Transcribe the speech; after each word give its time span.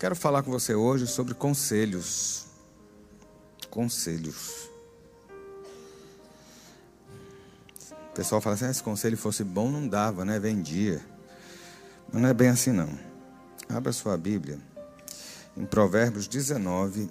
Quero 0.00 0.16
falar 0.16 0.42
com 0.42 0.50
você 0.50 0.74
hoje 0.74 1.06
sobre 1.06 1.34
conselhos. 1.34 2.46
Conselhos. 3.68 4.70
O 7.90 8.14
pessoal 8.14 8.40
fala 8.40 8.54
assim: 8.54 8.64
ah, 8.64 8.72
se 8.72 8.82
conselho 8.82 9.18
fosse 9.18 9.44
bom, 9.44 9.70
não 9.70 9.86
dava, 9.86 10.24
né? 10.24 10.38
Vendia. 10.38 11.04
Mas 12.10 12.22
não 12.22 12.30
é 12.30 12.32
bem 12.32 12.48
assim, 12.48 12.72
não. 12.72 12.88
Abra 13.68 13.92
sua 13.92 14.16
Bíblia 14.16 14.58
em 15.54 15.66
Provérbios 15.66 16.26
19. 16.26 17.10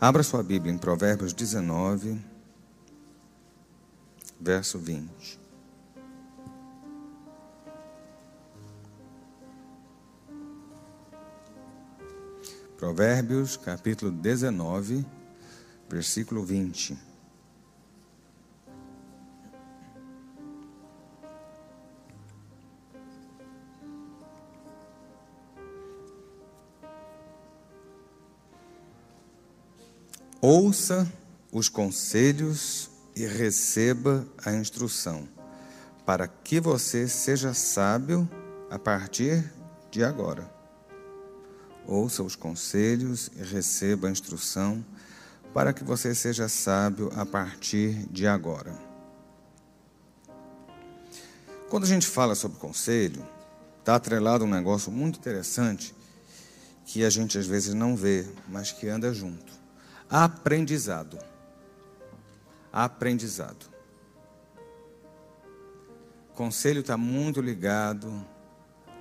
Abra 0.00 0.24
sua 0.24 0.42
Bíblia 0.42 0.74
em 0.74 0.78
Provérbios 0.78 1.32
19, 1.32 2.20
verso 4.40 4.80
20. 4.80 5.39
Provérbios, 12.80 13.58
capítulo 13.58 14.10
19, 14.10 15.04
versículo 15.86 16.42
20. 16.42 16.96
Ouça 30.40 31.06
os 31.52 31.68
conselhos 31.68 32.90
e 33.14 33.26
receba 33.26 34.26
a 34.42 34.54
instrução, 34.54 35.28
para 36.06 36.26
que 36.26 36.58
você 36.58 37.06
seja 37.06 37.52
sábio 37.52 38.26
a 38.70 38.78
partir 38.78 39.52
de 39.90 40.02
agora. 40.02 40.59
Ouça 41.90 42.22
os 42.22 42.36
conselhos 42.36 43.32
e 43.34 43.42
receba 43.42 44.06
a 44.06 44.12
instrução, 44.12 44.84
para 45.52 45.72
que 45.72 45.82
você 45.82 46.14
seja 46.14 46.48
sábio 46.48 47.10
a 47.16 47.26
partir 47.26 48.06
de 48.12 48.28
agora. 48.28 48.72
Quando 51.68 51.82
a 51.82 51.88
gente 51.88 52.06
fala 52.06 52.36
sobre 52.36 52.60
conselho, 52.60 53.26
está 53.80 53.96
atrelado 53.96 54.44
um 54.44 54.48
negócio 54.48 54.92
muito 54.92 55.18
interessante 55.18 55.92
que 56.84 57.04
a 57.04 57.10
gente 57.10 57.36
às 57.36 57.46
vezes 57.48 57.74
não 57.74 57.96
vê, 57.96 58.24
mas 58.46 58.70
que 58.70 58.88
anda 58.88 59.12
junto. 59.12 59.52
Aprendizado. 60.08 61.18
Aprendizado. 62.72 63.66
Conselho 66.36 66.82
está 66.82 66.96
muito 66.96 67.40
ligado 67.40 68.24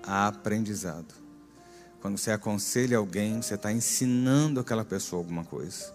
a 0.02 0.26
aprendizado. 0.26 1.19
Quando 2.02 2.18
você 2.18 2.32
aconselha 2.32 2.98
alguém, 2.98 3.42
você 3.42 3.56
está 3.56 3.72
ensinando 3.72 4.60
aquela 4.60 4.86
pessoa 4.86 5.22
alguma 5.22 5.44
coisa. 5.44 5.94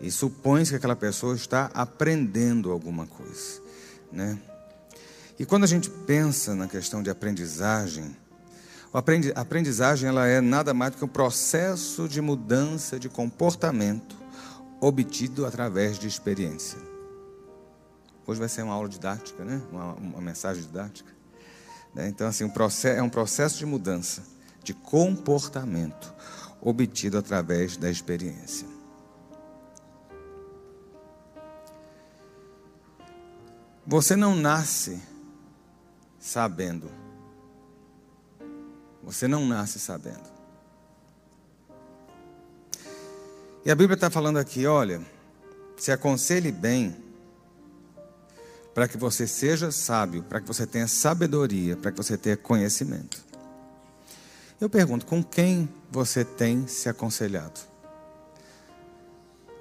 E 0.00 0.10
supõe 0.10 0.64
que 0.64 0.74
aquela 0.74 0.96
pessoa 0.96 1.34
está 1.34 1.70
aprendendo 1.74 2.70
alguma 2.70 3.06
coisa. 3.06 3.60
Né? 4.10 4.38
E 5.38 5.44
quando 5.44 5.64
a 5.64 5.66
gente 5.66 5.90
pensa 5.90 6.54
na 6.54 6.66
questão 6.66 7.02
de 7.02 7.10
aprendizagem, 7.10 8.16
a 8.92 9.40
aprendizagem 9.40 10.08
ela 10.08 10.26
é 10.26 10.40
nada 10.40 10.72
mais 10.72 10.92
do 10.92 10.98
que 10.98 11.04
um 11.04 11.08
processo 11.08 12.08
de 12.08 12.22
mudança 12.22 12.98
de 12.98 13.08
comportamento 13.08 14.16
obtido 14.80 15.44
através 15.44 15.98
de 15.98 16.06
experiência. 16.06 16.78
Hoje 18.26 18.40
vai 18.40 18.48
ser 18.48 18.62
uma 18.62 18.72
aula 18.72 18.88
didática, 18.88 19.44
né? 19.44 19.60
uma, 19.70 19.92
uma 19.94 20.20
mensagem 20.22 20.62
didática. 20.62 21.10
Né? 21.94 22.08
Então, 22.08 22.26
assim, 22.26 22.50
é 22.84 23.02
um 23.02 23.10
processo 23.10 23.58
de 23.58 23.66
mudança 23.66 24.37
de 24.68 24.74
comportamento 24.74 26.14
obtido 26.60 27.16
através 27.16 27.78
da 27.78 27.90
experiência. 27.90 28.68
Você 33.86 34.14
não 34.14 34.36
nasce 34.36 35.00
sabendo. 36.20 36.90
Você 39.02 39.26
não 39.26 39.46
nasce 39.46 39.78
sabendo. 39.78 40.28
E 43.64 43.70
a 43.70 43.74
Bíblia 43.74 43.94
está 43.94 44.10
falando 44.10 44.36
aqui: 44.36 44.66
olha, 44.66 45.00
se 45.78 45.90
aconselhe 45.90 46.52
bem, 46.52 46.94
para 48.74 48.86
que 48.86 48.98
você 48.98 49.26
seja 49.26 49.70
sábio, 49.70 50.22
para 50.24 50.42
que 50.42 50.46
você 50.46 50.66
tenha 50.66 50.86
sabedoria, 50.86 51.74
para 51.74 51.90
que 51.90 51.96
você 51.96 52.18
tenha 52.18 52.36
conhecimento. 52.36 53.27
Eu 54.60 54.68
pergunto: 54.68 55.06
com 55.06 55.22
quem 55.22 55.68
você 55.90 56.24
tem 56.24 56.66
se 56.66 56.88
aconselhado? 56.88 57.60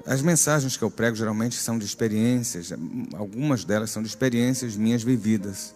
As 0.05 0.21
mensagens 0.21 0.77
que 0.77 0.83
eu 0.83 0.89
prego 0.89 1.15
geralmente 1.15 1.55
são 1.55 1.77
de 1.77 1.85
experiências, 1.85 2.71
algumas 3.13 3.65
delas 3.65 3.91
são 3.91 4.01
de 4.01 4.07
experiências 4.07 4.75
minhas 4.75 5.03
vividas, 5.03 5.75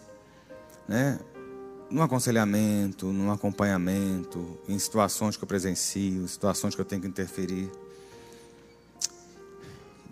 né? 0.88 1.20
No 1.90 2.02
aconselhamento, 2.02 3.08
no 3.08 3.30
acompanhamento, 3.32 4.58
em 4.70 4.80
situações 4.80 5.36
que 5.36 5.44
eu 5.44 5.48
presencio, 5.48 6.26
situações 6.30 6.74
que 6.74 6.80
eu 6.80 6.86
tenho 6.86 7.02
que 7.02 7.08
interferir. 7.10 7.70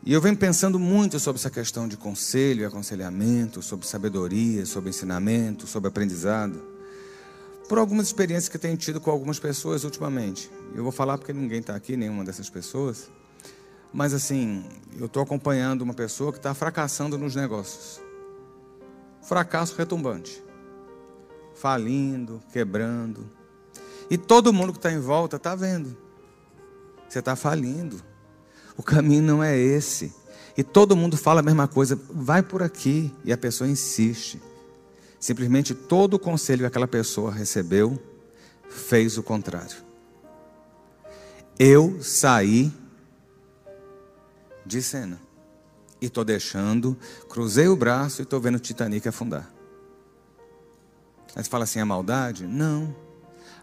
E 0.05 0.11
eu 0.11 0.19
venho 0.19 0.35
pensando 0.35 0.77
muito 0.77 1.17
sobre 1.19 1.39
essa 1.39 1.49
questão 1.49 1.87
de 1.87 1.95
conselho 1.95 2.61
e 2.61 2.65
aconselhamento, 2.65 3.61
sobre 3.61 3.87
sabedoria, 3.87 4.65
sobre 4.65 4.89
ensinamento, 4.89 5.65
sobre 5.65 5.87
aprendizado 5.87 6.78
por 7.69 7.77
algumas 7.77 8.07
experiências 8.07 8.49
que 8.49 8.57
tenho 8.57 8.75
tido 8.75 8.99
com 8.99 9.11
algumas 9.11 9.37
pessoas 9.37 9.83
ultimamente. 9.83 10.49
Eu 10.73 10.81
vou 10.81 10.91
falar 10.91 11.19
porque 11.19 11.31
ninguém 11.31 11.59
está 11.59 11.75
aqui, 11.75 11.95
nenhuma 11.95 12.25
dessas 12.25 12.49
pessoas. 12.49 13.11
Mas 13.93 14.11
assim, 14.11 14.65
eu 14.97 15.05
estou 15.05 15.21
acompanhando 15.21 15.83
uma 15.83 15.93
pessoa 15.93 16.31
que 16.31 16.39
está 16.39 16.51
fracassando 16.55 17.15
nos 17.15 17.35
negócios. 17.35 18.01
Fracasso 19.21 19.75
retumbante. 19.77 20.43
Falindo, 21.53 22.41
quebrando. 22.51 23.29
E 24.09 24.17
todo 24.17 24.51
mundo 24.51 24.73
que 24.73 24.79
está 24.79 24.91
em 24.91 24.99
volta 24.99 25.35
está 25.35 25.53
vendo. 25.53 25.95
Você 27.07 27.19
está 27.19 27.35
falindo. 27.35 28.01
O 28.75 28.81
caminho 28.81 29.21
não 29.21 29.43
é 29.43 29.55
esse. 29.55 30.11
E 30.57 30.63
todo 30.63 30.95
mundo 30.95 31.15
fala 31.15 31.41
a 31.41 31.43
mesma 31.43 31.67
coisa. 31.67 31.99
Vai 32.09 32.41
por 32.41 32.63
aqui. 32.63 33.13
E 33.23 33.31
a 33.31 33.37
pessoa 33.37 33.69
insiste. 33.69 34.41
Simplesmente 35.19 35.73
todo 35.73 36.13
o 36.13 36.19
conselho 36.19 36.61
que 36.61 36.65
aquela 36.65 36.87
pessoa 36.87 37.31
recebeu 37.31 38.01
fez 38.69 39.17
o 39.17 39.23
contrário. 39.23 39.77
Eu 41.57 42.01
saí 42.01 42.71
de 44.65 44.81
cena. 44.81 45.19
E 46.01 46.05
estou 46.05 46.23
deixando, 46.23 46.97
cruzei 47.27 47.67
o 47.67 47.75
braço 47.75 48.21
e 48.21 48.23
estou 48.23 48.39
vendo 48.39 48.55
o 48.55 48.59
Titanic 48.59 49.05
afundar. 49.07 49.51
Aí 51.35 51.43
você 51.43 51.49
fala 51.49 51.65
assim: 51.65 51.79
é 51.79 51.83
maldade? 51.83 52.47
Não. 52.47 52.95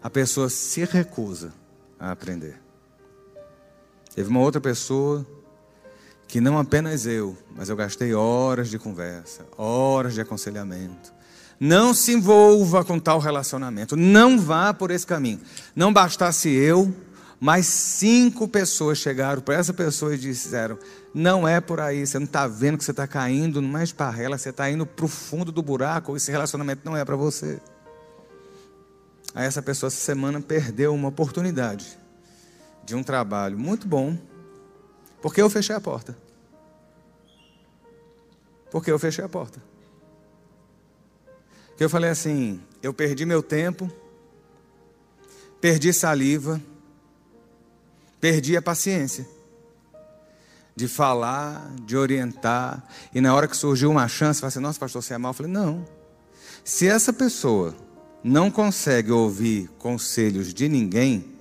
A 0.03 0.09
pessoa 0.09 0.47
se 0.47 0.85
recusa 0.85 1.51
a 1.99 2.11
aprender. 2.11 2.61
Teve 4.13 4.29
uma 4.29 4.39
outra 4.39 4.61
pessoa 4.61 5.25
que 6.27 6.41
não 6.41 6.59
apenas 6.59 7.05
eu, 7.05 7.37
mas 7.55 7.69
eu 7.69 7.75
gastei 7.75 8.13
horas 8.13 8.69
de 8.69 8.77
conversa, 8.77 9.45
horas 9.57 10.13
de 10.13 10.21
aconselhamento, 10.21 11.13
não 11.59 11.93
se 11.93 12.13
envolva 12.13 12.83
com 12.83 12.99
tal 12.99 13.19
relacionamento. 13.19 13.95
Não 13.95 14.39
vá 14.39 14.73
por 14.73 14.91
esse 14.91 15.05
caminho. 15.05 15.39
Não 15.75 15.91
bastasse 15.91 16.49
eu, 16.49 16.93
mais 17.39 17.65
cinco 17.65 18.47
pessoas 18.47 18.97
chegaram 18.97 19.41
para 19.41 19.55
essa 19.55 19.73
pessoa 19.73 20.13
e 20.13 20.17
disseram: 20.17 20.77
Não 21.13 21.47
é 21.47 21.61
por 21.61 21.79
aí, 21.79 22.05
você 22.05 22.17
não 22.17 22.25
está 22.25 22.47
vendo 22.47 22.77
que 22.77 22.83
você 22.83 22.91
está 22.91 23.07
caindo 23.07 23.61
numa 23.61 23.83
esparrela, 23.83 24.37
você 24.37 24.49
está 24.49 24.69
indo 24.69 24.85
para 24.85 25.05
o 25.05 25.07
fundo 25.07 25.51
do 25.51 25.61
buraco, 25.61 26.15
esse 26.15 26.31
relacionamento 26.31 26.81
não 26.83 26.95
é 26.95 27.03
para 27.05 27.15
você. 27.15 27.59
Aí 29.35 29.45
essa 29.45 29.61
pessoa 29.61 29.87
essa 29.87 29.99
semana 29.99 30.41
perdeu 30.41 30.93
uma 30.93 31.09
oportunidade 31.09 31.97
de 32.83 32.95
um 32.95 33.03
trabalho 33.03 33.57
muito 33.57 33.87
bom, 33.87 34.17
porque 35.21 35.41
eu 35.41 35.49
fechei 35.49 35.75
a 35.75 35.81
porta. 35.81 36.17
Porque 38.71 38.89
eu 38.89 38.97
fechei 38.97 39.23
a 39.23 39.29
porta. 39.29 39.61
Que 41.77 41.83
eu 41.83 41.89
falei 41.89 42.09
assim: 42.09 42.59
eu 42.81 42.93
perdi 42.93 43.25
meu 43.25 43.43
tempo, 43.43 43.89
perdi 45.61 45.93
saliva, 45.93 46.59
perdi 48.19 48.57
a 48.57 48.61
paciência 48.61 49.27
de 50.75 50.87
falar, 50.87 51.73
de 51.85 51.97
orientar, 51.97 52.87
e 53.13 53.19
na 53.19 53.33
hora 53.33 53.47
que 53.47 53.57
surgiu 53.57 53.89
uma 53.89 54.07
chance, 54.07 54.39
falei 54.39 54.49
assim: 54.49 54.59
nossa, 54.59 54.79
pastor, 54.79 55.01
você 55.01 55.13
é 55.13 55.17
mal? 55.17 55.29
Eu 55.29 55.33
falei: 55.33 55.51
não. 55.51 55.85
Se 56.63 56.87
essa 56.87 57.13
pessoa 57.13 57.73
não 58.23 58.51
consegue 58.51 59.11
ouvir 59.11 59.69
conselhos 59.77 60.53
de 60.53 60.67
ninguém, 60.67 61.37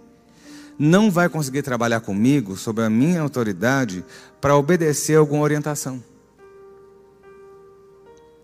não 0.79 1.11
vai 1.11 1.29
conseguir 1.29 1.63
trabalhar 1.63 2.01
comigo, 2.01 2.57
sob 2.57 2.83
a 2.83 2.91
minha 2.91 3.23
autoridade, 3.23 4.05
para 4.41 4.57
obedecer 4.57 5.17
alguma 5.17 5.43
orientação. 5.43 6.03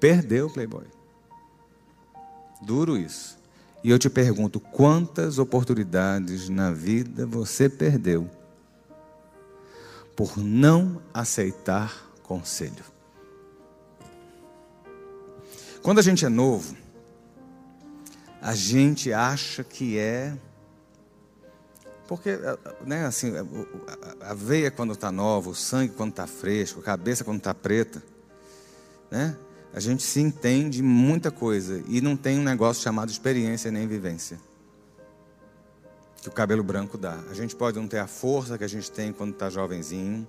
Perdeu 0.00 0.50
Playboy. 0.50 1.01
Duro 2.62 2.96
isso. 2.96 3.38
E 3.82 3.90
eu 3.90 3.98
te 3.98 4.08
pergunto: 4.08 4.60
quantas 4.60 5.38
oportunidades 5.38 6.48
na 6.48 6.70
vida 6.70 7.26
você 7.26 7.68
perdeu 7.68 8.30
por 10.16 10.36
não 10.38 11.02
aceitar 11.12 12.10
conselho? 12.22 12.84
Quando 15.82 15.98
a 15.98 16.02
gente 16.02 16.24
é 16.24 16.28
novo, 16.28 16.76
a 18.40 18.54
gente 18.54 19.12
acha 19.12 19.64
que 19.64 19.98
é. 19.98 20.36
Porque, 22.06 22.38
né, 22.84 23.06
assim, 23.06 23.32
a 24.20 24.34
veia 24.34 24.70
quando 24.70 24.92
está 24.92 25.10
nova, 25.10 25.50
o 25.50 25.54
sangue 25.54 25.94
quando 25.94 26.10
está 26.10 26.26
fresco, 26.26 26.78
a 26.80 26.82
cabeça 26.82 27.24
quando 27.24 27.38
está 27.38 27.54
preta, 27.54 28.02
né? 29.10 29.36
A 29.74 29.80
gente 29.80 30.02
se 30.02 30.20
entende 30.20 30.82
muita 30.82 31.30
coisa 31.30 31.82
e 31.88 32.00
não 32.00 32.14
tem 32.14 32.38
um 32.38 32.42
negócio 32.42 32.82
chamado 32.82 33.10
experiência 33.10 33.70
nem 33.70 33.86
vivência. 33.86 34.38
Que 36.20 36.28
o 36.28 36.32
cabelo 36.32 36.62
branco 36.62 36.98
dá. 36.98 37.18
A 37.30 37.34
gente 37.34 37.56
pode 37.56 37.78
não 37.78 37.88
ter 37.88 37.98
a 37.98 38.06
força 38.06 38.58
que 38.58 38.64
a 38.64 38.68
gente 38.68 38.90
tem 38.90 39.12
quando 39.12 39.32
está 39.32 39.48
jovenzinho. 39.48 40.28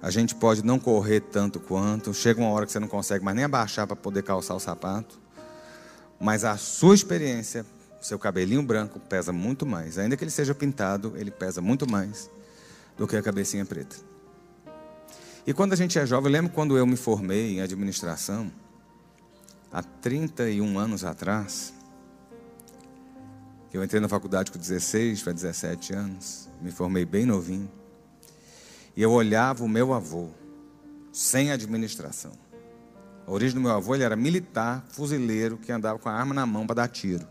A 0.00 0.10
gente 0.10 0.34
pode 0.34 0.64
não 0.64 0.78
correr 0.78 1.20
tanto 1.20 1.58
quanto. 1.58 2.14
Chega 2.14 2.40
uma 2.40 2.50
hora 2.50 2.64
que 2.64 2.72
você 2.72 2.78
não 2.78 2.86
consegue 2.86 3.24
mais 3.24 3.36
nem 3.36 3.44
abaixar 3.44 3.86
para 3.86 3.96
poder 3.96 4.22
calçar 4.22 4.54
o 4.54 4.60
sapato. 4.60 5.18
Mas 6.20 6.44
a 6.44 6.56
sua 6.56 6.94
experiência, 6.94 7.66
seu 8.00 8.18
cabelinho 8.18 8.62
branco, 8.62 9.00
pesa 9.00 9.32
muito 9.32 9.66
mais. 9.66 9.98
Ainda 9.98 10.16
que 10.16 10.22
ele 10.22 10.30
seja 10.30 10.54
pintado, 10.54 11.14
ele 11.16 11.32
pesa 11.32 11.60
muito 11.60 11.90
mais 11.90 12.30
do 12.96 13.08
que 13.08 13.16
a 13.16 13.22
cabecinha 13.22 13.66
preta. 13.66 13.96
E 15.44 15.52
quando 15.52 15.72
a 15.72 15.76
gente 15.76 15.98
é 15.98 16.06
jovem, 16.06 16.26
eu 16.26 16.32
lembro 16.32 16.52
quando 16.52 16.76
eu 16.76 16.86
me 16.86 16.96
formei 16.96 17.56
em 17.56 17.60
administração, 17.60 18.52
há 19.72 19.82
31 19.82 20.78
anos 20.78 21.04
atrás, 21.04 21.74
eu 23.72 23.84
entrei 23.84 24.00
na 24.00 24.08
faculdade 24.08 24.50
com 24.50 24.58
16 24.58 25.22
para 25.22 25.32
17 25.32 25.92
anos, 25.92 26.48
me 26.60 26.70
formei 26.70 27.04
bem 27.04 27.26
novinho, 27.26 27.70
e 28.96 29.02
eu 29.02 29.12
olhava 29.12 29.62
o 29.62 29.68
meu 29.68 29.92
avô, 29.92 30.28
sem 31.12 31.52
administração. 31.52 32.32
A 33.26 33.30
origem 33.30 33.54
do 33.54 33.60
meu 33.60 33.72
avô, 33.72 33.94
ele 33.94 34.04
era 34.04 34.16
militar, 34.16 34.84
fuzileiro, 34.88 35.58
que 35.58 35.70
andava 35.70 35.98
com 35.98 36.08
a 36.08 36.12
arma 36.12 36.32
na 36.32 36.46
mão 36.46 36.66
para 36.66 36.76
dar 36.76 36.88
tiro. 36.88 37.26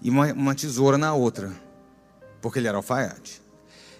E 0.00 0.08
uma, 0.08 0.32
uma, 0.32 0.54
tesoura 0.54 0.96
na 0.96 1.12
outra, 1.12 1.52
porque 2.40 2.58
ele 2.58 2.68
era 2.68 2.78
alfaiate. 2.78 3.42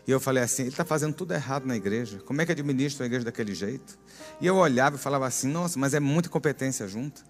E 0.08 0.10
eu 0.10 0.19
falei 0.19 0.43
assim: 0.43 0.62
ele 0.62 0.70
está 0.70 0.87
fazendo 0.87 1.12
tudo 1.12 1.34
errado 1.34 1.66
na 1.66 1.76
igreja. 1.76 2.19
Como 2.25 2.40
é 2.40 2.46
que 2.46 2.52
administra 2.52 3.05
a 3.05 3.06
igreja 3.06 3.26
daquele 3.26 3.55
jeito? 3.55 3.99
E 4.40 4.46
eu 4.46 4.56
olhava 4.56 4.96
e 4.96 4.99
falava 4.99 5.26
assim: 5.26 5.49
nossa, 5.49 5.78
mas 5.78 5.93
é 5.93 6.00
muita 6.00 6.31
competência 6.31 6.88
junta. 6.88 7.20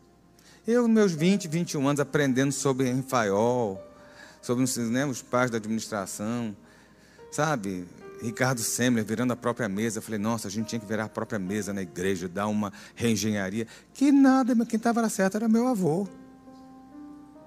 Eu, 0.64 0.86
meus 0.86 1.10
20, 1.10 1.48
21 1.48 1.88
anos, 1.88 1.98
aprendendo 1.98 2.52
sobre 2.52 2.88
Enfaiol, 2.88 3.82
sobre 4.40 4.64
né, 4.90 5.04
os 5.04 5.20
pais 5.20 5.50
da 5.50 5.56
administração, 5.56 6.56
sabe? 7.32 7.84
Ricardo 8.22 8.60
Semler 8.60 9.04
virando 9.04 9.32
a 9.32 9.36
própria 9.36 9.68
mesa. 9.68 9.98
Eu 9.98 10.02
falei, 10.02 10.18
nossa, 10.18 10.46
a 10.46 10.50
gente 10.50 10.68
tinha 10.68 10.78
que 10.78 10.86
virar 10.86 11.04
a 11.04 11.08
própria 11.08 11.38
mesa 11.38 11.72
na 11.72 11.82
igreja, 11.82 12.28
dar 12.28 12.46
uma 12.46 12.72
reengenharia. 12.94 13.66
Que 13.92 14.12
nada, 14.12 14.54
quem 14.66 14.76
estava 14.76 15.08
certo 15.08 15.36
era 15.36 15.48
meu 15.48 15.66
avô. 15.66 16.06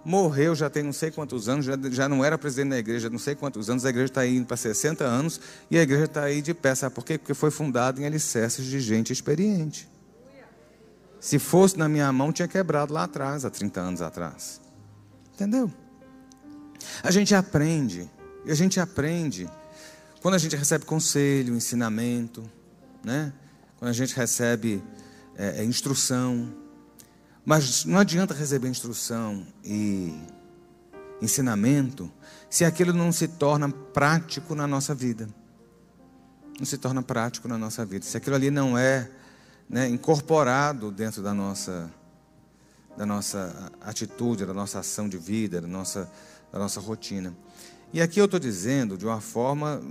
Morreu 0.04 0.56
já 0.56 0.70
tem 0.70 0.84
não 0.84 0.94
sei 0.94 1.12
quantos 1.12 1.48
anos, 1.48 1.66
já, 1.66 1.74
já 1.92 2.10
não 2.10 2.26
era 2.26 2.38
presidente 2.38 2.70
da 2.70 2.80
igreja, 2.80 3.10
não 3.10 3.20
sei 3.20 3.36
quantos 3.36 3.70
anos, 3.70 3.86
a 3.86 3.90
igreja 3.90 4.08
está 4.08 4.26
indo 4.26 4.46
para 4.46 4.58
60 4.58 5.04
anos 5.04 5.40
e 5.70 5.78
a 5.78 5.82
igreja 5.84 6.06
está 6.06 6.24
aí 6.24 6.42
de 6.42 6.54
pé. 6.54 6.74
Sabe 6.74 6.96
por 6.96 7.06
quê? 7.06 7.18
Porque 7.18 7.34
foi 7.34 7.52
fundada 7.52 8.02
em 8.02 8.06
alicerces 8.06 8.66
de 8.66 8.80
gente 8.80 9.14
experiente. 9.14 9.88
Se 11.20 11.38
fosse 11.38 11.78
na 11.78 11.88
minha 11.88 12.12
mão, 12.12 12.34
tinha 12.34 12.48
quebrado 12.48 12.94
lá 12.94 13.04
atrás, 13.04 13.46
há 13.46 13.50
30 13.50 13.80
anos 13.80 14.02
atrás. 14.02 14.60
Entendeu? 15.36 15.72
A 17.04 17.12
gente 17.12 17.36
aprende, 17.36 18.10
e 18.44 18.52
a 18.52 18.56
gente 18.56 18.80
aprende 18.80 19.48
quando 20.22 20.36
a 20.36 20.38
gente 20.38 20.56
recebe 20.56 20.86
conselho, 20.86 21.56
ensinamento, 21.56 22.44
né? 23.04 23.34
quando 23.78 23.90
a 23.90 23.94
gente 23.94 24.16
recebe 24.16 24.84
é, 25.36 25.62
é, 25.62 25.64
instrução. 25.64 26.48
Mas 27.46 27.86
não 27.86 28.00
adianta 28.00 28.34
receber 28.34 28.70
instrução 28.70 29.46
e 29.64 30.16
ensinamento 31.22 32.12
se 32.50 32.66
aquilo 32.66 32.94
não 32.94 33.12
se 33.12 33.28
torna 33.28 33.70
prático 33.70 34.54
na 34.54 34.68
nossa 34.68 34.94
vida. 34.94 35.28
Não 36.60 36.66
se 36.66 36.78
torna 36.78 37.02
prático 37.02 37.48
na 37.48 37.58
nossa 37.58 37.86
vida. 37.86 38.06
Se 38.06 38.18
aquilo 38.18 38.36
ali 38.36 38.52
não 38.52 38.78
é 38.78 39.10
né, 39.70 39.88
incorporado 39.88 40.92
dentro 40.92 41.24
da 41.24 41.34
nossa, 41.34 41.90
da 42.98 43.06
nossa 43.06 43.72
atitude, 43.82 44.46
da 44.46 44.54
nossa 44.54 44.80
ação 44.80 45.10
de 45.10 45.18
vida, 45.18 45.62
da 45.62 45.68
nossa, 45.68 46.12
da 46.52 46.60
nossa 46.60 46.80
rotina. 46.80 47.34
E 47.94 48.02
aqui 48.02 48.22
eu 48.22 48.26
estou 48.26 48.40
dizendo 48.40 48.98
de 48.98 49.06
uma 49.06 49.20
forma, 49.20 49.82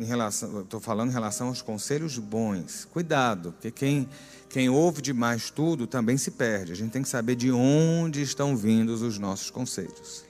estou 0.63 0.81
falando 0.81 1.11
em 1.11 1.13
relação 1.13 1.49
aos 1.49 1.61
conselhos 1.61 2.17
bons. 2.17 2.87
Cuidado, 2.87 3.53
porque 3.53 3.71
quem, 3.71 4.09
quem 4.49 4.71
ouve 4.71 5.03
demais 5.03 5.51
tudo 5.51 5.87
também 5.87 6.17
se 6.17 6.31
perde. 6.31 6.73
A 6.73 6.75
gente 6.75 6.93
tem 6.93 7.03
que 7.03 7.09
saber 7.11 7.35
de 7.35 7.53
onde 7.53 8.23
estão 8.23 8.57
vindo 8.57 8.91
os 8.91 9.19
nossos 9.19 9.51
conselhos. 9.51 10.25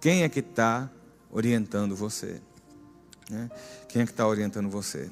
Quem 0.00 0.22
é 0.22 0.28
que 0.28 0.40
está 0.40 0.90
orientando 1.30 1.94
você? 1.94 2.40
Né? 3.28 3.50
Quem 3.86 4.02
é 4.02 4.06
que 4.06 4.12
está 4.12 4.26
orientando 4.26 4.70
você? 4.70 5.10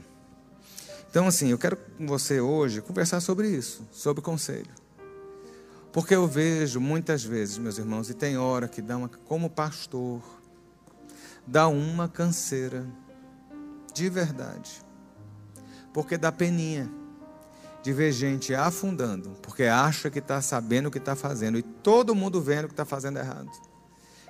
Então, 1.11 1.27
assim, 1.27 1.51
eu 1.51 1.59
quero 1.59 1.77
com 1.77 2.07
você 2.07 2.41
hoje 2.41 2.81
conversar 2.81 3.21
sobre 3.21 3.51
isso, 3.51 3.87
sobre 3.93 4.23
conselho. 4.23 4.71
Porque 5.93 6.15
eu 6.15 6.27
vejo 6.27 6.81
muitas 6.81 7.25
vezes, 7.25 7.59
meus 7.59 7.77
irmãos, 7.77 8.09
e 8.09 8.15
tem 8.15 8.39
hora 8.39 8.69
que 8.69 8.81
dá 8.81 8.97
uma, 8.97 9.09
como 9.09 9.51
pastor, 9.51 10.23
dá 11.47 11.69
uma 11.69 12.09
canseira, 12.09 12.85
de 13.95 14.09
verdade. 14.09 14.83
Porque 15.93 16.19
dá 16.19 16.33
peninha 16.33 16.91
de 17.83 17.93
ver 17.93 18.11
gente 18.11 18.53
afundando, 18.55 19.31
porque 19.41 19.63
acha 19.63 20.11
que 20.11 20.19
está 20.19 20.43
sabendo 20.43 20.89
o 20.89 20.91
que 20.91 20.99
está 20.99 21.15
fazendo, 21.15 21.57
e 21.57 21.63
todo 21.63 22.15
mundo 22.15 22.41
vendo 22.41 22.67
que 22.67 22.73
está 22.73 22.85
fazendo 22.85 23.19
errado. 23.19 23.51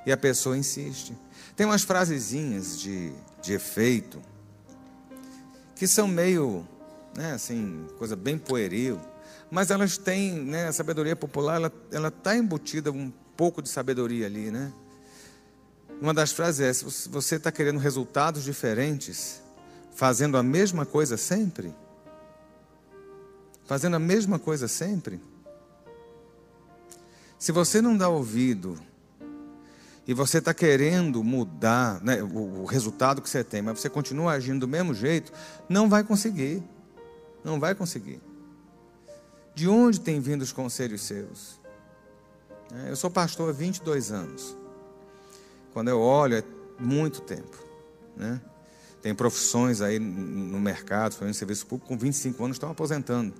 E 0.04 0.12
a 0.12 0.16
pessoa 0.16 0.56
insiste. 0.56 1.16
Tem 1.56 1.66
umas 1.66 1.82
frasezinhas 1.82 2.78
de, 2.78 3.12
de 3.42 3.54
efeito 3.54 4.20
que 5.74 5.86
são 5.86 6.06
meio, 6.06 6.66
né, 7.16 7.32
assim, 7.32 7.86
coisa 7.98 8.14
bem 8.14 8.38
pueril, 8.38 9.00
mas 9.50 9.70
elas 9.70 9.96
têm, 9.96 10.34
né, 10.34 10.68
a 10.68 10.72
sabedoria 10.72 11.16
popular, 11.16 11.60
ela 11.90 12.08
está 12.08 12.36
embutida 12.36 12.92
um 12.92 13.10
pouco 13.36 13.62
de 13.62 13.68
sabedoria 13.68 14.26
ali, 14.26 14.50
né? 14.50 14.72
Uma 16.00 16.12
das 16.12 16.32
frases 16.32 16.60
é: 16.60 16.72
se 16.72 17.08
você 17.08 17.36
está 17.36 17.50
querendo 17.50 17.78
resultados 17.78 18.44
diferentes, 18.44 19.42
fazendo 19.94 20.36
a 20.36 20.42
mesma 20.42 20.84
coisa 20.84 21.16
sempre? 21.16 21.74
Fazendo 23.64 23.96
a 23.96 23.98
mesma 23.98 24.38
coisa 24.38 24.68
sempre? 24.68 25.20
Se 27.38 27.52
você 27.52 27.80
não 27.80 27.96
dá 27.96 28.08
ouvido 28.08 28.78
e 30.06 30.14
você 30.14 30.38
está 30.38 30.54
querendo 30.54 31.22
mudar 31.24 32.00
né, 32.02 32.22
o, 32.22 32.62
o, 32.62 32.64
resultado 32.64 33.20
que 33.20 33.28
você 33.28 33.42
tem, 33.42 33.60
mas 33.60 33.80
você 33.80 33.90
continua 33.90 34.32
agindo 34.32 34.60
do 34.60 34.68
mesmo 34.68 34.94
jeito, 34.94 35.32
não 35.68 35.88
vai 35.88 36.04
conseguir. 36.04 36.62
Não 37.42 37.58
vai 37.58 37.74
conseguir. 37.74 38.20
De 39.54 39.68
onde 39.68 40.00
tem 40.00 40.20
vindo 40.20 40.42
os 40.42 40.52
conselhos 40.52 41.02
seus? 41.02 41.60
É, 42.72 42.90
eu 42.90 42.96
sou 42.96 43.10
pastor 43.10 43.50
há 43.50 43.52
22 43.52 44.12
anos. 44.12 44.56
Quando 45.76 45.88
eu 45.88 46.00
olho, 46.00 46.36
é 46.38 46.44
muito 46.78 47.20
tempo. 47.20 47.54
Né? 48.16 48.40
Tem 49.02 49.14
profissões 49.14 49.82
aí 49.82 49.98
no 49.98 50.58
mercado, 50.58 51.14
fazendo 51.14 51.34
serviço 51.34 51.66
público, 51.66 51.86
com 51.86 51.98
25 51.98 52.42
anos 52.42 52.54
estão 52.54 52.70
aposentando. 52.70 53.34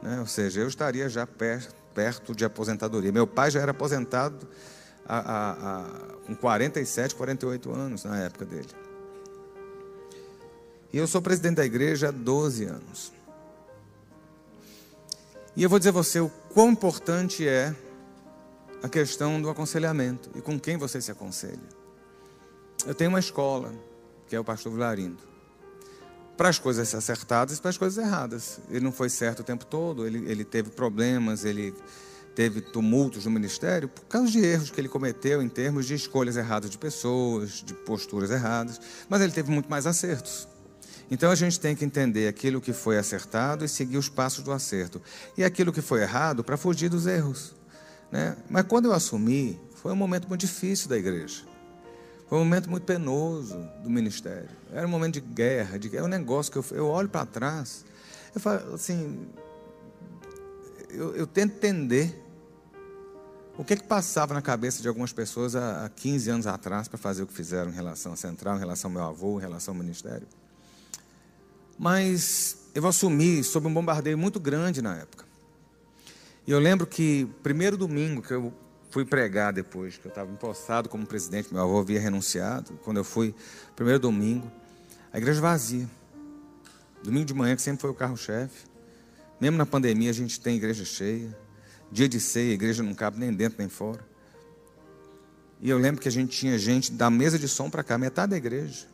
Né? 0.00 0.20
Ou 0.20 0.26
seja, 0.28 0.60
eu 0.60 0.68
estaria 0.68 1.08
já 1.08 1.26
perto 1.26 2.36
de 2.36 2.44
aposentadoria. 2.44 3.10
Meu 3.10 3.26
pai 3.26 3.50
já 3.50 3.58
era 3.58 3.72
aposentado 3.72 4.46
a, 5.04 5.18
a, 5.18 5.80
a, 5.80 5.84
com 6.24 6.36
47, 6.36 7.16
48 7.16 7.72
anos 7.72 8.04
na 8.04 8.16
época 8.16 8.44
dele. 8.44 8.68
E 10.92 10.98
eu 10.98 11.08
sou 11.08 11.20
presidente 11.20 11.56
da 11.56 11.66
igreja 11.66 12.10
há 12.10 12.12
12 12.12 12.64
anos. 12.64 13.12
E 15.56 15.64
eu 15.64 15.68
vou 15.68 15.80
dizer 15.80 15.88
a 15.88 15.94
você 15.94 16.20
o 16.20 16.30
quão 16.54 16.70
importante 16.70 17.44
é 17.48 17.74
a 18.82 18.88
questão 18.88 19.40
do 19.40 19.48
aconselhamento 19.48 20.30
e 20.34 20.40
com 20.40 20.58
quem 20.58 20.76
você 20.76 21.00
se 21.00 21.10
aconselha. 21.10 21.82
Eu 22.84 22.94
tenho 22.94 23.10
uma 23.10 23.20
escola, 23.20 23.72
que 24.26 24.34
é 24.34 24.40
o 24.40 24.44
pastor 24.44 24.72
Vilarindo, 24.72 25.22
para 26.36 26.48
as 26.48 26.58
coisas 26.58 26.92
acertadas 26.94 27.58
e 27.58 27.60
para 27.60 27.70
as 27.70 27.78
coisas 27.78 28.04
erradas. 28.04 28.58
Ele 28.68 28.84
não 28.84 28.90
foi 28.90 29.08
certo 29.08 29.40
o 29.40 29.44
tempo 29.44 29.64
todo, 29.64 30.04
ele, 30.06 30.28
ele 30.28 30.44
teve 30.44 30.70
problemas, 30.70 31.44
ele 31.44 31.72
teve 32.34 32.60
tumultos 32.60 33.26
no 33.26 33.30
ministério 33.30 33.88
por 33.88 34.04
causa 34.06 34.30
de 34.30 34.40
erros 34.40 34.70
que 34.70 34.80
ele 34.80 34.88
cometeu 34.88 35.42
em 35.42 35.48
termos 35.48 35.86
de 35.86 35.94
escolhas 35.94 36.36
erradas 36.36 36.70
de 36.70 36.78
pessoas, 36.78 37.62
de 37.62 37.74
posturas 37.74 38.30
erradas, 38.30 38.80
mas 39.08 39.20
ele 39.20 39.32
teve 39.32 39.50
muito 39.50 39.70
mais 39.70 39.86
acertos. 39.86 40.48
Então 41.10 41.30
a 41.30 41.34
gente 41.34 41.60
tem 41.60 41.76
que 41.76 41.84
entender 41.84 42.26
aquilo 42.26 42.60
que 42.60 42.72
foi 42.72 42.96
acertado 42.96 43.64
e 43.64 43.68
seguir 43.68 43.98
os 43.98 44.08
passos 44.08 44.42
do 44.42 44.50
acerto, 44.50 45.00
e 45.36 45.44
aquilo 45.44 45.72
que 45.72 45.82
foi 45.82 46.00
errado 46.00 46.42
para 46.42 46.56
fugir 46.56 46.88
dos 46.88 47.06
erros. 47.06 47.54
Né? 48.12 48.36
Mas 48.48 48.64
quando 48.66 48.84
eu 48.84 48.92
assumi, 48.92 49.58
Foi 49.74 49.90
um 49.90 49.96
momento 49.96 50.28
muito 50.28 50.42
difícil 50.42 50.88
da 50.88 50.96
igreja. 50.96 51.42
Foi 52.28 52.38
um 52.38 52.44
momento 52.44 52.70
muito 52.70 52.84
penoso 52.84 53.58
do 53.82 53.90
ministério. 53.90 54.48
Era 54.72 54.86
um 54.86 54.90
momento 54.90 55.14
de 55.14 55.20
guerra, 55.20 55.76
de, 55.76 55.96
é 55.96 56.00
um 56.00 56.06
negócio 56.06 56.52
que 56.52 56.56
eu, 56.56 56.64
eu 56.70 56.86
olho 56.86 57.08
para 57.08 57.26
trás, 57.26 57.84
eu 58.32 58.40
falo 58.40 58.74
assim, 58.74 59.26
eu, 60.88 61.16
eu, 61.16 61.26
tento 61.26 61.56
entender 61.56 62.16
o 63.58 63.64
que, 63.64 63.76
que 63.76 63.82
passava 63.82 64.32
na 64.32 64.40
cabeça 64.40 64.80
de 64.80 64.88
algumas 64.88 65.12
pessoas 65.12 65.56
há, 65.56 65.84
há 65.84 65.88
15 65.88 66.30
anos 66.30 66.46
atrás 66.46 66.86
para 66.86 66.96
fazer 66.96 67.24
o 67.24 67.26
que 67.26 67.34
fizeram 67.34 67.70
em 67.70 67.74
relação 67.74 68.12
à 68.12 68.16
central, 68.16 68.56
em 68.56 68.60
relação 68.60 68.88
ao 68.88 68.94
meu 68.94 69.02
avô, 69.02 69.38
em 69.38 69.42
relação 69.42 69.74
ao 69.74 69.80
ministério. 69.80 70.28
Mas 71.76 72.56
eu 72.72 72.86
assumi 72.86 73.42
sob 73.42 73.66
um 73.66 73.74
bombardeio 73.74 74.16
muito 74.16 74.38
grande 74.38 74.80
na 74.80 74.96
época. 74.96 75.31
E 76.46 76.50
eu 76.50 76.58
lembro 76.58 76.86
que 76.86 77.28
primeiro 77.42 77.76
domingo 77.76 78.20
que 78.20 78.32
eu 78.32 78.52
fui 78.90 79.04
pregar 79.04 79.52
depois, 79.52 79.96
que 79.96 80.06
eu 80.06 80.10
estava 80.10 80.30
empossado 80.30 80.88
como 80.88 81.06
presidente, 81.06 81.52
meu 81.52 81.62
avô 81.62 81.78
havia 81.78 82.00
renunciado. 82.00 82.72
Quando 82.84 82.96
eu 82.96 83.04
fui, 83.04 83.34
primeiro 83.76 84.00
domingo, 84.00 84.50
a 85.12 85.18
igreja 85.18 85.40
vazia. 85.40 85.88
Domingo 87.02 87.24
de 87.24 87.34
manhã, 87.34 87.54
que 87.54 87.62
sempre 87.62 87.80
foi 87.80 87.90
o 87.90 87.94
carro-chefe. 87.94 88.66
Mesmo 89.40 89.56
na 89.56 89.66
pandemia, 89.66 90.10
a 90.10 90.12
gente 90.12 90.40
tem 90.40 90.56
igreja 90.56 90.84
cheia. 90.84 91.36
Dia 91.90 92.08
de 92.08 92.20
ceia, 92.20 92.50
a 92.50 92.54
igreja 92.54 92.82
não 92.82 92.94
cabe 92.94 93.18
nem 93.18 93.32
dentro 93.32 93.58
nem 93.58 93.68
fora. 93.68 94.04
E 95.60 95.70
eu 95.70 95.78
lembro 95.78 96.00
que 96.00 96.08
a 96.08 96.12
gente 96.12 96.36
tinha 96.36 96.58
gente 96.58 96.90
da 96.90 97.08
mesa 97.08 97.38
de 97.38 97.46
som 97.46 97.70
para 97.70 97.84
cá, 97.84 97.96
metade 97.96 98.30
da 98.30 98.36
igreja. 98.36 98.86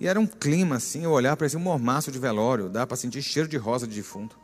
E 0.00 0.08
era 0.08 0.18
um 0.18 0.26
clima 0.26 0.76
assim, 0.76 1.04
eu 1.04 1.10
olhar 1.10 1.36
parecia 1.36 1.58
um 1.58 1.62
mormaço 1.62 2.10
de 2.10 2.18
velório, 2.18 2.68
dá 2.68 2.86
para 2.86 2.96
sentir 2.96 3.22
cheiro 3.22 3.48
de 3.48 3.56
rosa 3.56 3.86
de 3.86 3.94
defunto. 3.94 4.36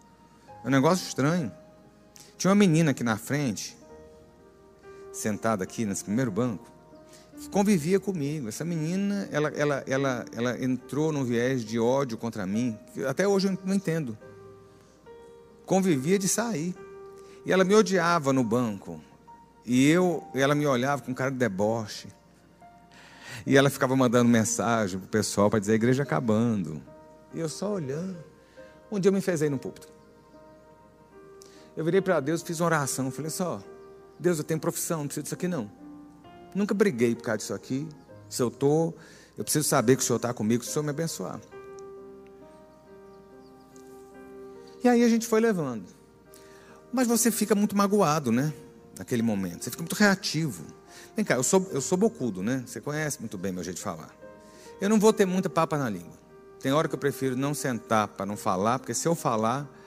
É 0.63 0.69
um 0.69 0.71
negócio 0.71 1.07
estranho. 1.07 1.51
Tinha 2.39 2.53
uma 2.53 2.55
menina 2.55 2.93
aqui 2.93 3.03
na 3.03 3.17
frente, 3.17 3.77
sentada 5.13 5.65
aqui 5.65 5.85
nesse 5.85 6.05
primeiro 6.05 6.31
banco, 6.31 6.71
que 7.41 7.51
convivia 7.51 7.99
comigo. 7.99 8.49
Essa 8.49 8.65
menina, 8.65 9.29
ela, 9.33 9.49
ela, 9.49 9.85
ela, 9.89 10.25
ela 10.33 10.65
entrou 10.65 11.11
num 11.11 11.25
viés 11.25 11.65
de 11.65 11.81
ódio 11.81 12.17
contra 12.17 12.47
mim, 12.47 12.79
que 12.95 13.05
até 13.05 13.27
hoje 13.27 13.49
eu 13.49 13.59
não 13.65 13.75
entendo. 13.75 14.17
Convivia 15.67 16.17
de 16.17 16.29
sair. 16.29 16.77
E 17.45 17.53
ela 17.53 17.65
me 17.65 17.75
odiava 17.75 18.33
no 18.33 18.45
banco. 18.45 19.01
E 19.67 19.89
eu, 19.89 20.25
ela 20.33 20.55
me 20.55 20.65
olhava 20.65 21.03
com 21.03 21.13
cara 21.13 21.33
de 21.33 21.39
deboche. 21.39 22.07
E 23.45 23.57
ela 23.57 23.69
ficava 23.69 23.97
mandando 23.97 24.31
mensagem 24.31 25.01
para 25.01 25.07
o 25.07 25.11
pessoal 25.11 25.51
para 25.51 25.59
dizer 25.59 25.73
a 25.73 25.75
igreja 25.77 26.05
acabando. 26.05 26.81
E 27.35 27.41
eu 27.41 27.49
só 27.49 27.73
olhando. 27.73 28.17
Um 28.93 29.01
dia 29.01 29.09
eu 29.09 29.13
me 29.13 29.21
fezei 29.21 29.51
no 29.51 29.59
púlpito. 29.59 29.98
Eu 31.79 31.85
virei 31.85 32.01
para 32.01 32.19
Deus, 32.19 32.43
fiz 32.43 32.59
uma 32.59 32.67
oração. 32.67 33.09
Falei 33.09 33.31
só, 33.31 33.63
Deus, 34.19 34.39
eu 34.39 34.43
tenho 34.43 34.59
profissão, 34.59 34.99
não 34.99 35.07
preciso 35.07 35.23
disso 35.23 35.35
aqui 35.37 35.47
não. 35.47 35.71
Nunca 36.53 36.75
briguei 36.75 37.15
por 37.15 37.23
causa 37.23 37.39
disso 37.39 37.55
aqui. 37.55 37.89
Se 38.29 38.43
eu 38.43 38.49
estou, 38.49 38.97
eu 39.37 39.45
preciso 39.45 39.69
saber 39.69 39.95
que 39.95 40.03
o 40.03 40.05
Senhor 40.05 40.17
está 40.17 40.35
comigo, 40.35 40.65
se 40.65 40.71
o 40.71 40.73
Senhor 40.73 40.83
me 40.83 40.91
abençoar. 40.91 41.41
E 44.83 44.89
aí 44.89 45.05
a 45.05 45.09
gente 45.09 45.25
foi 45.25 45.41
levando. 45.41 45.85
Mas 46.93 47.07
você 47.07 47.31
fica 47.31 47.55
muito 47.55 47.77
magoado, 47.77 48.33
né? 48.33 48.53
Naquele 48.99 49.23
momento. 49.23 49.63
Você 49.63 49.71
fica 49.71 49.85
muito 49.85 49.95
reativo. 49.95 50.65
Vem 51.15 51.25
cá, 51.25 51.37
eu 51.37 51.45
sou, 51.45 51.65
eu 51.71 51.81
sou 51.81 51.97
bocudo, 51.97 52.43
né? 52.43 52.65
Você 52.67 52.81
conhece 52.81 53.21
muito 53.21 53.39
bem 53.39 53.53
meu 53.53 53.63
jeito 53.63 53.77
de 53.77 53.85
falar. 53.85 54.11
Eu 54.81 54.89
não 54.89 54.99
vou 54.99 55.13
ter 55.13 55.27
muita 55.27 55.49
papa 55.49 55.79
na 55.79 55.89
língua. 55.89 56.19
Tem 56.59 56.73
hora 56.73 56.89
que 56.89 56.97
eu 56.97 56.99
prefiro 56.99 57.37
não 57.37 57.55
sentar 57.55 58.09
para 58.09 58.27
não 58.27 58.37
falar, 58.37 58.81
porque 58.81 58.95
se 58.95 59.07
eu 59.07 59.15
falar, 59.15 59.78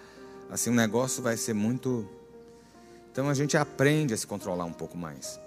assim, 0.51 0.69
o 0.69 0.73
negócio 0.73 1.23
vai 1.23 1.35
ser 1.37 1.53
muito 1.53 2.07
então 3.11 3.29
a 3.29 3.33
gente 3.33 3.57
aprende 3.57 4.13
a 4.13 4.17
se 4.17 4.25
controlar 4.25 4.63
um 4.65 4.71
pouco 4.71 4.97
mais. 4.97 5.39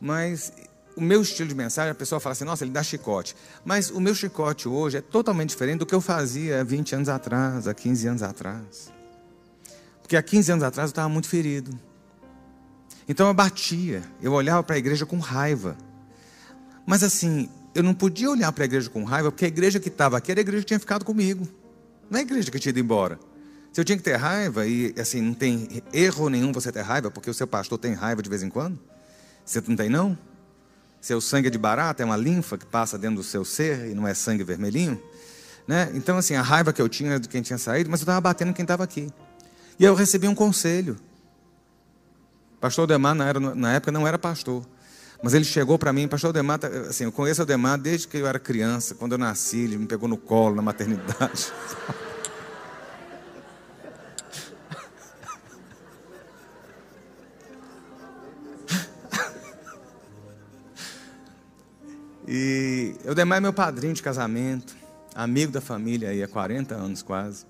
Mas 0.00 0.52
o 0.96 1.00
meu 1.00 1.22
estilo 1.22 1.48
de 1.48 1.54
mensagem, 1.54 1.92
a 1.92 1.94
pessoa 1.94 2.20
fala 2.20 2.32
assim, 2.32 2.44
nossa, 2.44 2.64
ele 2.64 2.72
dá 2.72 2.82
chicote. 2.82 3.36
Mas 3.64 3.90
o 3.90 4.00
meu 4.00 4.14
chicote 4.14 4.68
hoje 4.68 4.98
é 4.98 5.00
totalmente 5.00 5.50
diferente 5.50 5.78
do 5.78 5.86
que 5.86 5.94
eu 5.94 6.00
fazia 6.00 6.60
há 6.60 6.64
20 6.64 6.96
anos 6.96 7.08
atrás, 7.08 7.68
há 7.68 7.74
15 7.74 8.08
anos 8.08 8.22
atrás. 8.22 8.92
Porque 10.02 10.16
há 10.16 10.22
15 10.22 10.52
anos 10.52 10.64
atrás 10.64 10.88
eu 10.88 10.92
estava 10.92 11.08
muito 11.08 11.28
ferido. 11.28 11.78
Então 13.08 13.28
eu 13.28 13.34
batia, 13.34 14.02
eu 14.20 14.32
olhava 14.32 14.62
para 14.62 14.74
a 14.74 14.78
igreja 14.78 15.06
com 15.06 15.18
raiva. 15.18 15.76
Mas 16.84 17.02
assim, 17.04 17.48
eu 17.74 17.82
não 17.82 17.94
podia 17.94 18.30
olhar 18.30 18.50
para 18.50 18.64
a 18.64 18.66
igreja 18.66 18.90
com 18.90 19.04
raiva, 19.04 19.30
porque 19.30 19.44
a 19.44 19.48
igreja 19.48 19.78
que 19.78 19.88
estava 19.88 20.16
aqui 20.16 20.32
era 20.32 20.40
a 20.40 20.42
igreja 20.42 20.62
que 20.62 20.68
tinha 20.68 20.80
ficado 20.80 21.04
comigo. 21.04 21.46
Não 22.10 22.18
é 22.18 22.22
a 22.22 22.24
igreja 22.24 22.50
que 22.50 22.58
tinha 22.58 22.70
ido 22.70 22.80
embora. 22.80 23.18
Se 23.72 23.80
eu 23.80 23.84
tinha 23.84 23.96
que 23.96 24.02
ter 24.02 24.16
raiva, 24.16 24.66
e 24.66 24.94
assim, 24.98 25.20
não 25.20 25.34
tem 25.34 25.82
erro 25.92 26.28
nenhum 26.28 26.52
você 26.52 26.72
ter 26.72 26.82
raiva, 26.82 27.10
porque 27.10 27.30
o 27.30 27.34
seu 27.34 27.46
pastor 27.46 27.78
tem 27.78 27.94
raiva 27.94 28.22
de 28.22 28.28
vez 28.30 28.42
em 28.42 28.48
quando? 28.48 28.78
Você 29.44 29.62
não 29.66 29.76
tem, 29.76 29.88
não? 29.88 30.18
Seu 31.00 31.20
sangue 31.20 31.48
é 31.48 31.50
de 31.50 31.58
barata, 31.58 32.02
é 32.02 32.06
uma 32.06 32.16
linfa 32.16 32.58
que 32.58 32.66
passa 32.66 32.98
dentro 32.98 33.16
do 33.16 33.22
seu 33.22 33.44
ser 33.44 33.90
e 33.90 33.94
não 33.94 34.06
é 34.06 34.14
sangue 34.14 34.42
vermelhinho? 34.42 35.00
Né? 35.66 35.90
Então, 35.94 36.16
assim, 36.16 36.34
a 36.34 36.42
raiva 36.42 36.72
que 36.72 36.80
eu 36.80 36.88
tinha 36.88 37.10
era 37.10 37.20
de 37.20 37.28
quem 37.28 37.42
tinha 37.42 37.58
saído, 37.58 37.90
mas 37.90 38.00
eu 38.00 38.04
estava 38.04 38.20
batendo 38.20 38.52
quem 38.52 38.62
estava 38.64 38.82
aqui. 38.82 39.12
E 39.78 39.84
eu 39.84 39.94
recebi 39.94 40.26
um 40.26 40.34
conselho. 40.34 40.96
Pastor 42.60 42.86
Demar, 42.86 43.14
na, 43.14 43.28
era, 43.28 43.38
na 43.38 43.74
época, 43.74 43.92
não 43.92 44.06
era 44.06 44.18
pastor. 44.18 44.66
Mas 45.22 45.34
ele 45.34 45.44
chegou 45.44 45.78
para 45.78 45.92
mim, 45.92 46.08
pastor 46.08 46.32
Demar, 46.32 46.58
tá, 46.58 46.68
assim, 46.68 47.04
eu 47.04 47.12
conheço 47.12 47.42
o 47.42 47.46
Demar 47.46 47.76
desde 47.78 48.08
que 48.08 48.16
eu 48.16 48.26
era 48.26 48.38
criança, 48.38 48.94
quando 48.94 49.12
eu 49.12 49.18
nasci, 49.18 49.58
ele 49.58 49.76
me 49.76 49.86
pegou 49.86 50.08
no 50.08 50.16
colo 50.16 50.54
na 50.56 50.62
maternidade. 50.62 51.52
E 62.30 62.94
eu 63.04 63.14
Demar 63.14 63.38
é 63.38 63.40
meu 63.40 63.54
padrinho 63.54 63.94
de 63.94 64.02
casamento, 64.02 64.76
amigo 65.14 65.50
da 65.50 65.62
família 65.62 66.10
aí 66.10 66.22
há 66.22 66.28
40 66.28 66.74
anos 66.74 67.00
quase. 67.00 67.46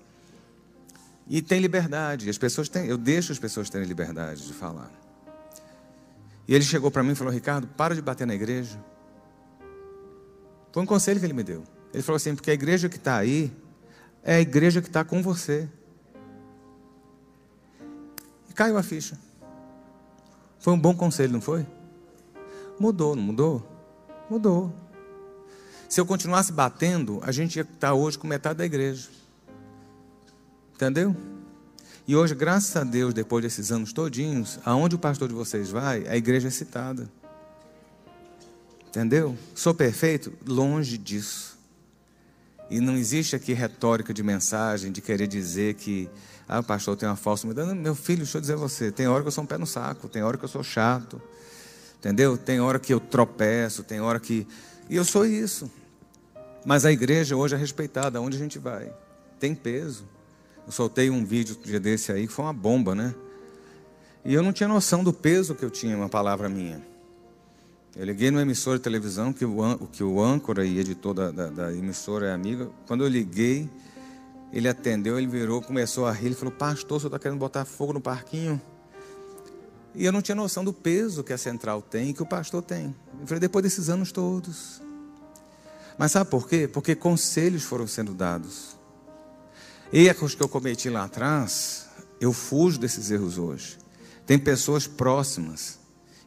E 1.27 1.41
tem 1.41 1.59
liberdade, 1.59 2.29
as 2.29 2.37
pessoas 2.37 2.69
têm, 2.69 2.85
eu 2.85 2.97
deixo 2.97 3.33
as 3.33 3.37
pessoas 3.37 3.69
terem 3.69 3.85
liberdade 3.85 4.47
de 4.47 4.53
falar. 4.53 4.89
E 6.47 6.55
ele 6.55 6.63
chegou 6.63 6.89
para 6.89 7.03
mim 7.03 7.11
e 7.11 7.15
falou: 7.15 7.33
Ricardo, 7.33 7.67
para 7.67 7.93
de 7.93 8.01
bater 8.01 8.25
na 8.25 8.33
igreja. 8.33 8.79
Foi 10.71 10.81
um 10.81 10.85
conselho 10.85 11.19
que 11.19 11.25
ele 11.25 11.33
me 11.33 11.43
deu. 11.43 11.61
Ele 11.93 12.01
falou 12.01 12.15
assim: 12.15 12.33
porque 12.33 12.49
a 12.49 12.53
igreja 12.53 12.87
que 12.87 12.95
está 12.95 13.17
aí 13.17 13.51
é 14.23 14.35
a 14.35 14.41
igreja 14.41 14.81
que 14.81 14.87
está 14.87 15.03
com 15.03 15.21
você. 15.21 15.67
E 18.49 18.53
caiu 18.53 18.77
a 18.77 18.83
ficha. 18.83 19.19
Foi 20.57 20.71
um 20.71 20.79
bom 20.79 20.95
conselho, 20.95 21.33
não 21.33 21.41
foi? 21.41 21.67
Mudou, 22.79 23.13
não 23.13 23.23
mudou? 23.23 23.78
Mudou. 24.29 24.73
Se 25.87 25.99
eu 25.99 26.05
continuasse 26.05 26.51
batendo, 26.51 27.19
a 27.23 27.31
gente 27.31 27.55
ia 27.55 27.63
estar 27.63 27.93
hoje 27.93 28.17
com 28.17 28.27
metade 28.27 28.59
da 28.59 28.65
igreja. 28.65 29.07
Entendeu? 30.75 31.15
E 32.07 32.15
hoje, 32.15 32.33
graças 32.35 32.75
a 32.75 32.83
Deus, 32.83 33.13
depois 33.13 33.43
desses 33.43 33.71
anos 33.71 33.91
todinhos, 33.91 34.59
aonde 34.63 34.95
o 34.95 34.99
pastor 34.99 35.27
de 35.27 35.33
vocês 35.33 35.69
vai, 35.69 36.07
a 36.07 36.15
igreja 36.15 36.47
é 36.47 36.51
citada. 36.51 37.09
Entendeu? 38.87 39.37
Sou 39.53 39.73
perfeito? 39.73 40.33
Longe 40.45 40.97
disso. 40.97 41.57
E 42.69 42.79
não 42.79 42.95
existe 42.95 43.35
aqui 43.35 43.53
retórica 43.53 44.13
de 44.13 44.21
mensagem, 44.21 44.91
de 44.91 45.01
querer 45.01 45.27
dizer 45.27 45.75
que 45.75 46.09
ah, 46.47 46.63
pastor 46.63 46.95
tem 46.95 47.07
uma 47.07 47.15
falsa. 47.15 47.47
Meu 47.47 47.93
filho, 47.93 48.19
deixa 48.19 48.37
eu 48.37 48.41
dizer 48.41 48.53
a 48.53 48.57
você, 48.57 48.91
tem 48.91 49.07
hora 49.07 49.21
que 49.21 49.27
eu 49.27 49.31
sou 49.31 49.43
um 49.43 49.47
pé 49.47 49.57
no 49.57 49.67
saco, 49.67 50.07
tem 50.07 50.23
hora 50.23 50.37
que 50.37 50.45
eu 50.45 50.49
sou 50.49 50.63
chato, 50.63 51.21
Entendeu? 51.99 52.37
Tem 52.37 52.61
hora 52.61 52.79
que 52.79 52.93
eu 52.93 52.99
tropeço, 52.99 53.83
tem 53.83 53.99
hora 53.99 54.19
que. 54.19 54.47
E 54.89 54.95
eu 54.95 55.03
sou 55.03 55.25
isso. 55.25 55.69
Mas 56.65 56.85
a 56.85 56.91
igreja 56.91 57.35
hoje 57.35 57.55
é 57.55 57.57
respeitada, 57.57 58.17
aonde 58.17 58.37
a 58.37 58.39
gente 58.39 58.57
vai. 58.57 58.91
Tem 59.39 59.53
peso. 59.53 60.05
Eu 60.65 60.71
soltei 60.71 61.09
um 61.09 61.25
vídeo 61.25 61.57
um 61.59 61.63
dia 61.63 61.79
desse 61.79 62.11
aí 62.11 62.27
que 62.27 62.33
foi 62.33 62.45
uma 62.45 62.53
bomba, 62.53 62.95
né? 62.95 63.13
E 64.23 64.33
eu 64.33 64.41
não 64.41 64.53
tinha 64.53 64.67
noção 64.67 65.03
do 65.03 65.11
peso 65.11 65.55
que 65.55 65.63
eu 65.63 65.69
tinha 65.69 65.95
uma 65.95 66.09
palavra 66.09 66.47
minha. 66.47 66.81
Eu 67.95 68.05
liguei 68.05 68.31
no 68.31 68.39
emissor 68.39 68.77
de 68.77 68.83
televisão, 68.83 69.33
que 69.33 69.43
o, 69.43 69.77
que 69.91 70.03
o 70.03 70.21
âncora 70.21 70.65
e 70.65 70.77
editor 70.77 71.13
da, 71.13 71.31
da, 71.31 71.47
da 71.47 71.73
emissora 71.73 72.27
é 72.27 72.33
amigo. 72.33 72.73
Quando 72.87 73.03
eu 73.03 73.09
liguei, 73.09 73.69
ele 74.53 74.69
atendeu, 74.69 75.17
ele 75.17 75.27
virou, 75.27 75.61
começou 75.61 76.05
a 76.05 76.11
rir. 76.11 76.27
Ele 76.27 76.35
falou: 76.35 76.53
Pastor, 76.53 77.01
você 77.01 77.07
está 77.07 77.19
querendo 77.19 77.39
botar 77.39 77.65
fogo 77.65 77.93
no 77.93 78.01
parquinho? 78.01 78.61
E 79.95 80.05
eu 80.05 80.11
não 80.11 80.21
tinha 80.21 80.35
noção 80.35 80.63
do 80.63 80.71
peso 80.71 81.23
que 81.23 81.33
a 81.33 81.37
central 81.37 81.81
tem, 81.81 82.13
que 82.13 82.21
o 82.21 82.25
pastor 82.25 82.61
tem. 82.61 82.95
Eu 83.19 83.27
falei, 83.27 83.39
depois 83.39 83.63
desses 83.63 83.89
anos 83.89 84.11
todos. 84.11 84.81
Mas 85.97 86.11
sabe 86.11 86.29
por 86.29 86.47
quê? 86.47 86.67
Porque 86.67 86.95
conselhos 86.95 87.63
foram 87.63 87.87
sendo 87.87 88.13
dados. 88.13 88.77
Erros 89.91 90.35
que 90.35 90.41
eu 90.41 90.47
cometi 90.47 90.89
lá 90.89 91.05
atrás, 91.05 91.87
eu 92.21 92.31
fujo 92.31 92.79
desses 92.79 93.09
erros 93.09 93.37
hoje. 93.37 93.77
Tem 94.25 94.37
pessoas 94.37 94.85
próximas 94.85 95.79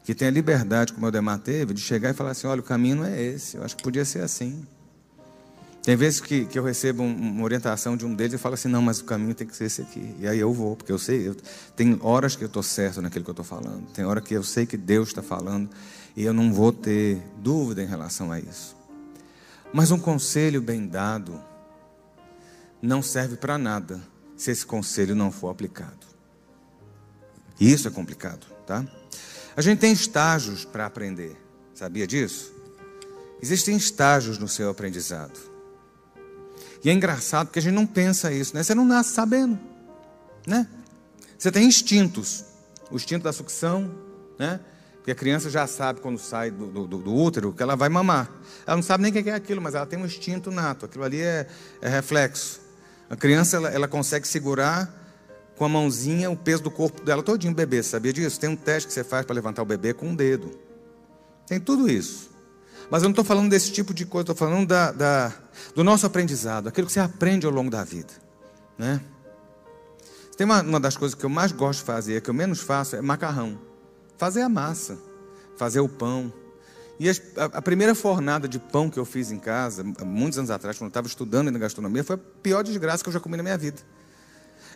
que 0.05 0.15
têm 0.15 0.29
a 0.29 0.31
liberdade, 0.31 0.93
como 0.93 1.07
o 1.07 1.11
Demar 1.11 1.39
teve, 1.39 1.73
de 1.73 1.81
chegar 1.81 2.11
e 2.11 2.15
falar 2.15 2.33
assim: 2.33 2.47
olha, 2.47 2.61
o 2.61 2.65
caminho 2.65 2.97
não 2.97 3.05
é 3.05 3.23
esse, 3.23 3.57
eu 3.57 3.65
acho 3.65 3.77
que 3.77 3.83
podia 3.83 4.05
ser 4.05 4.21
assim. 4.23 4.67
Tem 5.83 5.97
vezes 5.97 6.21
que, 6.21 6.45
que 6.45 6.57
eu 6.57 6.63
recebo 6.63 7.03
uma 7.03 7.43
orientação 7.43 7.97
de 7.97 8.07
um 8.07 8.15
deles 8.15 8.35
e 8.35 8.39
falo 8.39 8.55
assim: 8.55 8.69
não, 8.69 8.81
mas 8.81 9.01
o 9.01 9.05
caminho 9.05 9.35
tem 9.35 9.47
que 9.47 9.57
ser 9.57 9.65
esse 9.65 9.83
aqui. 9.83 10.15
E 10.21 10.29
aí 10.29 10.39
eu 10.39 10.53
vou, 10.53 10.77
porque 10.77 10.93
eu 10.93 10.99
sei. 10.99 11.29
Eu, 11.29 11.37
tem 11.75 11.99
horas 12.01 12.37
que 12.37 12.45
eu 12.45 12.47
estou 12.47 12.63
certo 12.63 13.03
naquilo 13.03 13.25
que 13.25 13.31
eu 13.31 13.33
estou 13.33 13.45
falando. 13.45 13.85
Tem 13.93 14.05
hora 14.05 14.21
que 14.21 14.33
eu 14.33 14.45
sei 14.45 14.65
que 14.65 14.77
Deus 14.77 15.09
está 15.09 15.23
falando. 15.23 15.69
E 16.17 16.23
eu 16.25 16.33
não 16.33 16.53
vou 16.53 16.73
ter 16.73 17.21
dúvida 17.39 17.83
em 17.83 17.87
relação 17.87 18.31
a 18.31 18.39
isso. 18.39 18.77
Mas 19.73 19.91
um 19.91 19.99
conselho 19.99 20.63
bem 20.63 20.87
dado 20.87 21.41
não 22.81 23.03
serve 23.03 23.37
para 23.37 23.59
nada 23.59 24.01
se 24.37 24.51
esse 24.51 24.65
conselho 24.65 25.17
não 25.17 25.33
for 25.33 25.49
aplicado. 25.49 26.07
E 27.59 27.73
isso 27.73 27.89
é 27.89 27.91
complicado, 27.91 28.47
tá? 28.67 28.85
A 29.57 29.63
gente 29.63 29.79
tem 29.81 29.93
estágios 29.93 30.65
para 30.65 30.87
aprender. 30.87 31.37
Sabia 31.75 32.07
disso? 32.07 32.53
Existem 33.41 33.77
estágios 33.77 34.39
no 34.39 34.47
seu 34.47 34.71
aprendizado. 34.71 35.52
E 36.85 36.91
é 36.91 36.93
engraçado 36.93 37.47
porque 37.47 37.59
a 37.59 37.63
gente 37.63 37.75
não 37.75 37.87
pensa 37.87 38.33
isso, 38.33 38.55
né? 38.55 38.63
Você 38.63 38.75
não 38.75 38.85
nasce 38.85 39.13
sabendo, 39.13 39.59
né? 40.47 40.67
Você 41.39 41.51
tem 41.51 41.67
instintos. 41.67 42.45
O 42.91 42.97
instinto 42.97 43.25
da 43.25 43.33
sucção, 43.33 43.91
né? 44.39 44.61
Porque 44.97 45.11
a 45.11 45.15
criança 45.15 45.51
já 45.51 45.67
sabe 45.67 46.01
quando 46.01 46.19
sai 46.19 46.51
do, 46.51 46.87
do, 46.87 46.99
do, 46.99 47.15
útero 47.15 47.53
que 47.53 47.63
ela 47.63 47.75
vai 47.75 47.89
mamar. 47.89 48.31
Ela 48.65 48.77
não 48.77 48.83
sabe 48.83 49.03
nem 49.03 49.11
o 49.11 49.23
que 49.23 49.29
é 49.29 49.35
aquilo, 49.35 49.61
mas 49.61 49.75
ela 49.75 49.85
tem 49.85 49.99
um 49.99 50.07
instinto 50.07 50.51
nato. 50.51 50.87
Aquilo 50.87 51.03
ali 51.03 51.21
é, 51.21 51.49
é 51.81 51.89
reflexo. 51.89 52.61
A 53.11 53.17
criança 53.17 53.57
ela, 53.57 53.69
ela, 53.69 53.89
consegue 53.89 54.27
segurar 54.29 54.89
com 55.57 55.65
a 55.65 55.69
mãozinha 55.69 56.31
o 56.31 56.37
peso 56.37 56.63
do 56.63 56.71
corpo 56.71 57.05
dela 57.05 57.23
todinho, 57.23 57.53
bebê. 57.53 57.83
Sabia 57.83 58.13
disso? 58.13 58.39
Tem 58.39 58.49
um 58.49 58.57
teste 58.57 58.87
que 58.87 58.95
você 58.95 59.03
faz 59.03 59.27
para 59.27 59.35
levantar 59.35 59.63
o 59.63 59.67
bebê 59.67 59.93
com 59.93 60.07
um 60.07 60.15
dedo. 60.15 60.57
Tem 61.49 61.59
tudo 61.59 61.91
isso. 61.91 62.31
Mas 62.93 63.03
eu 63.03 63.07
não 63.07 63.13
estou 63.13 63.25
falando 63.25 63.49
desse 63.49 63.73
tipo 63.73 63.95
de 63.95 64.05
coisa, 64.05 64.25
estou 64.25 64.37
falando 64.37 64.69
da, 64.69 64.93
da, 64.93 65.33
do 65.75 65.83
nosso 65.83 66.05
aprendizado, 66.05 66.69
aquilo 66.69 66.87
que 66.87 66.93
você 66.93 67.01
aprende 67.01 67.47
ao 67.47 67.53
longo 67.53 67.71
da 67.71 67.83
vida. 67.83 68.13
Né? 68.77 69.01
Tem 70.37 70.45
uma, 70.45 70.61
uma 70.61 70.79
das 70.79 70.95
coisas 70.95 71.15
que 71.19 71.25
eu 71.25 71.31
mais 71.31 71.53
gosto 71.53 71.79
de 71.79 71.87
fazer, 71.87 72.21
que 72.21 72.29
eu 72.29 72.35
menos 72.35 72.61
faço, 72.61 72.95
é 72.95 73.01
macarrão. 73.01 73.59
Fazer 74.19 74.43
a 74.43 74.49
massa, 74.51 74.99
fazer 75.57 75.81
o 75.81 75.89
pão. 75.89 76.31
E 77.01 77.09
a, 77.09 77.15
a, 77.55 77.63
primeira 77.63 77.95
fornada 77.95 78.47
de 78.47 78.59
pão 78.59 78.91
que 78.91 78.99
eu 78.99 79.07
fiz 79.07 79.31
em 79.31 79.39
casa, 79.39 79.83
muitos 80.05 80.39
anos 80.39 80.51
atrás, 80.51 80.77
quando 80.77 80.89
eu 80.89 80.89
estava 80.89 81.07
estudando 81.07 81.51
na 81.51 81.59
gastronomia, 81.59 82.05
foi 82.05 82.17
a 82.17 82.21
pior 82.43 82.63
desgraça 82.63 83.03
que 83.03 83.09
eu 83.09 83.15
já 83.15 83.21
comi 83.21 83.39
na 83.39 83.43
minha 83.43 83.57
vida. 83.57 83.81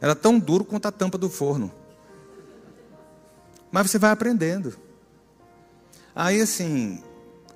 Era 0.01 0.15
tão 0.15 0.39
duro 0.39 0.65
quanto 0.65 0.89
a 0.89 0.91
tampa 0.91 1.19
do 1.19 1.29
forno. 1.29 1.71
Mas 3.71 3.91
você 3.91 3.99
vai 3.99 4.11
aprendendo. 4.11 4.75
Aí, 6.15 6.41
assim, 6.41 7.03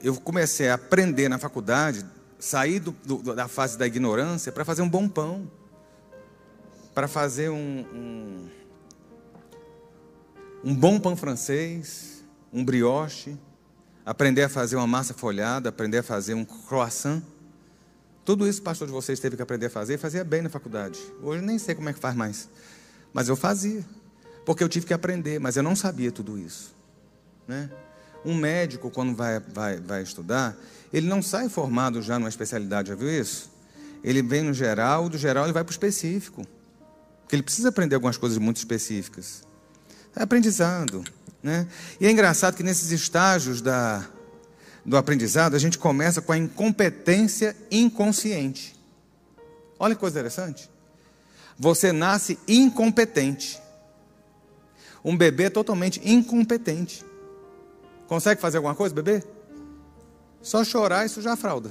eu 0.02 0.18
comecei 0.20 0.68
a 0.68 0.74
aprender 0.74 1.28
na 1.28 1.38
faculdade, 1.38 2.04
sair 2.38 2.80
do, 2.80 2.92
do, 2.92 3.34
da 3.34 3.48
fase 3.48 3.76
da 3.76 3.86
ignorância 3.86 4.50
para 4.50 4.64
fazer 4.64 4.82
um 4.82 4.88
bom 4.88 5.08
pão, 5.08 5.50
para 6.94 7.06
fazer 7.06 7.50
um, 7.50 7.86
um, 7.92 8.48
um 10.64 10.74
bom 10.74 10.98
pão 10.98 11.16
francês, 11.16 12.24
um 12.52 12.64
brioche, 12.64 13.36
aprender 14.04 14.42
a 14.42 14.48
fazer 14.48 14.76
uma 14.76 14.86
massa 14.86 15.14
folhada, 15.14 15.68
aprender 15.68 15.98
a 15.98 16.02
fazer 16.02 16.34
um 16.34 16.44
croissant. 16.44 17.22
Tudo 18.24 18.46
isso, 18.46 18.62
pastor 18.62 18.86
de 18.86 18.92
vocês, 18.92 19.20
teve 19.20 19.36
que 19.36 19.42
aprender 19.42 19.66
a 19.66 19.70
fazer 19.70 19.94
e 19.94 19.98
fazia 19.98 20.24
bem 20.24 20.42
na 20.42 20.48
faculdade. 20.48 20.98
Hoje 21.22 21.42
nem 21.42 21.58
sei 21.58 21.74
como 21.74 21.88
é 21.88 21.92
que 21.92 21.98
faz 21.98 22.14
mais. 22.14 22.48
Mas 23.12 23.28
eu 23.28 23.36
fazia. 23.36 23.84
Porque 24.44 24.64
eu 24.64 24.68
tive 24.68 24.86
que 24.86 24.94
aprender, 24.94 25.38
mas 25.38 25.56
eu 25.56 25.62
não 25.62 25.76
sabia 25.76 26.10
tudo 26.10 26.38
isso. 26.38 26.74
Né? 27.46 27.70
Um 28.24 28.34
médico, 28.34 28.90
quando 28.90 29.14
vai, 29.14 29.40
vai, 29.40 29.78
vai 29.78 30.02
estudar, 30.02 30.56
ele 30.92 31.06
não 31.06 31.22
sai 31.22 31.48
formado 31.48 32.02
já 32.02 32.18
numa 32.18 32.28
especialidade, 32.28 32.88
já 32.88 32.94
viu 32.94 33.08
isso? 33.08 33.50
Ele 34.02 34.22
vem 34.22 34.42
no 34.42 34.52
geral, 34.52 35.08
do 35.08 35.16
geral 35.18 35.44
ele 35.44 35.52
vai 35.52 35.64
para 35.64 35.70
o 35.70 35.72
específico. 35.72 36.46
Porque 37.22 37.36
ele 37.36 37.42
precisa 37.42 37.68
aprender 37.68 37.94
algumas 37.94 38.16
coisas 38.16 38.38
muito 38.38 38.56
específicas. 38.56 39.42
É 40.16 40.22
aprendizado. 40.22 41.04
Né? 41.42 41.66
E 42.00 42.06
é 42.06 42.10
engraçado 42.10 42.56
que 42.56 42.62
nesses 42.62 42.90
estágios 42.90 43.62
da, 43.62 44.06
do 44.84 44.96
aprendizado, 44.96 45.54
a 45.54 45.58
gente 45.58 45.78
começa 45.78 46.20
com 46.20 46.32
a 46.32 46.38
incompetência 46.38 47.56
inconsciente. 47.70 48.74
Olha 49.78 49.94
que 49.94 50.00
coisa 50.00 50.18
interessante. 50.18 50.68
Você 51.58 51.92
nasce 51.92 52.38
incompetente. 52.48 53.60
Um 55.04 55.16
bebê 55.16 55.48
totalmente 55.48 56.00
incompetente. 56.04 57.04
Consegue 58.10 58.40
fazer 58.40 58.56
alguma 58.56 58.74
coisa, 58.74 58.92
bebê? 58.92 59.22
Só 60.42 60.64
chorar 60.64 61.06
e 61.06 61.08
sujar 61.08 61.34
a 61.34 61.36
fralda. 61.36 61.70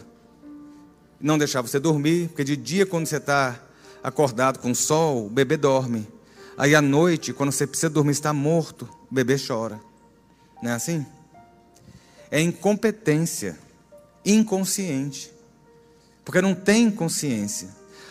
Não 1.20 1.38
deixar 1.38 1.62
você 1.62 1.82
dormir, 1.82 2.30
porque 2.30 2.46
de 2.46 2.56
dia, 2.56 2.86
quando 2.86 3.08
você 3.08 3.18
está 3.18 3.60
acordado 4.02 4.58
com 4.60 4.72
o 4.72 4.76
sol, 4.76 5.26
o 5.26 5.30
bebê 5.30 5.58
dorme. 5.58 6.08
Aí 6.58 6.74
à 6.74 6.82
noite, 6.82 7.34
quando 7.34 7.52
você 7.52 7.68
precisa 7.68 7.90
dormir, 7.90 8.12
está 8.12 8.32
morto, 8.32 8.88
o 9.12 9.14
bebê 9.14 9.36
chora. 9.38 9.82
Não 10.64 10.72
é 10.72 10.76
assim? 10.76 11.06
É 12.32 12.40
incompetência, 12.40 13.60
inconsciente. 14.24 15.34
Porque 16.24 16.42
não 16.42 16.56
tem 16.56 16.90
consciência. 16.90 17.68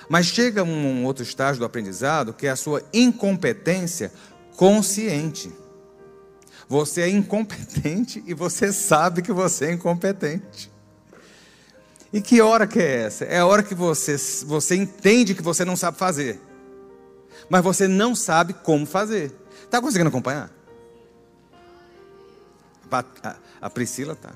Mas 0.07 0.27
chega 0.27 0.63
um 0.63 1.03
outro 1.07 1.23
estágio 1.23 1.61
do 1.61 1.65
aprendizado 1.65 2.35
que 2.35 2.47
é 2.47 2.51
a 2.51 2.57
sua 2.57 2.83
incompetência 2.93 4.13
consciente. 4.55 5.51
Você 6.69 7.01
é 7.01 7.09
incompetente 7.09 8.23
e 8.27 8.35
você 8.35 8.73
sabe 8.73 9.23
que 9.23 9.33
você 9.33 9.67
é 9.67 9.73
incompetente. 9.73 10.71
E 12.13 12.21
que 12.21 12.41
hora 12.41 12.67
que 12.67 12.79
é 12.79 13.03
essa? 13.03 13.25
É 13.25 13.39
a 13.39 13.47
hora 13.47 13.63
que 13.63 13.75
você, 13.75 14.17
você 14.45 14.75
entende 14.77 15.35
que 15.35 15.43
você 15.43 15.65
não 15.65 15.77
sabe 15.77 15.99
fazer, 15.99 16.41
mas 17.49 17.63
você 17.63 17.89
não 17.89 18.15
sabe 18.15 18.53
como 18.53 18.85
fazer. 18.85 19.33
Está 19.65 19.81
conseguindo 19.81 20.09
acompanhar? 20.09 20.51
A, 22.91 23.05
a, 23.23 23.37
a 23.63 23.71
Priscila 23.71 24.13
está. 24.13 24.33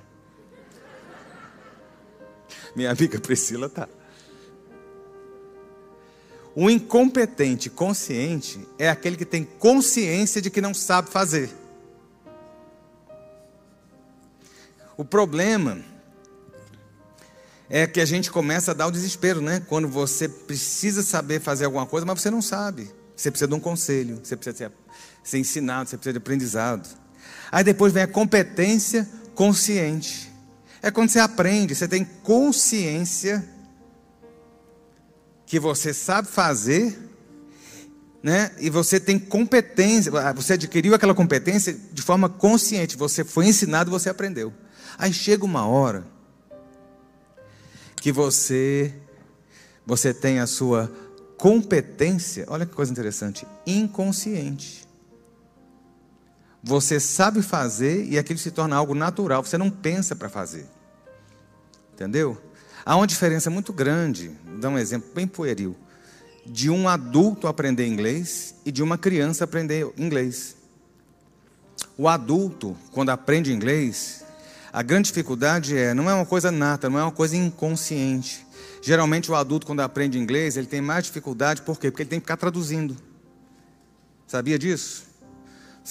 Minha 2.75 2.91
amiga 2.91 3.19
Priscila 3.19 3.67
está. 3.67 3.89
O 6.55 6.69
incompetente 6.69 7.71
consciente 7.71 8.67
é 8.79 8.89
aquele 8.91 9.17
que 9.17 9.25
tem 9.25 9.45
consciência 9.45 10.41
de 10.41 10.51
que 10.51 10.61
não 10.61 10.75
sabe 10.75 11.11
fazer. 11.11 11.62
O 14.97 15.05
problema 15.05 15.79
é 17.69 17.87
que 17.87 18.01
a 18.01 18.05
gente 18.05 18.31
começa 18.31 18.73
a 18.73 18.75
dar 18.75 18.87
o 18.87 18.91
desespero, 18.91 19.41
né? 19.41 19.63
Quando 19.67 19.89
você 19.89 20.29
precisa 20.29 21.03
saber 21.03 21.41
fazer 21.41 21.65
alguma 21.65 21.87
coisa, 21.87 22.05
mas 22.05 22.21
você 22.21 22.31
não 22.31 22.43
sabe. 22.43 22.91
Você 23.17 23.31
precisa 23.31 23.49
de 23.49 23.55
um 23.55 23.61
conselho, 23.61 24.21
você 24.23 24.37
precisa 24.37 24.57
ser, 24.57 24.73
ser 25.23 25.39
ensinado, 25.39 25.89
você 25.89 25.97
precisa 25.97 26.13
de 26.13 26.19
aprendizado. 26.19 26.89
Aí 27.51 27.65
depois 27.65 27.93
vem 27.93 28.03
a 28.03 28.07
competência 28.07 29.09
consciente. 29.35 30.31
É 30.83 30.91
quando 30.91 31.11
você 31.11 31.19
aprende, 31.19 31.75
você 31.75 31.87
tem 31.87 32.05
consciência 32.05 33.49
que 35.47 35.61
você 35.61 35.95
sabe 35.95 36.29
fazer, 36.29 36.99
né? 38.23 38.53
E 38.59 38.71
você 38.71 38.99
tem 38.99 39.19
competência, 39.19 40.11
você 40.35 40.55
adquiriu 40.55 40.95
aquela 40.95 41.15
competência 41.15 41.77
de 41.93 42.03
forma 42.03 42.29
consciente, 42.29 42.97
você 42.97 43.25
foi 43.25 43.47
ensinado, 43.47 43.91
você 43.91 44.09
aprendeu. 44.09 44.53
Aí 44.99 45.13
chega 45.13 45.45
uma 45.45 45.67
hora 45.67 46.05
que 47.97 48.13
você 48.13 48.95
você 49.85 50.15
tem 50.15 50.39
a 50.39 50.47
sua 50.47 50.91
competência, 51.37 52.45
olha 52.49 52.65
que 52.65 52.75
coisa 52.75 52.93
interessante, 52.93 53.47
inconsciente. 53.67 54.87
Você 56.63 57.01
sabe 57.01 57.43
fazer 57.43 58.05
e 58.05 58.17
aquilo 58.17 58.39
se 58.39 58.53
torna 58.53 58.77
algo 58.77 58.95
natural, 58.95 59.45
você 59.45 59.59
não 59.59 59.69
pensa 59.69 60.15
para 60.15 60.29
fazer. 60.29 60.67
Entendeu? 61.93 62.41
Há 62.85 62.97
uma 62.97 63.07
diferença 63.07 63.51
muito 63.51 63.73
grande, 63.73 64.31
vou 64.45 64.59
dar 64.59 64.69
um 64.69 64.79
exemplo 64.79 65.11
bem 65.13 65.27
pueril, 65.27 65.77
de 66.47 66.71
um 66.71 66.89
adulto 66.89 67.49
aprender 67.49 67.87
inglês 67.87 68.55
e 68.65 68.71
de 68.71 68.83
uma 68.83 68.97
criança 68.97 69.45
aprender 69.45 69.93
inglês. 69.97 70.57
O 71.97 72.09
adulto, 72.09 72.77
quando 72.93 73.11
aprende 73.11 73.53
inglês, 73.53 74.22
a 74.73 74.83
grande 74.83 75.09
dificuldade 75.09 75.77
é, 75.77 75.93
não 75.93 76.09
é 76.09 76.15
uma 76.15 76.25
coisa 76.25 76.51
nata, 76.51 76.89
não 76.89 76.99
é 76.99 77.03
uma 77.03 77.13
coisa 77.13 77.37
inconsciente. 77.37 78.47
Geralmente 78.81 79.31
o 79.31 79.35
adulto, 79.35 79.67
quando 79.67 79.81
aprende 79.81 80.19
inglês, 80.19 80.57
ele 80.57 80.67
tem 80.67 80.81
mais 80.81 81.05
dificuldade, 81.05 81.61
por 81.63 81.79
quê? 81.79 81.91
Porque 81.91 82.03
ele 82.03 82.11
tem 82.11 82.19
que 82.19 82.25
ficar 82.25 82.39
traduzindo. 82.39 82.97
Sabia 84.27 84.59
disso? 84.59 85.05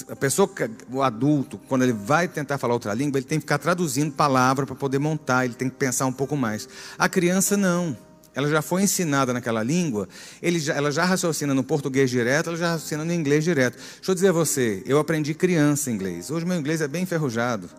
A 0.09 0.15
pessoa, 0.15 0.49
o 0.89 1.03
adulto, 1.03 1.59
quando 1.67 1.83
ele 1.83 1.93
vai 1.93 2.27
tentar 2.27 2.57
falar 2.57 2.73
outra 2.73 2.93
língua, 2.93 3.19
ele 3.19 3.27
tem 3.27 3.37
que 3.37 3.43
ficar 3.43 3.59
traduzindo 3.59 4.11
palavra 4.13 4.65
para 4.65 4.75
poder 4.75 4.97
montar, 4.97 5.45
ele 5.45 5.53
tem 5.53 5.69
que 5.69 5.75
pensar 5.75 6.07
um 6.07 6.13
pouco 6.13 6.35
mais. 6.35 6.67
A 6.97 7.07
criança 7.07 7.55
não. 7.55 7.95
Ela 8.33 8.49
já 8.49 8.61
foi 8.61 8.83
ensinada 8.83 9.33
naquela 9.33 9.61
língua, 9.61 10.07
já, 10.41 10.73
ela 10.73 10.89
já 10.89 11.03
raciocina 11.03 11.53
no 11.53 11.63
português 11.63 12.09
direto, 12.09 12.47
ela 12.47 12.57
já 12.57 12.71
raciocina 12.71 13.03
no 13.03 13.13
inglês 13.13 13.43
direto. 13.43 13.77
Deixa 13.77 14.09
eu 14.09 14.15
dizer 14.15 14.29
a 14.29 14.31
você, 14.31 14.81
eu 14.85 14.97
aprendi 14.97 15.33
criança 15.33 15.91
inglês. 15.91 16.31
Hoje 16.31 16.45
meu 16.45 16.57
inglês 16.57 16.79
é 16.79 16.87
bem 16.87 17.03
enferrujado. 17.03 17.69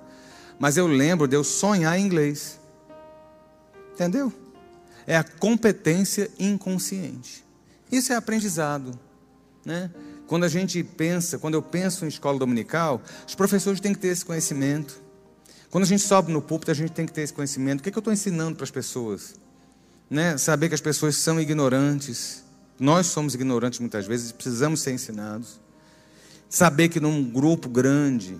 Mas 0.58 0.76
eu 0.76 0.86
lembro 0.86 1.26
de 1.26 1.36
eu 1.36 1.44
sonhar 1.44 1.98
em 1.98 2.04
inglês. 2.04 2.58
Entendeu? 3.94 4.32
é 5.06 5.16
a 5.16 5.24
competência 5.24 6.30
inconsciente. 6.38 7.44
Isso 7.90 8.12
é 8.12 8.16
aprendizado. 8.16 8.98
Né? 9.64 9.90
Quando 10.26 10.44
a 10.44 10.48
gente 10.48 10.82
pensa, 10.82 11.38
quando 11.38 11.54
eu 11.54 11.62
penso 11.62 12.04
em 12.04 12.08
escola 12.08 12.38
dominical, 12.38 13.02
os 13.26 13.34
professores 13.34 13.80
têm 13.80 13.92
que 13.92 14.00
ter 14.00 14.08
esse 14.08 14.24
conhecimento. 14.24 15.00
Quando 15.70 15.84
a 15.84 15.86
gente 15.86 16.02
sobe 16.02 16.32
no 16.32 16.42
púlpito, 16.42 16.70
a 16.70 16.74
gente 16.74 16.92
tem 16.92 17.06
que 17.06 17.12
ter 17.12 17.22
esse 17.22 17.32
conhecimento. 17.32 17.80
O 17.80 17.82
que, 17.82 17.88
é 17.88 17.92
que 17.92 17.98
eu 17.98 18.00
estou 18.00 18.12
ensinando 18.12 18.56
para 18.56 18.64
as 18.64 18.70
pessoas? 18.70 19.34
Né? 20.08 20.36
Saber 20.36 20.68
que 20.68 20.74
as 20.74 20.80
pessoas 20.80 21.16
são 21.16 21.40
ignorantes. 21.40 22.44
Nós 22.78 23.06
somos 23.06 23.34
ignorantes 23.34 23.78
muitas 23.78 24.06
vezes 24.06 24.30
e 24.30 24.34
precisamos 24.34 24.80
ser 24.80 24.92
ensinados. 24.92 25.60
Saber 26.48 26.88
que 26.88 27.00
num 27.00 27.24
grupo 27.24 27.68
grande, 27.68 28.38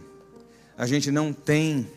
a 0.77 0.87
gente 0.87 1.11
não 1.11 1.33
tem 1.33 1.89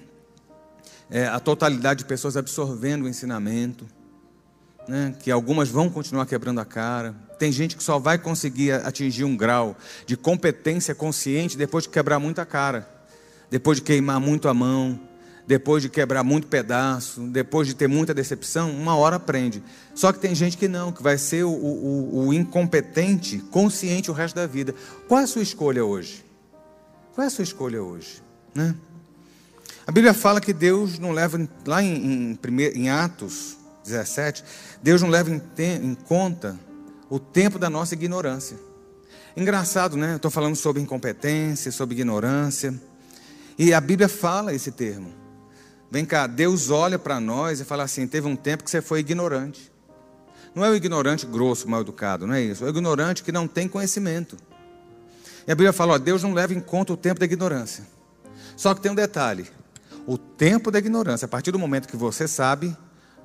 é, 1.10 1.28
a 1.28 1.40
totalidade 1.40 2.00
de 2.00 2.06
pessoas 2.06 2.36
absorvendo 2.36 3.04
o 3.06 3.08
ensinamento 3.08 3.86
né, 4.88 5.16
que 5.20 5.32
algumas 5.32 5.70
vão 5.70 5.90
continuar 5.90 6.26
quebrando 6.26 6.60
a 6.60 6.66
cara. 6.66 7.16
Tem 7.40 7.52
gente 7.52 7.76
que 7.76 7.84
só 7.84 8.00
vai 8.00 8.18
conseguir 8.18 8.72
atingir 8.72 9.24
um 9.24 9.36
grau 9.36 9.76
de 10.06 10.16
competência 10.16 10.96
consciente 10.96 11.58
depois 11.58 11.84
de 11.84 11.90
quebrar 11.90 12.20
muita 12.20 12.46
cara, 12.46 12.88
depois 13.50 13.78
de 13.78 13.84
queimar 13.84 14.20
muito 14.20 14.48
a 14.48 14.54
mão, 14.54 15.00
depois 15.48 15.84
de 15.84 15.90
quebrar 15.90 16.24
muito 16.24 16.48
pedaço, 16.48 17.22
depois 17.28 17.68
de 17.68 17.76
ter 17.76 17.88
muita 17.88 18.14
decepção, 18.14 18.72
uma 18.72 18.96
hora 18.96 19.18
aprende. 19.18 19.64
Só 19.94 20.12
que 20.12 20.20
tem 20.20 20.34
gente 20.34 20.58
que 20.58 20.68
não, 20.68 20.92
que 20.92 21.04
vai 21.04 21.18
ser 21.18 21.44
o, 21.44 21.52
o, 21.52 22.28
o 22.28 22.34
incompetente 22.34 23.40
consciente 23.52 24.10
o 24.10 24.14
resto 24.14 24.36
da 24.36 24.48
vida. 24.48 24.74
Qual 25.08 25.20
é 25.20 25.24
a 25.24 25.28
sua 25.28 25.44
escolha 25.44 25.86
hoje? 25.86 26.26
Qual 27.14 27.24
é 27.24 27.28
a 27.28 27.32
sua 27.32 27.44
escolha 27.44 27.82
hoje? 27.82 28.24
Né? 28.54 28.76
A 29.88 29.92
Bíblia 29.92 30.14
fala 30.14 30.42
que 30.42 30.52
Deus 30.52 30.98
não 30.98 31.12
leva, 31.12 31.38
lá 31.66 31.82
em, 31.82 32.38
em, 32.44 32.62
em 32.74 32.90
Atos 32.90 33.58
17, 33.84 34.44
Deus 34.82 35.02
não 35.02 35.10
leva 35.10 35.30
em, 35.30 35.42
em 35.60 35.94
conta 35.94 36.60
o 37.10 37.20
tempo 37.20 37.60
da 37.60 37.70
nossa 37.70 37.94
ignorância. 37.94 38.58
Engraçado, 39.38 39.96
né? 39.96 40.16
Estou 40.16 40.32
falando 40.32 40.56
sobre 40.56 40.82
incompetência, 40.82 41.72
sobre 41.72 41.94
ignorância. 41.94 42.74
E 43.60 43.74
a 43.74 43.82
Bíblia 43.82 44.10
fala 44.10 44.54
esse 44.54 44.72
termo. 44.72 45.14
Vem 45.92 46.04
cá, 46.04 46.26
Deus 46.26 46.70
olha 46.70 46.98
para 46.98 47.20
nós 47.20 47.60
e 47.60 47.66
fala 47.66 47.84
assim: 47.84 48.08
teve 48.08 48.28
um 48.28 48.36
tempo 48.36 48.64
que 48.64 48.72
você 48.72 48.82
foi 48.82 49.02
ignorante. 49.02 49.72
Não 50.56 50.64
é 50.64 50.70
o 50.70 50.76
ignorante 50.76 51.26
grosso, 51.26 51.70
mal 51.70 51.82
educado, 51.82 52.26
não 52.26 52.34
é 52.34 52.42
isso. 52.42 52.64
É 52.64 52.68
o 52.68 52.70
ignorante 52.70 53.24
que 53.24 53.32
não 53.32 53.48
tem 53.48 53.68
conhecimento. 53.68 54.38
E 55.46 55.52
a 55.52 55.56
Bíblia 55.56 55.74
fala: 55.74 55.94
ó, 55.94 55.98
Deus 55.98 56.24
não 56.24 56.34
leva 56.34 56.54
em 56.54 56.60
conta 56.60 56.94
o 56.94 56.98
tempo 56.98 57.20
da 57.20 57.26
ignorância. 57.26 57.86
Só 58.56 58.74
que 58.74 58.82
tem 58.82 58.92
um 58.92 58.96
detalhe: 58.96 59.46
o 60.08 60.18
tempo 60.18 60.70
da 60.70 60.80
ignorância, 60.80 61.26
a 61.26 61.30
partir 61.30 61.52
do 61.52 61.60
momento 61.60 61.88
que 61.88 61.98
você 61.98 62.28
sabe, 62.28 62.76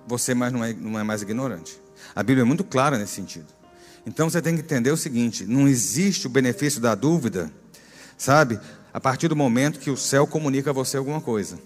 você 0.06 0.34
mais 0.34 0.52
não, 0.52 0.64
é, 0.64 0.72
não 0.72 0.98
é 0.98 1.02
mais 1.02 1.22
ignorante. 1.22 1.80
A 2.14 2.22
Bíblia 2.22 2.42
é 2.42 2.44
muito 2.44 2.64
clara 2.64 2.98
nesse 2.98 3.14
sentido. 3.14 3.46
Então 4.06 4.30
você 4.30 4.40
tem 4.40 4.54
que 4.56 4.62
entender 4.62 4.90
o 4.90 4.96
seguinte: 4.96 5.44
não 5.44 5.68
existe 5.68 6.26
o 6.26 6.30
benefício 6.30 6.80
da 6.80 6.94
dúvida, 6.94 7.50
sabe? 8.16 8.58
A 8.92 9.00
partir 9.00 9.28
do 9.28 9.36
momento 9.36 9.78
que 9.78 9.90
o 9.90 9.96
céu 9.96 10.26
comunica 10.26 10.70
a 10.70 10.72
você 10.72 10.96
alguma 10.96 11.20
coisa. 11.20 11.58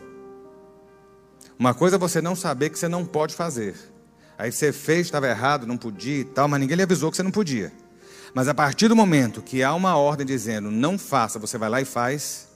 Uma 1.58 1.72
coisa 1.72 1.96
é 1.96 1.98
você 1.98 2.20
não 2.20 2.34
saber 2.34 2.70
que 2.70 2.78
você 2.78 2.88
não 2.88 3.06
pode 3.06 3.34
fazer. 3.34 3.76
Aí 4.36 4.50
você 4.50 4.72
fez, 4.72 5.06
estava 5.06 5.28
errado, 5.28 5.66
não 5.66 5.76
podia 5.76 6.18
e 6.18 6.24
tal, 6.24 6.48
mas 6.48 6.60
ninguém 6.60 6.76
lhe 6.76 6.82
avisou 6.82 7.10
que 7.10 7.16
você 7.16 7.22
não 7.22 7.30
podia. 7.30 7.72
Mas 8.34 8.48
a 8.48 8.54
partir 8.54 8.88
do 8.88 8.96
momento 8.96 9.40
que 9.40 9.62
há 9.62 9.72
uma 9.72 9.96
ordem 9.96 10.26
dizendo 10.26 10.70
não 10.72 10.98
faça, 10.98 11.38
você 11.38 11.56
vai 11.56 11.70
lá 11.70 11.80
e 11.80 11.84
faz, 11.84 12.48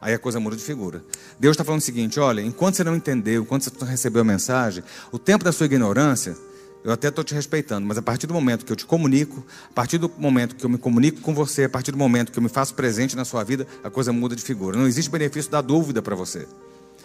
Aí 0.00 0.14
a 0.14 0.18
coisa 0.18 0.40
muda 0.40 0.56
de 0.56 0.62
figura. 0.62 1.04
Deus 1.38 1.54
está 1.54 1.64
falando 1.64 1.80
o 1.80 1.84
seguinte: 1.84 2.18
olha, 2.18 2.40
enquanto 2.40 2.76
você 2.76 2.84
não 2.84 2.96
entendeu, 2.96 3.42
enquanto 3.42 3.64
você 3.64 3.72
não 3.78 3.86
recebeu 3.86 4.22
a 4.22 4.24
mensagem, 4.24 4.82
o 5.12 5.18
tempo 5.18 5.44
da 5.44 5.52
sua 5.52 5.66
ignorância, 5.66 6.36
eu 6.82 6.90
até 6.90 7.08
estou 7.08 7.22
te 7.22 7.34
respeitando, 7.34 7.86
mas 7.86 7.98
a 7.98 8.02
partir 8.02 8.26
do 8.26 8.32
momento 8.32 8.64
que 8.64 8.72
eu 8.72 8.76
te 8.76 8.86
comunico, 8.86 9.44
a 9.70 9.74
partir 9.74 9.98
do 9.98 10.10
momento 10.16 10.56
que 10.56 10.64
eu 10.64 10.70
me 10.70 10.78
comunico 10.78 11.20
com 11.20 11.34
você, 11.34 11.64
a 11.64 11.68
partir 11.68 11.92
do 11.92 11.98
momento 11.98 12.32
que 12.32 12.38
eu 12.38 12.42
me 12.42 12.48
faço 12.48 12.74
presente 12.74 13.14
na 13.14 13.24
sua 13.24 13.44
vida, 13.44 13.66
a 13.84 13.90
coisa 13.90 14.12
muda 14.12 14.34
de 14.34 14.42
figura. 14.42 14.78
Não 14.78 14.86
existe 14.86 15.10
benefício 15.10 15.50
da 15.50 15.60
dúvida 15.60 16.00
para 16.00 16.16
você. 16.16 16.48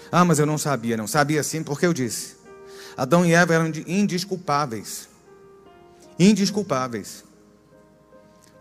Ah, 0.09 0.23
mas 0.23 0.39
eu 0.39 0.45
não 0.45 0.57
sabia, 0.57 0.95
não. 0.95 1.07
Sabia 1.07 1.43
sim 1.43 1.61
porque 1.61 1.85
eu 1.85 1.93
disse. 1.93 2.35
Adão 2.95 3.25
e 3.25 3.33
Eva 3.33 3.53
eram 3.53 3.71
indisculpáveis. 3.85 5.09
Indisculpáveis. 6.17 7.25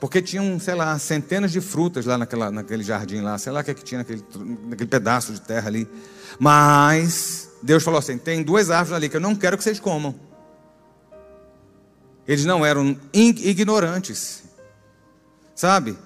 Porque 0.05 0.21
tinham, 0.21 0.61
sei 0.61 0.75
lá, 0.75 0.99
centenas 0.99 1.51
de 1.51 1.63
frutas 1.63 2.05
lá 2.05 2.19
naquela, 2.19 2.51
naquele 2.51 2.83
jardim 2.83 3.23
lá, 3.23 3.39
sei 3.39 3.51
lá 3.51 3.63
o 3.63 3.65
que, 3.65 3.71
é 3.71 3.75
que 3.75 3.83
tinha 3.83 4.01
naquele, 4.01 4.23
naquele 4.67 4.91
pedaço 4.91 5.33
de 5.33 5.41
terra 5.41 5.67
ali. 5.67 5.89
Mas 6.39 7.49
Deus 7.63 7.83
falou 7.83 8.01
assim: 8.01 8.19
tem 8.19 8.43
duas 8.43 8.71
árvores 8.71 8.93
ali 8.93 9.09
que 9.09 9.17
eu 9.17 9.21
não 9.21 9.35
quero 9.35 9.57
que 9.57 9.65
vocês 9.65 9.81
comam. 9.81 10.15
Eles 12.29 12.45
não 12.45 12.67
eram 12.67 12.95
ignorantes, 13.15 14.43
sabe? 15.55 15.97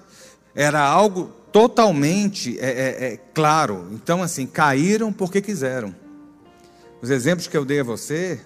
Era 0.55 0.79
algo 0.79 1.33
totalmente 1.51 2.57
é, 2.57 2.69
é, 2.69 3.05
é, 3.05 3.17
claro. 3.33 3.89
Então, 3.91 4.23
assim, 4.23 4.47
caíram 4.47 5.11
porque 5.11 5.41
quiseram. 5.41 5.93
Os 7.01 7.09
exemplos 7.09 7.47
que 7.47 7.57
eu 7.57 7.65
dei 7.65 7.81
a 7.81 7.83
você, 7.83 8.39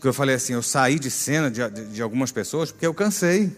que 0.00 0.08
eu 0.08 0.14
falei 0.14 0.36
assim, 0.36 0.54
eu 0.54 0.62
saí 0.62 0.98
de 0.98 1.10
cena 1.10 1.50
de, 1.50 1.68
de, 1.68 1.84
de 1.88 2.00
algumas 2.00 2.32
pessoas 2.32 2.72
porque 2.72 2.86
eu 2.86 2.94
cansei. 2.94 3.54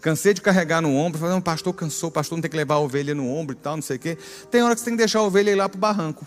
Cansei 0.00 0.32
de 0.32 0.40
carregar 0.40 0.80
no 0.80 0.94
ombro, 0.94 1.18
falando, 1.18 1.42
pastor 1.42 1.74
cansou, 1.74 2.10
pastor 2.10 2.36
não 2.36 2.42
tem 2.42 2.50
que 2.50 2.56
levar 2.56 2.76
a 2.76 2.78
ovelha 2.78 3.14
no 3.14 3.28
ombro 3.28 3.56
e 3.56 3.58
tal, 3.58 3.76
não 3.76 3.82
sei 3.82 3.96
o 3.96 3.98
quê. 3.98 4.16
Tem 4.50 4.62
hora 4.62 4.74
que 4.74 4.80
você 4.80 4.84
tem 4.84 4.94
que 4.94 4.98
deixar 4.98 5.18
a 5.18 5.22
ovelha 5.22 5.50
ir 5.50 5.56
lá 5.56 5.68
para 5.68 5.76
o 5.76 5.80
barranco. 5.80 6.24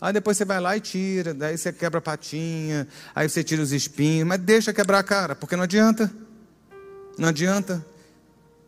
Aí 0.00 0.12
depois 0.12 0.36
você 0.36 0.44
vai 0.44 0.58
lá 0.58 0.76
e 0.76 0.80
tira, 0.80 1.32
daí 1.32 1.56
você 1.56 1.72
quebra 1.72 1.98
a 1.98 2.02
patinha, 2.02 2.88
aí 3.14 3.28
você 3.28 3.44
tira 3.44 3.62
os 3.62 3.70
espinhos, 3.70 4.26
mas 4.26 4.40
deixa 4.40 4.72
quebrar 4.72 4.98
a 4.98 5.02
cara, 5.02 5.36
porque 5.36 5.54
não 5.54 5.62
adianta. 5.62 6.10
Não 7.16 7.28
adianta, 7.28 7.84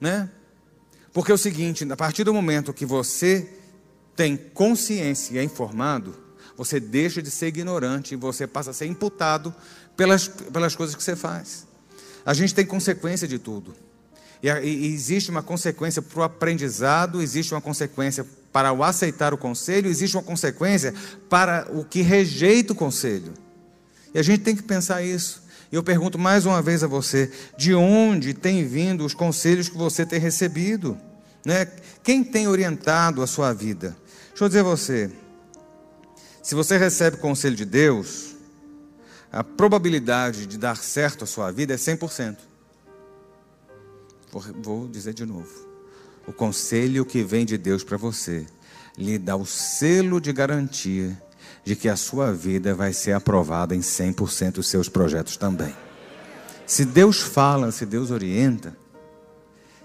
né? 0.00 0.30
Porque 1.12 1.32
é 1.32 1.34
o 1.34 1.38
seguinte, 1.38 1.90
a 1.90 1.96
partir 1.96 2.22
do 2.22 2.34
momento 2.34 2.72
que 2.72 2.84
você 2.84 3.48
tem 4.14 4.36
consciência 4.36 5.34
e 5.34 5.38
é 5.38 5.42
informado, 5.42 6.14
você 6.56 6.78
deixa 6.78 7.22
de 7.22 7.30
ser 7.30 7.48
ignorante 7.48 8.14
e 8.14 8.16
você 8.16 8.46
passa 8.46 8.70
a 8.70 8.74
ser 8.74 8.86
imputado 8.86 9.52
pelas, 9.96 10.28
pelas 10.28 10.76
coisas 10.76 10.94
que 10.94 11.02
você 11.02 11.16
faz. 11.16 11.66
A 12.24 12.32
gente 12.32 12.54
tem 12.54 12.64
consequência 12.64 13.28
de 13.28 13.38
tudo. 13.38 13.74
E, 14.42 14.48
e 14.48 14.92
existe 14.92 15.30
uma 15.30 15.42
consequência 15.42 16.02
para 16.02 16.20
o 16.20 16.22
aprendizado, 16.22 17.22
existe 17.22 17.54
uma 17.54 17.60
consequência 17.60 18.26
para 18.52 18.72
o 18.72 18.84
aceitar 18.84 19.34
o 19.34 19.38
conselho, 19.38 19.88
existe 19.88 20.16
uma 20.16 20.22
consequência 20.22 20.94
para 21.28 21.66
o 21.72 21.84
que 21.84 22.02
rejeita 22.02 22.72
o 22.72 22.76
conselho. 22.76 23.32
E 24.14 24.18
a 24.18 24.22
gente 24.22 24.42
tem 24.42 24.54
que 24.54 24.62
pensar 24.62 25.02
isso. 25.02 25.42
E 25.72 25.76
eu 25.76 25.82
pergunto 25.82 26.18
mais 26.18 26.46
uma 26.46 26.62
vez 26.62 26.84
a 26.84 26.86
você: 26.86 27.32
de 27.56 27.74
onde 27.74 28.32
tem 28.32 28.64
vindo 28.64 29.04
os 29.04 29.12
conselhos 29.12 29.68
que 29.68 29.76
você 29.76 30.06
tem 30.06 30.20
recebido? 30.20 30.96
Né? 31.44 31.66
Quem 32.02 32.22
tem 32.22 32.46
orientado 32.46 33.22
a 33.22 33.26
sua 33.26 33.52
vida? 33.52 33.96
Deixa 34.28 34.44
eu 34.44 34.48
dizer 34.48 34.60
a 34.60 34.64
você: 34.64 35.10
se 36.42 36.54
você 36.54 36.76
recebe 36.76 37.16
o 37.16 37.20
conselho 37.20 37.56
de 37.56 37.64
Deus, 37.64 38.33
a 39.34 39.42
probabilidade 39.42 40.46
de 40.46 40.56
dar 40.56 40.76
certo 40.76 41.24
a 41.24 41.26
sua 41.26 41.50
vida 41.50 41.74
é 41.74 41.76
100%. 41.76 42.36
Vou 44.62 44.86
dizer 44.86 45.12
de 45.12 45.26
novo. 45.26 45.50
O 46.26 46.32
conselho 46.32 47.04
que 47.04 47.22
vem 47.24 47.44
de 47.44 47.58
Deus 47.58 47.82
para 47.82 47.96
você 47.96 48.46
lhe 48.96 49.18
dá 49.18 49.34
o 49.34 49.44
selo 49.44 50.20
de 50.20 50.32
garantia 50.32 51.20
de 51.64 51.74
que 51.74 51.88
a 51.88 51.96
sua 51.96 52.32
vida 52.32 52.74
vai 52.74 52.92
ser 52.92 53.12
aprovada 53.12 53.74
em 53.74 53.80
100% 53.80 54.52
dos 54.52 54.68
seus 54.68 54.88
projetos 54.88 55.36
também. 55.36 55.74
Se 56.64 56.84
Deus 56.84 57.20
fala, 57.20 57.72
se 57.72 57.84
Deus 57.84 58.12
orienta, 58.12 58.76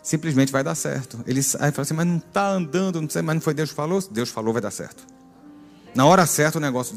simplesmente 0.04 0.52
vai 0.52 0.64
dar 0.64 0.76
certo. 0.76 1.24
Ele 1.26 1.40
aí 1.60 1.72
fala 1.72 1.82
assim, 1.82 1.94
mas 1.96 2.06
não 2.06 2.18
está 2.18 2.52
andando, 2.52 3.02
não 3.02 3.10
sei, 3.10 3.24
mas 3.24 3.34
não 3.34 3.42
foi 3.42 3.56
Deus 3.56 3.70
que 3.70 3.76
falou? 3.76 4.00
Deus 4.12 4.30
falou, 4.30 4.54
vai 4.54 4.62
dar 4.62 4.72
certo. 4.72 5.04
Na 5.96 6.06
hora 6.06 6.26
certa 6.28 6.60
o 6.60 6.62
negócio 6.62 6.96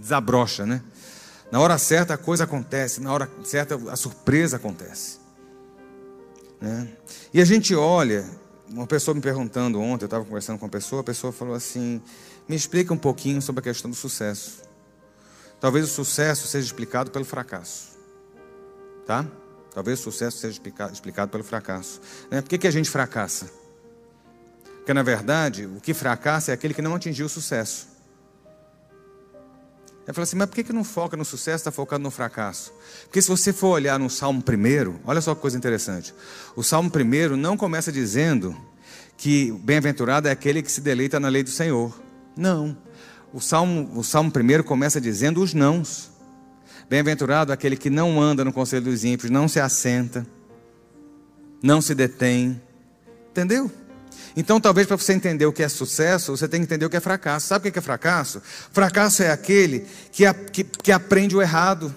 desabrocha, 0.00 0.64
né? 0.64 0.80
Na 1.50 1.60
hora 1.60 1.76
certa 1.78 2.14
a 2.14 2.18
coisa 2.18 2.44
acontece, 2.44 3.00
na 3.00 3.12
hora 3.12 3.28
certa 3.44 3.74
a 3.90 3.96
surpresa 3.96 4.56
acontece. 4.56 5.18
Né? 6.60 6.88
E 7.34 7.40
a 7.40 7.44
gente 7.44 7.74
olha, 7.74 8.24
uma 8.68 8.86
pessoa 8.86 9.14
me 9.14 9.20
perguntando 9.20 9.80
ontem, 9.80 10.04
eu 10.04 10.06
estava 10.06 10.24
conversando 10.24 10.58
com 10.58 10.66
uma 10.66 10.70
pessoa, 10.70 11.00
a 11.00 11.04
pessoa 11.04 11.32
falou 11.32 11.54
assim: 11.54 12.00
me 12.48 12.54
explica 12.54 12.94
um 12.94 12.98
pouquinho 12.98 13.42
sobre 13.42 13.60
a 13.60 13.62
questão 13.62 13.90
do 13.90 13.96
sucesso. 13.96 14.62
Talvez 15.60 15.84
o 15.84 15.88
sucesso 15.88 16.46
seja 16.46 16.66
explicado 16.66 17.10
pelo 17.10 17.24
fracasso. 17.24 17.90
Tá? 19.06 19.26
Talvez 19.74 20.00
o 20.00 20.02
sucesso 20.02 20.38
seja 20.38 20.60
explicado, 20.92 21.30
pelo 21.30 21.44
fracasso. 21.44 22.00
Né? 22.30 22.40
Por 22.40 22.48
que, 22.48 22.58
que 22.58 22.66
a 22.66 22.70
gente 22.70 22.88
fracassa? 22.88 23.50
Porque, 24.78 24.94
na 24.94 25.02
verdade, 25.02 25.66
o 25.66 25.80
que 25.80 25.92
fracassa 25.92 26.50
é 26.50 26.54
aquele 26.54 26.74
que 26.74 26.82
não 26.82 26.94
atingiu 26.94 27.26
o 27.26 27.28
sucesso. 27.28 27.88
Ele 30.10 30.14
falou 30.16 30.24
assim, 30.24 30.36
mas 30.36 30.48
por 30.48 30.56
que, 30.56 30.64
que 30.64 30.72
não 30.72 30.82
foca 30.82 31.16
no 31.16 31.24
sucesso, 31.24 31.58
está 31.58 31.70
focado 31.70 32.02
no 32.02 32.10
fracasso? 32.10 32.72
Porque 33.04 33.22
se 33.22 33.28
você 33.28 33.52
for 33.52 33.68
olhar 33.68 33.96
no 33.96 34.10
Salmo 34.10 34.42
primeiro, 34.42 34.98
olha 35.04 35.20
só 35.20 35.36
que 35.36 35.40
coisa 35.40 35.56
interessante. 35.56 36.12
O 36.56 36.64
Salmo 36.64 36.90
primeiro 36.90 37.36
não 37.36 37.56
começa 37.56 37.92
dizendo 37.92 38.56
que 39.16 39.52
bem-aventurado 39.62 40.26
é 40.26 40.32
aquele 40.32 40.64
que 40.64 40.72
se 40.72 40.80
deleita 40.80 41.20
na 41.20 41.28
lei 41.28 41.44
do 41.44 41.50
Senhor. 41.50 41.96
Não. 42.36 42.76
O 43.32 43.40
Salmo, 43.40 43.88
o 43.94 44.02
Salmo 44.02 44.32
primeiro 44.32 44.64
começa 44.64 45.00
dizendo 45.00 45.40
os 45.40 45.54
nãos. 45.54 46.10
Bem-aventurado 46.88 47.52
aquele 47.52 47.76
que 47.76 47.88
não 47.88 48.20
anda 48.20 48.44
no 48.44 48.52
conselho 48.52 48.86
dos 48.86 49.04
ímpios, 49.04 49.30
não 49.30 49.46
se 49.46 49.60
assenta, 49.60 50.26
não 51.62 51.80
se 51.80 51.94
detém. 51.94 52.60
Entendeu? 53.30 53.70
Então, 54.36 54.60
talvez 54.60 54.86
para 54.86 54.96
você 54.96 55.12
entender 55.12 55.46
o 55.46 55.52
que 55.52 55.62
é 55.62 55.68
sucesso, 55.68 56.36
você 56.36 56.48
tem 56.48 56.60
que 56.60 56.64
entender 56.64 56.86
o 56.86 56.90
que 56.90 56.96
é 56.96 57.00
fracasso. 57.00 57.48
Sabe 57.48 57.68
o 57.68 57.72
que 57.72 57.78
é 57.78 57.82
fracasso? 57.82 58.40
Fracasso 58.72 59.22
é 59.22 59.30
aquele 59.30 59.86
que, 60.12 60.32
que, 60.52 60.64
que 60.64 60.92
aprende 60.92 61.36
o 61.36 61.42
errado. 61.42 61.94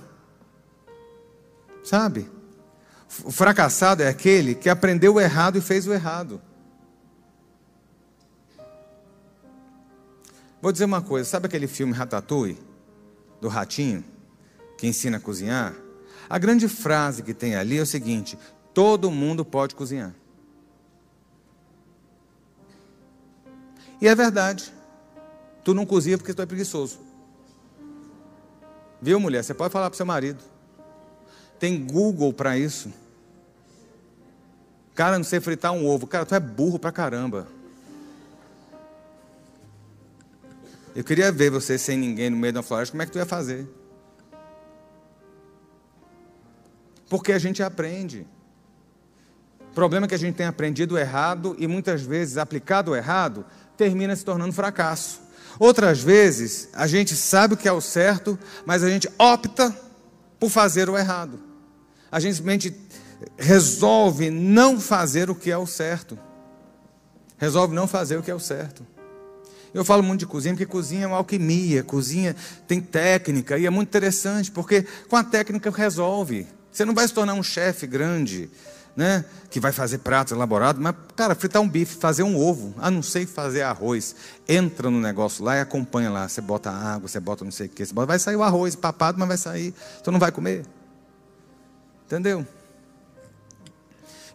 Sabe? 1.83 2.29
O 3.23 3.31
fracassado 3.31 4.01
é 4.01 4.07
aquele 4.07 4.55
que 4.55 4.69
aprendeu 4.69 5.15
o 5.15 5.21
errado 5.21 5.57
e 5.57 5.61
fez 5.61 5.85
o 5.85 5.93
errado. 5.93 6.41
Vou 10.61 10.71
dizer 10.71 10.85
uma 10.85 11.01
coisa: 11.01 11.29
sabe 11.29 11.45
aquele 11.45 11.67
filme 11.67 11.93
Ratatouille? 11.93 12.57
Do 13.39 13.47
ratinho? 13.49 14.03
Que 14.77 14.87
ensina 14.87 15.17
a 15.17 15.19
cozinhar? 15.19 15.75
A 16.29 16.39
grande 16.39 16.67
frase 16.67 17.21
que 17.21 17.33
tem 17.33 17.55
ali 17.55 17.77
é 17.77 17.81
o 17.81 17.85
seguinte: 17.85 18.39
todo 18.73 19.11
mundo 19.11 19.45
pode 19.45 19.75
cozinhar. 19.75 20.15
E 24.03 24.07
é 24.09 24.13
verdade. 24.13 24.73
Tu 25.63 25.73
não 25.73 25.85
cozinha 25.85 26.17
porque 26.17 26.33
tu 26.33 26.41
é 26.41 26.45
preguiçoso. 26.45 26.99
Viu, 29.01 29.17
mulher? 29.17 29.41
Você 29.41 29.53
pode 29.53 29.71
falar 29.71 29.89
para 29.89 29.95
seu 29.95 30.05
marido. 30.05 30.43
Tem 31.57 31.81
Google 31.87 32.33
para 32.33 32.57
isso. 32.57 32.91
Cara, 34.93 35.17
não 35.17 35.23
sei 35.23 35.39
fritar 35.39 35.71
um 35.71 35.87
ovo. 35.87 36.05
Cara, 36.05 36.25
tu 36.25 36.35
é 36.35 36.39
burro 36.41 36.77
pra 36.77 36.91
caramba. 36.91 37.47
Eu 40.93 41.05
queria 41.05 41.31
ver 41.31 41.49
você 41.49 41.77
sem 41.77 41.97
ninguém 41.97 42.29
no 42.29 42.35
meio 42.35 42.51
da 42.51 42.61
floresta, 42.61 42.91
como 42.91 43.03
é 43.03 43.05
que 43.05 43.11
tu 43.13 43.19
ia 43.19 43.25
fazer? 43.25 43.65
Porque 47.09 47.31
a 47.31 47.39
gente 47.39 47.63
aprende. 47.63 48.27
O 49.71 49.73
problema 49.73 50.05
é 50.05 50.09
que 50.09 50.13
a 50.13 50.19
gente 50.19 50.35
tem 50.35 50.45
aprendido 50.45 50.97
errado 50.97 51.55
e 51.57 51.67
muitas 51.67 52.01
vezes 52.01 52.37
aplicado 52.37 52.93
errado 52.93 53.45
termina 53.77 54.15
se 54.15 54.23
tornando 54.23 54.53
fracasso. 54.53 55.21
Outras 55.59 56.01
vezes 56.01 56.69
a 56.73 56.87
gente 56.87 57.15
sabe 57.15 57.53
o 57.53 57.57
que 57.57 57.67
é 57.67 57.71
o 57.71 57.81
certo, 57.81 58.37
mas 58.65 58.83
a 58.83 58.89
gente 58.89 59.09
opta 59.17 59.75
por 60.39 60.49
fazer 60.49 60.89
o 60.89 60.97
errado. 60.97 61.39
A 62.11 62.19
gente 62.19 62.35
simplesmente 62.35 62.75
resolve 63.37 64.29
não 64.29 64.79
fazer 64.79 65.29
o 65.29 65.35
que 65.35 65.51
é 65.51 65.57
o 65.57 65.65
certo. 65.65 66.17
Resolve 67.37 67.73
não 67.73 67.87
fazer 67.87 68.17
o 68.17 68.23
que 68.23 68.31
é 68.31 68.35
o 68.35 68.39
certo. 68.39 68.85
Eu 69.73 69.83
falo 69.83 70.03
muito 70.03 70.19
de 70.19 70.27
cozinha, 70.27 70.53
porque 70.53 70.67
cozinha 70.67 71.05
é 71.05 71.07
uma 71.07 71.17
alquimia, 71.17 71.83
cozinha 71.83 72.35
tem 72.67 72.79
técnica, 72.79 73.57
e 73.57 73.65
é 73.65 73.69
muito 73.71 73.89
interessante, 73.89 74.51
porque 74.51 74.85
com 75.09 75.15
a 75.15 75.23
técnica 75.23 75.71
resolve. 75.71 76.47
Você 76.71 76.85
não 76.85 76.93
vai 76.93 77.07
se 77.07 77.13
tornar 77.13 77.33
um 77.33 77.41
chefe 77.43 77.87
grande, 77.87 78.49
né, 78.95 79.25
que 79.49 79.59
vai 79.59 79.71
fazer 79.71 79.99
pratos 79.99 80.33
elaborados, 80.33 80.81
mas, 80.81 80.95
cara, 81.15 81.33
fritar 81.33 81.61
um 81.61 81.67
bife, 81.67 81.95
fazer 81.95 82.23
um 82.23 82.37
ovo, 82.37 82.75
ah, 82.77 82.91
não 82.91 83.01
sei 83.01 83.25
fazer 83.25 83.63
arroz, 83.63 84.15
entra 84.47 84.89
no 84.89 84.99
negócio 84.99 85.43
lá 85.43 85.57
e 85.57 85.61
acompanha 85.61 86.11
lá. 86.11 86.27
Você 86.27 86.41
bota 86.41 86.69
água, 86.69 87.07
você 87.07 87.19
bota 87.19 87.43
não 87.43 87.51
sei 87.51 87.67
o 87.67 87.69
que, 87.69 87.85
você 87.85 87.93
bota, 87.93 88.07
vai 88.07 88.19
sair 88.19 88.35
o 88.35 88.43
arroz 88.43 88.75
papado, 88.75 89.17
mas 89.17 89.27
vai 89.27 89.37
sair, 89.37 89.73
você 90.01 90.11
não 90.11 90.19
vai 90.19 90.31
comer. 90.31 90.65
Entendeu? 92.05 92.45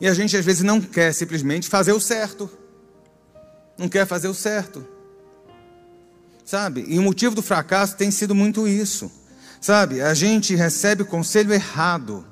E 0.01 0.07
a 0.07 0.15
gente 0.15 0.37
às 0.37 0.45
vezes 0.45 0.63
não 0.63 0.81
quer 0.81 1.13
simplesmente 1.13 1.69
fazer 1.69 1.93
o 1.93 2.01
certo. 2.01 2.51
Não 3.77 3.89
quer 3.89 4.07
fazer 4.07 4.29
o 4.29 4.35
certo. 4.35 4.87
Sabe? 6.45 6.85
E 6.89 6.99
o 6.99 7.03
motivo 7.03 7.35
do 7.35 7.43
fracasso 7.43 7.97
tem 7.97 8.11
sido 8.11 8.35
muito 8.35 8.67
isso. 8.67 9.11
Sabe? 9.61 10.01
A 10.01 10.15
gente 10.15 10.55
recebe 10.55 11.03
o 11.03 11.07
conselho 11.07 11.53
errado. 11.53 12.25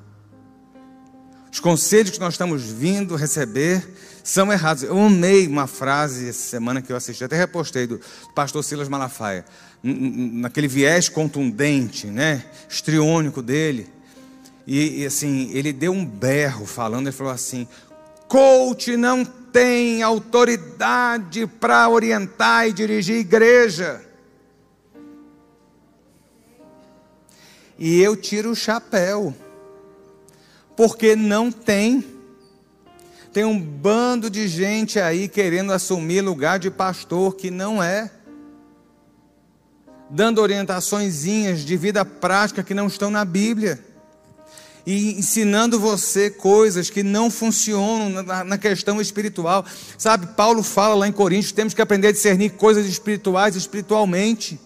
Os 1.57 1.61
conselhos 1.61 2.11
que 2.11 2.21
nós 2.21 2.35
estamos 2.35 2.65
vindo 2.65 3.17
receber 3.17 3.83
são 4.23 4.53
errados. 4.53 4.83
Eu 4.83 5.01
amei 5.01 5.47
uma 5.47 5.67
frase 5.67 6.29
essa 6.29 6.51
semana 6.51 6.83
que 6.83 6.93
eu 6.93 6.97
assisti, 6.97 7.25
até 7.25 7.35
repostei 7.35 7.87
do 7.87 7.99
pastor 8.35 8.63
Silas 8.63 8.91
Malafaia, 8.91 9.43
naquele 9.83 10.69
viés 10.69 11.09
contundente, 11.09 12.09
né, 12.09 12.45
estriônico 12.69 13.41
dele. 13.41 13.89
E, 14.67 15.01
e 15.01 15.07
assim, 15.07 15.51
ele 15.55 15.73
deu 15.73 15.93
um 15.93 16.05
berro 16.05 16.67
falando, 16.67 17.07
ele 17.07 17.17
falou 17.17 17.33
assim: 17.33 17.67
coach 18.29 18.95
não 18.95 19.25
tem 19.25 20.03
autoridade 20.03 21.47
para 21.47 21.89
orientar 21.89 22.69
e 22.69 22.73
dirigir 22.75 23.17
igreja. 23.17 24.05
E 27.79 27.99
eu 28.03 28.15
tiro 28.15 28.51
o 28.51 28.55
chapéu, 28.55 29.35
porque 30.77 31.17
não 31.17 31.51
tem. 31.51 32.05
Tem 33.33 33.45
um 33.45 33.59
bando 33.59 34.31
de 34.31 34.47
gente 34.49 34.99
aí 35.01 35.29
querendo 35.29 35.73
assumir 35.73 36.21
lugar 36.21 36.59
de 36.59 36.71
pastor 36.71 37.35
que 37.35 37.51
não 37.51 37.83
é, 37.83 38.11
dando 40.09 40.41
orientaçõezinhas 40.41 41.61
de 41.61 41.77
vida 41.77 42.05
prática 42.05 42.63
que 42.63 42.73
não 42.73 42.87
estão 42.87 43.11
na 43.11 43.25
Bíblia 43.25 43.83
e 44.87 45.19
ensinando 45.19 45.81
você 45.81 46.31
coisas 46.31 46.89
que 46.89 47.03
não 47.03 47.29
funcionam 47.29 48.23
na, 48.23 48.45
na, 48.45 48.57
questão 48.57 49.01
espiritual. 49.01 49.67
Sabe, 49.99 50.29
Paulo 50.29 50.63
fala 50.63 50.95
lá 50.95 51.09
em 51.09 51.13
Coríntios: 51.13 51.51
temos 51.51 51.75
que 51.75 51.83
aprender 51.83 52.09
a 52.09 52.13
discernir 52.13 52.51
coisas 52.51 52.87
espirituais 52.87 53.57
espiritualmente. 53.57 54.61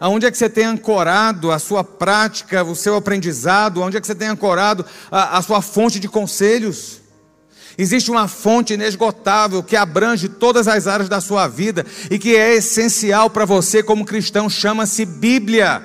Aonde 0.00 0.26
é 0.26 0.30
que 0.30 0.38
você 0.38 0.48
tem 0.48 0.64
ancorado 0.64 1.50
a 1.50 1.58
sua 1.58 1.82
prática, 1.82 2.62
o 2.62 2.76
seu 2.76 2.94
aprendizado? 2.94 3.82
Aonde 3.82 3.96
é 3.96 4.00
que 4.00 4.06
você 4.06 4.14
tem 4.14 4.28
ancorado 4.28 4.84
a, 5.10 5.38
a 5.38 5.42
sua 5.42 5.60
fonte 5.60 5.98
de 5.98 6.08
conselhos? 6.08 7.00
Existe 7.76 8.10
uma 8.10 8.26
fonte 8.28 8.74
inesgotável 8.74 9.62
que 9.62 9.76
abrange 9.76 10.28
todas 10.28 10.66
as 10.68 10.86
áreas 10.86 11.08
da 11.08 11.20
sua 11.20 11.46
vida 11.48 11.84
e 12.10 12.18
que 12.18 12.36
é 12.36 12.54
essencial 12.54 13.30
para 13.30 13.44
você 13.44 13.82
como 13.82 14.04
cristão, 14.04 14.48
chama-se 14.48 15.04
Bíblia. 15.04 15.82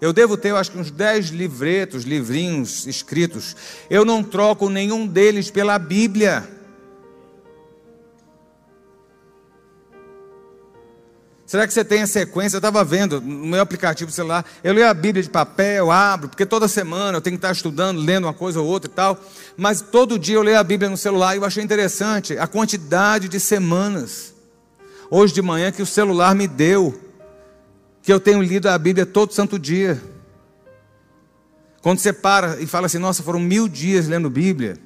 Eu 0.00 0.12
devo 0.12 0.36
ter, 0.36 0.50
eu 0.50 0.56
acho 0.56 0.70
que 0.70 0.78
uns 0.78 0.92
10 0.92 1.30
livretos, 1.30 2.04
livrinhos 2.04 2.86
escritos. 2.86 3.56
Eu 3.90 4.04
não 4.04 4.22
troco 4.22 4.68
nenhum 4.68 5.06
deles 5.06 5.50
pela 5.50 5.76
Bíblia. 5.76 6.57
Será 11.48 11.66
que 11.66 11.72
você 11.72 11.82
tem 11.82 12.02
a 12.02 12.06
sequência? 12.06 12.56
Eu 12.56 12.58
estava 12.58 12.84
vendo 12.84 13.22
no 13.22 13.46
meu 13.46 13.62
aplicativo 13.62 14.10
celular, 14.10 14.44
eu 14.62 14.74
leio 14.74 14.86
a 14.86 14.92
Bíblia 14.92 15.22
de 15.22 15.30
papel, 15.30 15.90
abro, 15.90 16.28
porque 16.28 16.44
toda 16.44 16.68
semana 16.68 17.16
eu 17.16 17.22
tenho 17.22 17.38
que 17.38 17.38
estar 17.38 17.52
estudando, 17.52 18.02
lendo 18.02 18.24
uma 18.24 18.34
coisa 18.34 18.60
ou 18.60 18.66
outra 18.66 18.90
e 18.90 18.92
tal. 18.92 19.18
Mas 19.56 19.80
todo 19.80 20.18
dia 20.18 20.36
eu 20.36 20.42
leio 20.42 20.58
a 20.58 20.62
Bíblia 20.62 20.90
no 20.90 20.96
celular 20.98 21.34
e 21.34 21.38
eu 21.38 21.44
achei 21.46 21.64
interessante 21.64 22.36
a 22.36 22.46
quantidade 22.46 23.30
de 23.30 23.40
semanas. 23.40 24.34
Hoje 25.10 25.32
de 25.32 25.40
manhã 25.40 25.72
que 25.72 25.80
o 25.80 25.86
celular 25.86 26.34
me 26.34 26.46
deu 26.46 27.00
que 28.02 28.12
eu 28.12 28.20
tenho 28.20 28.42
lido 28.42 28.68
a 28.68 28.76
Bíblia 28.76 29.06
todo 29.06 29.32
santo 29.32 29.58
dia. 29.58 29.98
Quando 31.80 31.98
você 31.98 32.12
para 32.12 32.60
e 32.60 32.66
fala 32.66 32.84
assim, 32.84 32.98
nossa, 32.98 33.22
foram 33.22 33.40
mil 33.40 33.68
dias 33.68 34.06
lendo 34.06 34.28
Bíblia, 34.28 34.76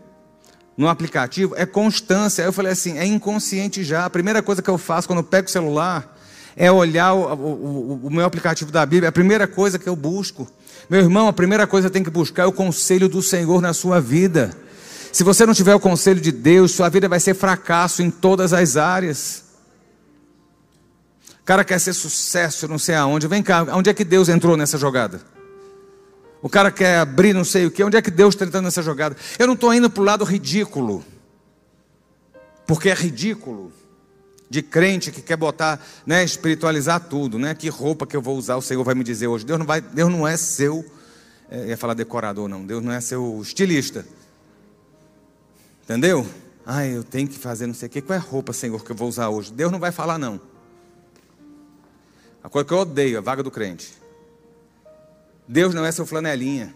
no 0.76 0.88
aplicativo, 0.88 1.56
é 1.56 1.66
constância. 1.66 2.44
Aí 2.44 2.48
eu 2.48 2.52
falei 2.52 2.70
assim, 2.70 2.98
é 2.98 3.04
inconsciente 3.04 3.82
já. 3.82 4.04
A 4.04 4.10
primeira 4.10 4.40
coisa 4.40 4.62
que 4.62 4.70
eu 4.70 4.78
faço 4.78 5.08
quando 5.08 5.18
eu 5.18 5.24
pego 5.24 5.48
o 5.48 5.50
celular 5.50 6.21
é 6.56 6.70
olhar 6.70 7.14
o, 7.14 7.34
o, 7.34 8.00
o, 8.04 8.10
meu 8.10 8.24
aplicativo 8.24 8.70
da 8.70 8.84
Bíblia. 8.84 9.08
A 9.08 9.12
primeira 9.12 9.46
coisa 9.46 9.78
que 9.78 9.88
eu 9.88 9.96
busco. 9.96 10.48
Meu 10.88 11.00
irmão, 11.00 11.28
a 11.28 11.32
primeira 11.32 11.66
coisa 11.66 11.88
que 11.88 11.92
tem 11.92 12.02
que 12.02 12.10
buscar 12.10 12.42
é 12.44 12.46
o 12.46 12.52
conselho 12.52 13.08
do 13.08 13.22
Senhor 13.22 13.60
na 13.60 13.72
sua 13.72 14.00
vida. 14.00 14.56
Se 15.12 15.24
você 15.24 15.44
não 15.44 15.54
tiver 15.54 15.74
o 15.74 15.80
conselho 15.80 16.20
de 16.20 16.32
Deus, 16.32 16.72
sua 16.72 16.88
vida 16.88 17.08
vai 17.08 17.20
ser 17.20 17.34
fracasso 17.34 18.02
em 18.02 18.10
todas 18.10 18.52
as 18.52 18.76
áreas. 18.76 19.44
O 21.40 21.44
cara 21.44 21.64
quer 21.64 21.78
ser 21.78 21.92
sucesso, 21.92 22.68
não 22.68 22.78
sei 22.78 22.94
aonde. 22.94 23.26
Vem 23.26 23.42
cá, 23.42 23.66
onde 23.74 23.90
é 23.90 23.94
que 23.94 24.04
Deus 24.04 24.28
entrou 24.28 24.56
nessa 24.56 24.78
jogada? 24.78 25.20
O 26.40 26.48
cara 26.48 26.70
quer 26.70 26.98
abrir 26.98 27.32
não 27.32 27.44
sei 27.44 27.66
o 27.66 27.70
que, 27.70 27.84
onde 27.84 27.96
é 27.96 28.02
que 28.02 28.10
Deus 28.10 28.34
está 28.34 28.44
entrando 28.44 28.64
nessa 28.64 28.82
jogada? 28.82 29.16
Eu 29.38 29.46
não 29.46 29.54
estou 29.54 29.72
indo 29.72 29.88
para 29.88 30.00
o 30.00 30.04
lado 30.04 30.24
ridículo, 30.24 31.04
porque 32.66 32.88
é 32.88 32.94
ridículo 32.94 33.72
de 34.52 34.60
crente 34.60 35.10
que 35.10 35.22
quer 35.22 35.38
botar, 35.38 35.82
né, 36.04 36.22
espiritualizar 36.22 37.00
tudo, 37.00 37.38
né? 37.38 37.54
Que 37.54 37.70
roupa 37.70 38.06
que 38.06 38.14
eu 38.14 38.20
vou 38.20 38.36
usar, 38.36 38.56
o 38.56 38.60
Senhor 38.60 38.84
vai 38.84 38.94
me 38.94 39.02
dizer 39.02 39.26
hoje. 39.26 39.46
Deus 39.46 39.58
não 39.58 39.64
vai, 39.64 39.80
Deus 39.80 40.12
não 40.12 40.28
é 40.28 40.36
seu, 40.36 40.84
é, 41.50 41.68
ia 41.68 41.76
falar 41.78 41.94
decorador 41.94 42.46
não. 42.48 42.62
Deus 42.62 42.84
não 42.84 42.92
é 42.92 43.00
seu 43.00 43.40
estilista, 43.40 44.04
entendeu? 45.82 46.28
Ah, 46.66 46.84
eu 46.84 47.02
tenho 47.02 47.26
que 47.26 47.38
fazer 47.38 47.66
não 47.66 47.72
sei 47.72 47.88
o 47.88 47.90
que. 47.90 48.02
Qual 48.02 48.14
é 48.14 48.20
a 48.20 48.22
roupa, 48.22 48.52
Senhor, 48.52 48.84
que 48.84 48.92
eu 48.92 48.94
vou 48.94 49.08
usar 49.08 49.30
hoje? 49.30 49.50
Deus 49.50 49.72
não 49.72 49.78
vai 49.78 49.90
falar 49.90 50.18
não. 50.18 50.38
A 52.44 52.50
coisa 52.50 52.68
que 52.68 52.74
eu 52.74 52.78
odeio, 52.78 53.16
a 53.16 53.22
vaga 53.22 53.42
do 53.42 53.50
crente. 53.50 53.90
Deus 55.48 55.72
não 55.72 55.82
é 55.82 55.90
seu 55.90 56.04
flanelinha. 56.04 56.74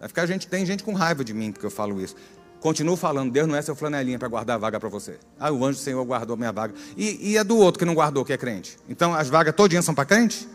Vai 0.00 0.08
ficar 0.08 0.26
gente, 0.26 0.48
tem 0.48 0.66
gente 0.66 0.82
com 0.82 0.94
raiva 0.94 1.24
de 1.24 1.32
mim 1.32 1.52
porque 1.52 1.64
eu 1.64 1.70
falo 1.70 2.00
isso. 2.00 2.16
Continuo 2.62 2.96
falando, 2.96 3.32
Deus 3.32 3.48
não 3.48 3.56
é 3.56 3.60
seu 3.60 3.74
flanelinha 3.74 4.20
para 4.20 4.28
guardar 4.28 4.54
a 4.54 4.58
vaga 4.58 4.78
para 4.78 4.88
você. 4.88 5.18
Ah, 5.38 5.50
o 5.50 5.64
anjo 5.64 5.80
do 5.80 5.82
Senhor 5.82 6.04
guardou 6.04 6.34
a 6.34 6.36
minha 6.36 6.52
vaga. 6.52 6.72
E, 6.96 7.32
e 7.32 7.36
a 7.36 7.42
do 7.42 7.58
outro 7.58 7.80
que 7.80 7.84
não 7.84 7.92
guardou, 7.92 8.24
que 8.24 8.32
é 8.32 8.38
crente? 8.38 8.78
Então 8.88 9.12
as 9.12 9.28
vagas 9.28 9.52
todinhas 9.52 9.84
são 9.84 9.92
para 9.92 10.04
crente? 10.04 10.48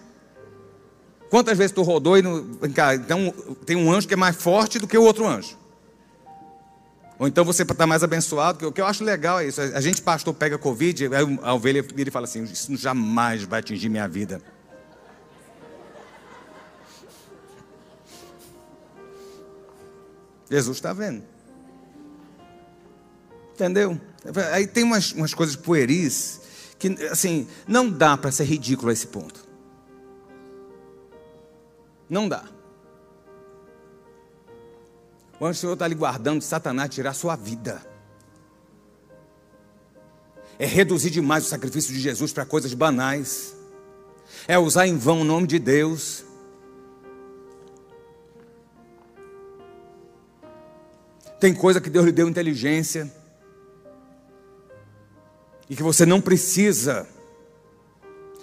Quantas 1.29 1.57
vezes 1.57 1.73
tu 1.73 1.83
rodou 1.83 2.17
e 2.17 2.21
não. 2.21 2.47
Então 2.63 3.33
tem 3.65 3.75
um 3.75 3.91
anjo 3.91 4.07
que 4.07 4.13
é 4.13 4.17
mais 4.17 4.37
forte 4.37 4.79
do 4.79 4.87
que 4.87 4.97
o 4.97 5.03
outro 5.03 5.27
anjo. 5.27 5.57
Ou 7.19 7.27
então 7.27 7.43
você 7.43 7.63
está 7.63 7.85
mais 7.85 8.01
abençoado, 8.05 8.69
o 8.69 8.71
que 8.71 8.79
eu 8.79 8.85
acho 8.85 9.03
legal 9.03 9.41
é 9.41 9.47
isso. 9.47 9.59
A 9.59 9.81
gente, 9.81 10.01
pastor, 10.01 10.33
pega 10.33 10.57
Covid, 10.57 11.09
a 11.43 11.53
ovelha 11.53 11.83
vira 11.83 12.07
e 12.07 12.11
fala 12.11 12.23
assim: 12.23 12.43
Isso 12.43 12.73
jamais 12.77 13.43
vai 13.43 13.59
atingir 13.59 13.89
minha 13.89 14.07
vida. 14.07 14.41
Jesus 20.49 20.77
está 20.77 20.93
vendo. 20.93 21.36
Entendeu? 23.57 23.99
Aí 24.53 24.67
tem 24.67 24.83
umas, 24.83 25.13
umas 25.13 25.33
coisas 25.33 25.55
pueris 25.55 26.41
que, 26.77 26.89
assim, 27.09 27.47
não 27.67 27.89
dá 27.89 28.15
para 28.15 28.31
ser 28.31 28.43
ridículo 28.43 28.91
a 28.91 28.93
esse 28.93 29.07
ponto. 29.07 29.43
Não 32.07 32.29
dá. 32.29 32.45
O 35.39 35.45
anjo 35.47 35.57
do 35.57 35.61
Senhor 35.61 35.73
está 35.73 35.85
ali 35.85 35.95
guardando 35.95 36.43
Satanás 36.43 36.93
tirar 36.93 37.15
sua 37.15 37.35
vida. 37.35 37.81
É 40.59 40.65
reduzir 40.67 41.09
demais 41.09 41.43
o 41.47 41.49
sacrifício 41.49 41.91
de 41.91 41.99
Jesus 41.99 42.31
para 42.31 42.45
coisas 42.45 42.75
banais. 42.75 43.55
É 44.47 44.59
usar 44.59 44.85
em 44.85 44.95
vão 44.95 45.21
o 45.21 45.23
nome 45.23 45.47
de 45.47 45.57
Deus. 45.57 46.23
Tem 51.39 51.55
coisa 51.55 51.81
que 51.81 51.89
Deus 51.89 52.05
lhe 52.05 52.11
deu 52.11 52.29
inteligência. 52.29 53.11
E 55.69 55.75
que 55.75 55.83
você 55.83 56.05
não 56.05 56.21
precisa 56.21 57.07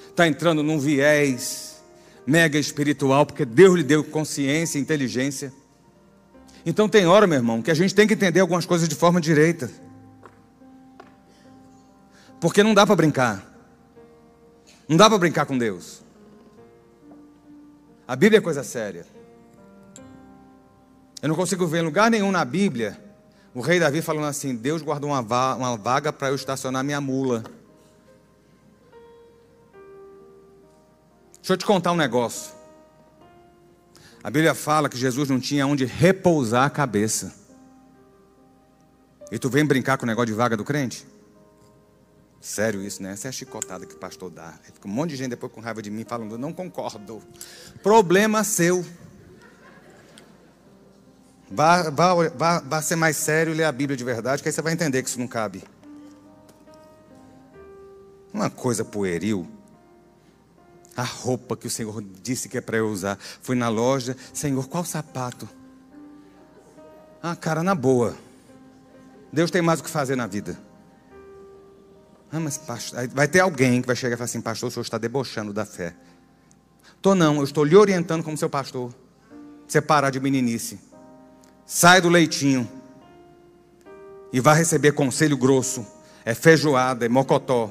estar 0.03 0.15
tá 0.15 0.29
entrando 0.29 0.63
num 0.63 0.79
viés 0.79 1.83
mega 2.27 2.59
espiritual, 2.59 3.27
porque 3.27 3.45
Deus 3.45 3.77
lhe 3.77 3.83
deu 3.83 4.03
consciência 4.05 4.79
e 4.79 4.83
inteligência. 4.83 5.53
Então 6.65 6.89
tem 6.89 7.07
hora, 7.07 7.27
meu 7.27 7.37
irmão, 7.37 7.61
que 7.61 7.71
a 7.71 7.75
gente 7.75 7.95
tem 7.95 8.07
que 8.07 8.15
entender 8.15 8.41
algumas 8.41 8.65
coisas 8.65 8.89
de 8.89 8.95
forma 8.95 9.21
direita. 9.21 9.71
Porque 12.41 12.63
não 12.63 12.75
dá 12.75 12.87
para 12.87 12.97
brincar. 12.97 13.45
Não 14.89 14.97
dá 14.97 15.09
para 15.09 15.19
brincar 15.19 15.47
com 15.47 15.57
Deus. 15.57 16.03
A 18.07 18.17
Bíblia 18.17 18.39
é 18.39 18.41
coisa 18.43 18.63
séria. 18.63 19.07
Eu 21.23 21.29
não 21.29 21.35
consigo 21.37 21.67
ver 21.67 21.79
em 21.79 21.85
lugar 21.85 22.11
nenhum 22.11 22.31
na 22.31 22.45
Bíblia 22.45 23.03
o 23.55 23.61
rei 23.61 23.79
Davi 23.79 24.03
falando 24.03 24.27
assim: 24.27 24.55
Deus 24.55 24.83
guardou 24.83 25.11
uma, 25.11 25.77
vaga 25.77 26.13
para 26.13 26.29
eu 26.29 26.35
estacionar 26.35 26.83
minha 26.83 27.01
mula. 27.01 27.45
Deixa 31.37 31.53
eu 31.53 31.57
te 31.57 31.65
contar 31.65 31.93
um 31.93 31.97
negócio. 31.97 32.53
A 34.23 34.31
Bíblia 34.31 34.55
fala 34.55 34.89
que 34.89 34.97
Jesus 34.97 35.29
não 35.29 35.39
tinha 35.39 35.67
onde 35.67 35.85
repousar 35.85 36.65
a 36.65 36.71
cabeça. 36.71 37.35
E 39.31 39.39
tu 39.39 39.51
vem 39.51 39.65
brincar 39.65 39.99
com 39.99 40.05
o 40.05 40.07
negócio 40.07 40.29
de 40.29 40.33
vaga 40.33 40.57
do 40.57 40.65
crente? 40.65 41.07
Sério 42.41 42.83
isso, 42.83 43.03
né? 43.03 43.13
Essa 43.13 43.29
é 43.29 43.31
a 43.31 43.33
chicotada 43.33 43.87
que 43.87 43.95
o 43.95 43.99
pastor 43.99 44.31
dá. 44.31 44.53
Fica 44.63 44.87
um 44.89 44.91
monte 44.91 45.11
de 45.11 45.17
gente 45.17 45.31
depois 45.31 45.53
com 45.53 45.61
raiva 45.61 45.81
de 45.81 45.91
mim 45.91 46.05
falando, 46.05 46.37
não 46.37 46.53
concordo. 46.53 47.23
Problema 47.83 48.43
seu. 48.45 48.85
Vá, 51.55 51.89
vá, 51.91 52.15
vá, 52.29 52.61
vá 52.61 52.83
ser 52.83 52.97
mais 52.97 53.17
sério 53.17 53.53
e 53.53 53.57
ler 53.57 53.65
a 53.65 53.73
Bíblia 53.73 53.97
de 53.97 54.05
verdade, 54.05 54.43
que 54.43 54.49
aí 54.49 54.53
você 54.53 54.61
vai 54.61 54.73
entender 54.73 55.03
que 55.03 55.09
isso 55.09 55.21
não 55.21 55.29
cabe. 55.29 55.63
Uma 58.33 58.51
coisa 58.51 58.85
pueril 58.85 59.49
a 60.97 61.03
roupa 61.03 61.57
que 61.57 61.67
o 61.67 61.71
Senhor 61.71 62.03
disse 62.23 62.49
que 62.49 62.59
é 62.59 62.61
para 62.61 62.77
eu 62.77 62.89
usar. 62.89 63.19
Fui 63.43 63.57
na 63.57 63.69
loja, 63.69 64.17
Senhor, 64.33 64.67
qual 64.69 64.85
sapato? 64.85 65.49
Ah, 67.23 67.35
cara, 67.35 67.63
na 67.63 67.75
boa. 67.75 68.15
Deus 69.33 69.51
tem 69.51 69.63
mais 69.63 69.81
o 69.81 69.85
que 69.85 69.91
fazer 69.91 70.15
na 70.15 70.27
vida. 70.27 70.57
Ah, 72.31 72.39
mas 72.39 72.59
pastor, 72.59 73.09
vai 73.09 73.27
ter 73.27 73.41
alguém 73.41 73.81
que 73.81 73.87
vai 73.87 73.97
chegar 73.97 74.15
e 74.15 74.17
falar 74.17 74.27
assim, 74.27 74.41
pastor, 74.41 74.69
o 74.69 74.71
senhor 74.71 74.83
está 74.83 74.99
debochando 74.99 75.53
da 75.53 75.65
fé. 75.65 75.95
Tô 77.01 77.15
não, 77.15 77.37
eu 77.37 77.45
estou 77.45 77.65
lhe 77.65 77.77
orientando 77.77 78.23
como 78.23 78.37
seu 78.37 78.51
pastor. 78.51 78.95
Você 79.67 79.81
parar 79.81 80.11
de 80.11 80.21
meninice. 80.21 80.79
Sai 81.67 82.01
do 82.01 82.09
leitinho. 82.09 82.69
E 84.33 84.41
vai 84.41 84.57
receber 84.57 84.93
conselho 84.93 85.37
grosso. 85.37 85.87
É 86.25 86.35
feijoada, 86.35 87.07
é 87.07 87.09
mocotó. 87.09 87.71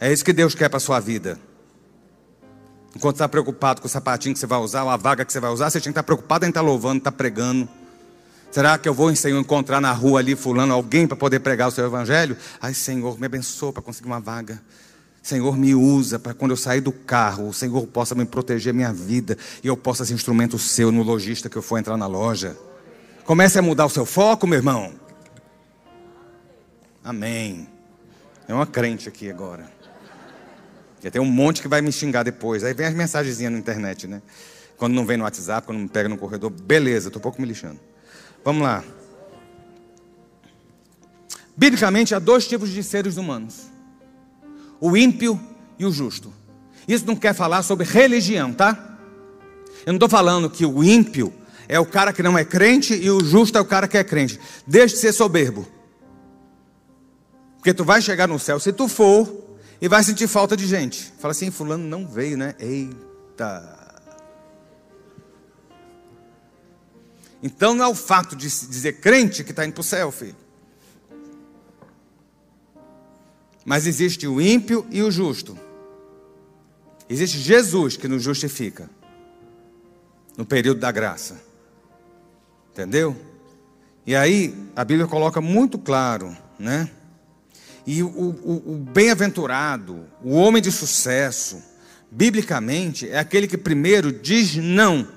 É 0.00 0.12
isso 0.12 0.24
que 0.24 0.32
Deus 0.32 0.54
quer 0.54 0.68
para 0.68 0.76
a 0.76 0.80
sua 0.80 1.00
vida. 1.00 1.38
Enquanto 2.94 3.16
está 3.16 3.28
preocupado 3.28 3.80
com 3.80 3.86
o 3.86 3.90
sapatinho 3.90 4.34
que 4.34 4.40
você 4.40 4.46
vai 4.46 4.58
usar, 4.58 4.82
ou 4.82 4.90
a 4.90 4.96
vaga 4.96 5.24
que 5.24 5.32
você 5.32 5.40
vai 5.40 5.50
usar, 5.50 5.70
você 5.70 5.80
tinha 5.80 5.90
que 5.90 5.98
estar 5.98 6.02
preocupado 6.02 6.44
em 6.44 6.48
estar 6.48 6.60
louvando, 6.60 6.98
estar 6.98 7.12
pregando. 7.12 7.68
Será 8.50 8.78
que 8.78 8.88
eu 8.88 8.94
vou, 8.94 9.14
Senhor, 9.14 9.38
encontrar 9.38 9.80
na 9.80 9.92
rua 9.92 10.20
ali, 10.20 10.34
fulano, 10.34 10.72
alguém 10.72 11.06
para 11.06 11.16
poder 11.16 11.40
pregar 11.40 11.68
o 11.68 11.70
seu 11.70 11.84
evangelho? 11.84 12.36
Ai, 12.60 12.72
Senhor, 12.72 13.18
me 13.18 13.26
abençoa 13.26 13.72
para 13.72 13.82
conseguir 13.82 14.08
uma 14.08 14.20
vaga. 14.20 14.60
Senhor, 15.22 15.56
me 15.56 15.74
usa 15.74 16.18
para 16.18 16.32
quando 16.32 16.52
eu 16.52 16.56
sair 16.56 16.80
do 16.80 16.90
carro, 16.90 17.48
o 17.48 17.52
Senhor 17.52 17.86
possa 17.88 18.14
me 18.14 18.24
proteger 18.24 18.72
minha 18.72 18.92
vida 18.92 19.36
e 19.62 19.66
eu 19.66 19.76
possa 19.76 20.04
ser 20.04 20.14
instrumento 20.14 20.58
seu 20.58 20.90
no 20.90 21.02
lojista 21.02 21.50
que 21.50 21.56
eu 21.56 21.62
for 21.62 21.78
entrar 21.78 21.96
na 21.96 22.06
loja. 22.06 22.56
Comece 23.28 23.58
a 23.58 23.62
mudar 23.62 23.84
o 23.84 23.90
seu 23.90 24.06
foco, 24.06 24.46
meu 24.46 24.56
irmão. 24.56 24.94
Amém. 27.04 27.68
É 28.48 28.54
uma 28.54 28.66
crente 28.66 29.06
aqui 29.06 29.28
agora. 29.28 29.70
Já 31.02 31.10
tem 31.10 31.20
um 31.20 31.26
monte 31.26 31.60
que 31.60 31.68
vai 31.68 31.82
me 31.82 31.92
xingar 31.92 32.22
depois. 32.22 32.64
Aí 32.64 32.72
vem 32.72 32.86
as 32.86 32.94
mensagenzinhas 32.94 33.52
na 33.52 33.58
internet, 33.58 34.06
né? 34.06 34.22
Quando 34.78 34.94
não 34.94 35.04
vem 35.04 35.18
no 35.18 35.24
WhatsApp, 35.24 35.66
quando 35.66 35.78
me 35.78 35.88
pega 35.90 36.08
no 36.08 36.16
corredor, 36.16 36.48
beleza, 36.48 37.08
estou 37.08 37.20
um 37.20 37.22
pouco 37.22 37.38
me 37.38 37.46
lixando. 37.46 37.78
Vamos 38.42 38.62
lá. 38.62 38.82
Biblicamente, 41.54 42.14
há 42.14 42.18
dois 42.18 42.48
tipos 42.48 42.70
de 42.70 42.82
seres 42.82 43.18
humanos: 43.18 43.66
o 44.80 44.96
ímpio 44.96 45.38
e 45.78 45.84
o 45.84 45.92
justo. 45.92 46.32
Isso 46.88 47.04
não 47.04 47.14
quer 47.14 47.34
falar 47.34 47.62
sobre 47.62 47.84
religião, 47.84 48.54
tá? 48.54 48.96
Eu 49.84 49.92
não 49.92 49.96
estou 49.96 50.08
falando 50.08 50.48
que 50.48 50.64
o 50.64 50.82
ímpio 50.82 51.30
é 51.68 51.78
o 51.78 51.84
cara 51.84 52.14
que 52.14 52.22
não 52.22 52.36
é 52.36 52.44
crente 52.44 52.94
e 52.94 53.10
o 53.10 53.22
justo 53.22 53.58
é 53.58 53.60
o 53.60 53.64
cara 53.64 53.86
que 53.86 53.98
é 53.98 54.02
crente. 54.02 54.40
Deixe 54.66 54.94
de 54.94 55.00
ser 55.02 55.12
soberbo. 55.12 55.68
Porque 57.56 57.74
tu 57.74 57.84
vai 57.84 58.00
chegar 58.00 58.26
no 58.26 58.38
céu, 58.38 58.58
se 58.58 58.72
tu 58.72 58.88
for, 58.88 59.58
e 59.78 59.86
vai 59.86 60.02
sentir 60.02 60.26
falta 60.26 60.56
de 60.56 60.66
gente. 60.66 61.12
Fala 61.18 61.32
assim, 61.32 61.50
fulano 61.50 61.86
não 61.86 62.08
veio, 62.08 62.38
né? 62.38 62.54
Eita. 62.58 63.76
Então 67.42 67.74
não 67.74 67.84
é 67.84 67.88
o 67.88 67.94
fato 67.94 68.34
de 68.34 68.48
dizer 68.48 68.94
crente 69.00 69.44
que 69.44 69.50
está 69.50 69.66
indo 69.66 69.74
para 69.74 69.80
o 69.82 69.84
céu, 69.84 70.10
filho. 70.10 70.36
Mas 73.64 73.86
existe 73.86 74.26
o 74.26 74.40
ímpio 74.40 74.86
e 74.90 75.02
o 75.02 75.10
justo. 75.10 75.56
Existe 77.08 77.38
Jesus 77.38 77.98
que 77.98 78.08
nos 78.08 78.22
justifica. 78.22 78.88
No 80.36 80.46
período 80.46 80.80
da 80.80 80.90
graça. 80.90 81.47
Entendeu? 82.78 83.16
E 84.06 84.14
aí 84.14 84.54
a 84.76 84.84
Bíblia 84.84 85.08
coloca 85.08 85.40
muito 85.40 85.80
claro, 85.80 86.36
né? 86.56 86.88
E 87.84 88.04
o, 88.04 88.06
o, 88.06 88.74
o 88.74 88.76
bem-aventurado, 88.76 90.04
o 90.22 90.30
homem 90.34 90.62
de 90.62 90.70
sucesso, 90.70 91.60
biblicamente, 92.08 93.10
é 93.10 93.18
aquele 93.18 93.48
que 93.48 93.58
primeiro 93.58 94.12
diz 94.12 94.54
não 94.54 95.08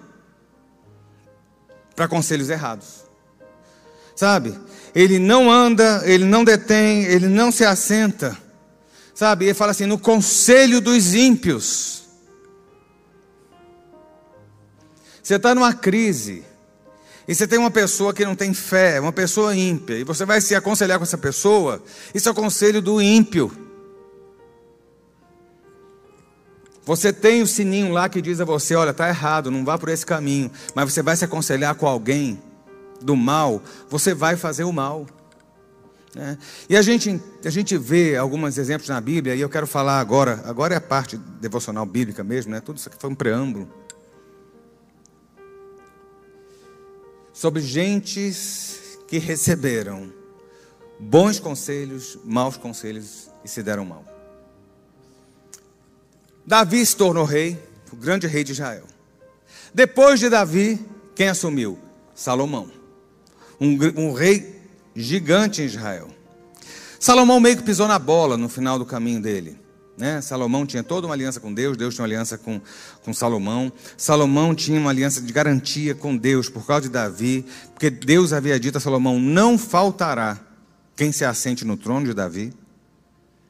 para 1.95 2.07
conselhos 2.07 2.49
errados. 2.49 3.05
Sabe? 4.15 4.59
Ele 4.95 5.19
não 5.19 5.51
anda, 5.51 6.01
ele 6.05 6.25
não 6.25 6.43
detém, 6.43 7.03
ele 7.03 7.27
não 7.27 7.51
se 7.51 7.63
assenta. 7.63 8.35
Sabe? 9.13 9.45
Ele 9.45 9.53
fala 9.53 9.69
assim: 9.69 9.85
no 9.85 9.99
conselho 9.99 10.81
dos 10.81 11.13
ímpios. 11.13 12.05
Você 15.21 15.35
está 15.35 15.53
numa 15.53 15.75
crise. 15.75 16.49
E 17.31 17.33
você 17.33 17.47
tem 17.47 17.57
uma 17.57 17.71
pessoa 17.71 18.13
que 18.13 18.25
não 18.25 18.35
tem 18.35 18.53
fé, 18.53 18.99
uma 18.99 19.13
pessoa 19.13 19.55
ímpia, 19.55 19.97
e 19.97 20.03
você 20.03 20.25
vai 20.25 20.41
se 20.41 20.53
aconselhar 20.53 20.97
com 20.97 21.03
essa 21.03 21.17
pessoa, 21.17 21.81
isso 22.13 22.27
é 22.27 22.31
o 22.33 22.35
conselho 22.35 22.81
do 22.81 23.01
ímpio. 23.01 23.49
Você 26.83 27.13
tem 27.13 27.41
o 27.41 27.47
sininho 27.47 27.93
lá 27.93 28.09
que 28.09 28.21
diz 28.21 28.41
a 28.41 28.43
você: 28.43 28.75
olha, 28.75 28.89
está 28.89 29.07
errado, 29.07 29.49
não 29.49 29.63
vá 29.63 29.77
por 29.77 29.87
esse 29.87 30.05
caminho. 30.05 30.51
Mas 30.75 30.91
você 30.91 31.01
vai 31.01 31.15
se 31.15 31.23
aconselhar 31.23 31.73
com 31.75 31.87
alguém 31.87 32.37
do 33.01 33.15
mal, 33.15 33.63
você 33.89 34.13
vai 34.13 34.35
fazer 34.35 34.65
o 34.65 34.73
mal. 34.73 35.07
É. 36.13 36.35
E 36.67 36.75
a 36.75 36.81
gente, 36.81 37.17
a 37.45 37.49
gente 37.49 37.77
vê 37.77 38.17
alguns 38.17 38.57
exemplos 38.57 38.89
na 38.89 38.99
Bíblia, 38.99 39.35
e 39.35 39.39
eu 39.39 39.47
quero 39.47 39.65
falar 39.65 40.01
agora, 40.01 40.43
agora 40.43 40.73
é 40.73 40.77
a 40.77 40.81
parte 40.81 41.15
devocional 41.15 41.85
bíblica 41.85 42.25
mesmo, 42.25 42.51
né? 42.51 42.59
tudo 42.59 42.75
isso 42.75 42.89
aqui 42.89 42.97
foi 42.99 43.09
um 43.09 43.15
preâmbulo. 43.15 43.69
Sobre 47.41 47.59
gentes 47.63 48.99
que 49.07 49.17
receberam 49.17 50.13
bons 50.99 51.39
conselhos, 51.39 52.19
maus 52.23 52.55
conselhos 52.55 53.31
e 53.43 53.47
se 53.47 53.63
deram 53.63 53.83
mal. 53.83 54.05
Davi 56.45 56.85
se 56.85 56.95
tornou 56.95 57.25
rei, 57.25 57.57
o 57.91 57.95
grande 57.95 58.27
rei 58.27 58.43
de 58.43 58.51
Israel. 58.51 58.85
Depois 59.73 60.19
de 60.19 60.29
Davi, 60.29 60.79
quem 61.15 61.29
assumiu? 61.29 61.79
Salomão, 62.13 62.69
um, 63.59 63.75
um 63.97 64.13
rei 64.13 64.61
gigante 64.95 65.63
em 65.63 65.65
Israel. 65.65 66.11
Salomão 66.99 67.39
meio 67.39 67.57
que 67.57 67.63
pisou 67.63 67.87
na 67.87 67.97
bola 67.97 68.37
no 68.37 68.49
final 68.49 68.77
do 68.77 68.85
caminho 68.85 69.19
dele. 69.19 69.59
Né? 70.01 70.19
Salomão 70.19 70.65
tinha 70.65 70.81
toda 70.81 71.05
uma 71.05 71.13
aliança 71.13 71.39
com 71.39 71.53
Deus, 71.53 71.77
Deus 71.77 71.93
tinha 71.93 72.01
uma 72.01 72.07
aliança 72.07 72.35
com, 72.35 72.59
com 73.03 73.13
Salomão. 73.13 73.71
Salomão 73.95 74.55
tinha 74.55 74.79
uma 74.79 74.89
aliança 74.89 75.21
de 75.21 75.31
garantia 75.31 75.93
com 75.93 76.17
Deus 76.17 76.49
por 76.49 76.65
causa 76.65 76.81
de 76.81 76.89
Davi, 76.89 77.45
porque 77.71 77.91
Deus 77.91 78.33
havia 78.33 78.59
dito 78.59 78.79
a 78.79 78.81
Salomão: 78.81 79.19
não 79.19 79.59
faltará 79.59 80.39
quem 80.95 81.11
se 81.11 81.23
assente 81.23 81.63
no 81.63 81.77
trono 81.77 82.07
de 82.07 82.15
Davi. 82.15 82.51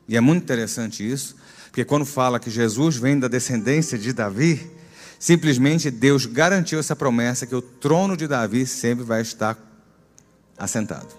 E 0.09 0.17
é 0.17 0.19
muito 0.19 0.43
interessante 0.43 1.09
isso, 1.09 1.37
porque 1.67 1.85
quando 1.85 2.03
fala 2.03 2.37
que 2.37 2.49
Jesus 2.49 2.97
vem 2.97 3.17
da 3.17 3.29
descendência 3.29 3.97
de 3.97 4.11
Davi, 4.11 4.69
simplesmente 5.17 5.89
Deus 5.89 6.25
garantiu 6.25 6.79
essa 6.79 6.97
promessa 6.97 7.47
que 7.47 7.55
o 7.55 7.61
trono 7.61 8.17
de 8.17 8.27
Davi 8.27 8.67
sempre 8.67 9.05
vai 9.05 9.21
estar 9.21 9.57
assentado 10.57 11.15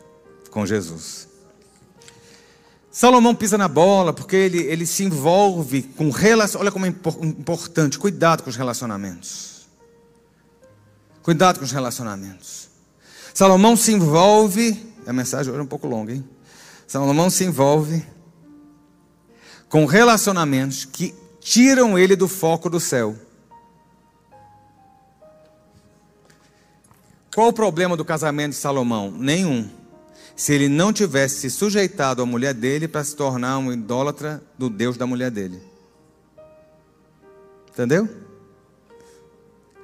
com 0.51 0.67
Jesus. 0.67 1.32
Salomão 2.93 3.35
pisa 3.35 3.57
na 3.57 3.69
bola 3.69 4.13
porque 4.13 4.37
ele, 4.37 4.59
ele 4.59 4.85
se 4.85 5.03
envolve 5.03 5.83
com 5.83 6.11
relacionamentos. 6.11 6.61
Olha 6.61 6.71
como 6.71 6.85
é 6.85 6.91
importante, 7.23 7.99
cuidado 7.99 8.43
com 8.43 8.51
os 8.51 8.57
relacionamentos. 8.57 9.67
Cuidado 11.23 11.59
com 11.59 11.65
os 11.65 11.73
relacionamentos. 11.73 12.69
Salomão 13.33 13.77
se 13.79 13.93
envolve. 13.93 14.93
A 15.07 15.13
mensagem 15.13 15.51
hoje 15.51 15.61
é 15.61 15.63
um 15.65 15.67
pouco 15.67 15.89
longa, 15.89 16.13
hein? 16.13 16.23
Salomão 16.87 17.31
se 17.31 17.45
envolve 17.45 18.07
com 19.71 19.87
relacionamentos 19.87 20.85
que 20.85 21.15
tiram 21.41 21.99
ele 21.99 22.15
do 22.15 22.29
foco 22.29 22.69
do 22.69 22.79
céu. 22.79 23.17
Qual 27.35 27.49
o 27.49 27.53
problema 27.55 27.97
do 27.97 28.05
casamento 28.05 28.51
de 28.51 28.59
Salomão? 28.59 29.11
Nenhum. 29.11 29.82
Se 30.35 30.53
ele 30.55 30.69
não 30.69 30.93
tivesse 30.93 31.41
se 31.41 31.51
sujeitado 31.51 32.23
à 32.23 32.27
mulher 32.27 32.55
dele 32.55 32.89
para 32.89 33.05
se 33.05 33.15
tornar 33.15 33.59
um 33.59 33.73
idólatra 33.73 34.43
do 34.59 34.71
Deus 34.71 34.97
da 34.97 35.07
mulher 35.07 35.31
dele. 35.31 35.63
Entendeu? 37.71 38.09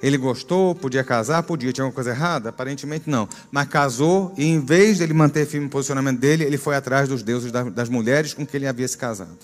Ele 0.01 0.17
gostou, 0.17 0.73
podia 0.73 1.03
casar, 1.03 1.43
podia, 1.43 1.73
tinha 1.73 1.83
alguma 1.83 1.95
coisa 1.95 2.11
errada? 2.11 2.49
Aparentemente 2.49 3.09
não. 3.09 3.27
Mas 3.51 3.67
casou 3.67 4.33
e 4.37 4.45
em 4.45 4.59
vez 4.59 4.97
de 4.97 5.03
ele 5.03 5.13
manter 5.13 5.45
firme 5.45 5.67
o 5.67 5.69
posicionamento 5.69 6.19
dele, 6.19 6.45
ele 6.45 6.57
foi 6.57 6.75
atrás 6.75 7.09
dos 7.09 7.21
deuses 7.21 7.51
das 7.51 7.89
mulheres 7.89 8.33
com 8.33 8.45
quem 8.45 8.59
ele 8.59 8.67
havia 8.67 8.87
se 8.87 8.97
casado. 8.97 9.37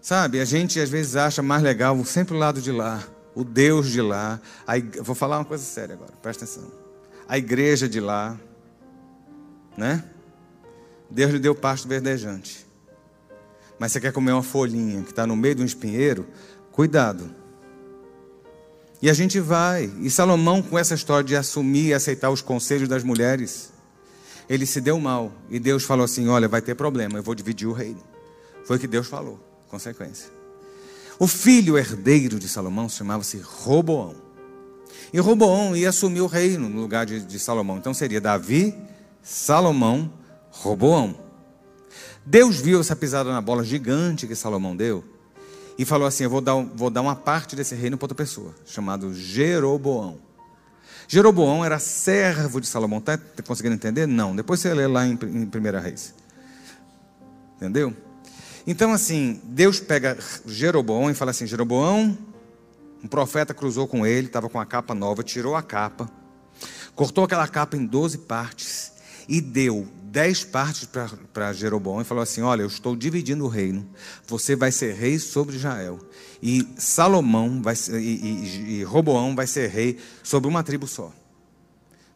Sabe, 0.00 0.40
a 0.40 0.44
gente 0.44 0.80
às 0.80 0.88
vezes 0.88 1.16
acha 1.16 1.42
mais 1.42 1.62
legal 1.62 2.04
sempre 2.04 2.34
o 2.34 2.38
lado 2.38 2.60
de 2.60 2.70
lá, 2.72 3.02
o 3.34 3.44
Deus 3.44 3.88
de 3.88 4.00
lá. 4.00 4.40
A, 4.66 4.74
vou 5.02 5.14
falar 5.14 5.38
uma 5.38 5.44
coisa 5.44 5.64
séria 5.64 5.94
agora, 5.94 6.12
presta 6.22 6.44
atenção. 6.44 6.70
A 7.28 7.38
igreja 7.38 7.88
de 7.88 8.00
lá, 8.00 8.36
né? 9.76 10.04
Deus 11.10 11.32
lhe 11.32 11.38
deu 11.38 11.54
pasto 11.54 11.86
verdejante. 11.86 12.66
Mas 13.78 13.92
você 13.92 14.00
quer 14.00 14.12
comer 14.12 14.32
uma 14.32 14.42
folhinha 14.42 15.02
que 15.02 15.10
está 15.10 15.26
no 15.26 15.36
meio 15.36 15.54
de 15.54 15.62
um 15.62 15.66
espinheiro? 15.66 16.26
Cuidado. 16.72 17.30
E 19.00 19.10
a 19.10 19.14
gente 19.14 19.38
vai. 19.38 19.90
E 20.00 20.10
Salomão, 20.10 20.62
com 20.62 20.78
essa 20.78 20.94
história 20.94 21.24
de 21.24 21.36
assumir 21.36 21.88
e 21.88 21.94
aceitar 21.94 22.30
os 22.30 22.40
conselhos 22.40 22.88
das 22.88 23.04
mulheres, 23.04 23.72
ele 24.48 24.64
se 24.64 24.80
deu 24.80 24.98
mal. 24.98 25.32
E 25.50 25.58
Deus 25.58 25.84
falou 25.84 26.04
assim: 26.04 26.28
Olha, 26.28 26.48
vai 26.48 26.62
ter 26.62 26.74
problema, 26.74 27.18
eu 27.18 27.22
vou 27.22 27.34
dividir 27.34 27.68
o 27.68 27.72
reino. 27.72 28.02
Foi 28.64 28.76
o 28.76 28.80
que 28.80 28.86
Deus 28.86 29.06
falou 29.06 29.38
consequência. 29.68 30.30
O 31.18 31.26
filho 31.26 31.78
herdeiro 31.78 32.38
de 32.38 32.48
Salomão 32.48 32.88
chamava-se 32.88 33.38
Roboão. 33.38 34.14
E 35.12 35.20
Roboão 35.20 35.76
ia 35.76 35.88
assumir 35.88 36.20
o 36.20 36.26
reino 36.26 36.68
no 36.68 36.80
lugar 36.80 37.06
de, 37.06 37.20
de 37.20 37.38
Salomão. 37.38 37.78
Então 37.78 37.94
seria 37.94 38.20
Davi, 38.20 38.74
Salomão, 39.26 40.08
Roboão. 40.52 41.16
Deus 42.24 42.60
viu 42.60 42.78
essa 42.78 42.94
pisada 42.94 43.32
na 43.32 43.40
bola 43.40 43.64
gigante 43.64 44.24
que 44.24 44.36
Salomão 44.36 44.76
deu 44.76 45.04
e 45.76 45.84
falou 45.84 46.06
assim: 46.06 46.22
Eu 46.22 46.30
vou 46.30 46.40
dar, 46.40 46.54
vou 46.54 46.90
dar 46.90 47.00
uma 47.00 47.16
parte 47.16 47.56
desse 47.56 47.74
reino 47.74 47.98
para 47.98 48.04
outra 48.04 48.14
pessoa, 48.14 48.54
chamado 48.64 49.12
Jeroboão. 49.12 50.20
Jeroboão 51.08 51.64
era 51.64 51.80
servo 51.80 52.60
de 52.60 52.68
Salomão. 52.68 53.00
Está 53.00 53.18
conseguindo 53.44 53.74
entender? 53.74 54.06
Não. 54.06 54.34
Depois 54.34 54.60
você 54.60 54.72
lê 54.72 54.86
lá 54.86 55.04
em, 55.04 55.18
em 55.24 55.46
Primeira 55.46 55.80
Reis. 55.80 56.14
Entendeu? 57.56 57.92
Então, 58.64 58.92
assim, 58.92 59.40
Deus 59.42 59.80
pega 59.80 60.16
Jeroboão 60.46 61.10
e 61.10 61.14
fala 61.14 61.32
assim: 61.32 61.48
Jeroboão, 61.48 62.16
um 63.02 63.08
profeta 63.08 63.52
cruzou 63.52 63.88
com 63.88 64.06
ele, 64.06 64.28
estava 64.28 64.48
com 64.48 64.60
a 64.60 64.64
capa 64.64 64.94
nova, 64.94 65.24
tirou 65.24 65.56
a 65.56 65.62
capa, 65.64 66.08
cortou 66.94 67.24
aquela 67.24 67.48
capa 67.48 67.76
em 67.76 67.84
12 67.84 68.18
partes 68.18 68.94
e 69.28 69.40
deu 69.40 69.86
10 70.16 70.44
partes 70.44 70.88
para 71.32 71.52
Jeroboão 71.52 72.00
e 72.00 72.04
falou 72.04 72.22
assim: 72.22 72.40
Olha, 72.40 72.62
eu 72.62 72.66
estou 72.66 72.96
dividindo 72.96 73.44
o 73.44 73.48
reino, 73.48 73.86
você 74.26 74.56
vai 74.56 74.72
ser 74.72 74.94
rei 74.94 75.18
sobre 75.18 75.56
Israel, 75.56 75.98
e 76.42 76.66
Salomão 76.78 77.60
vai, 77.60 77.74
e, 77.92 77.94
e, 77.94 78.78
e 78.78 78.82
Roboão 78.82 79.34
vai 79.36 79.46
ser 79.46 79.68
rei 79.68 79.98
sobre 80.22 80.48
uma 80.48 80.62
tribo 80.62 80.86
só. 80.86 81.12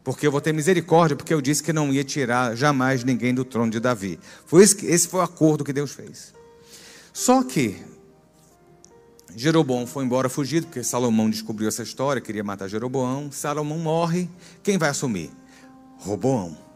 Porque 0.03 0.27
eu 0.27 0.33
vou 0.33 0.41
ter 0.41 0.55
misericórdia, 0.55 1.15
porque 1.15 1.35
eu 1.35 1.43
disse 1.43 1.63
que 1.63 1.75
não 1.75 1.93
ia 1.93 2.03
tirar 2.03 2.57
jamais 2.57 3.05
ninguém 3.05 3.35
do 3.35 3.45
trono 3.45 3.71
de 3.71 3.79
Davi. 3.79 4.19
Foi 4.47 4.63
esse, 4.63 4.87
esse 4.87 5.07
foi 5.07 5.21
o 5.21 5.23
acordo 5.23 5.63
que 5.63 5.73
Deus 5.73 5.93
fez. 5.93 6.33
Só 7.13 7.43
que 7.43 7.77
Jeroboão 9.37 9.87
foi 9.87 10.05
embora 10.05 10.29
fugido, 10.29 10.67
porque 10.67 10.83
Salomão 10.83 11.29
descobriu 11.29 11.69
essa 11.69 11.83
história, 11.83 12.23
queria 12.23 12.43
matar 12.43 12.67
Jeroboão. 12.67 13.31
Salomão 13.31 13.79
morre, 13.79 14.29
quem 14.63 14.79
vai 14.79 14.89
assumir? 14.89 15.31
Roboão. 15.99 16.70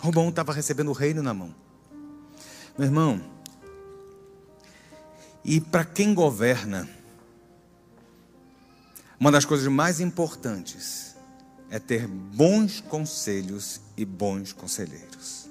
Roboão 0.00 0.28
estava 0.28 0.52
recebendo 0.52 0.88
o 0.88 0.92
reino 0.92 1.22
na 1.22 1.34
mão. 1.34 1.54
Meu 2.76 2.86
irmão, 2.86 3.20
e 5.44 5.60
para 5.60 5.84
quem 5.84 6.14
governa, 6.14 6.88
uma 9.18 9.32
das 9.32 9.44
coisas 9.44 9.66
mais 9.66 9.98
importantes 9.98 11.16
é 11.70 11.78
ter 11.78 12.06
bons 12.06 12.80
conselhos 12.80 13.80
e 13.96 14.04
bons 14.04 14.52
conselheiros. 14.52 15.48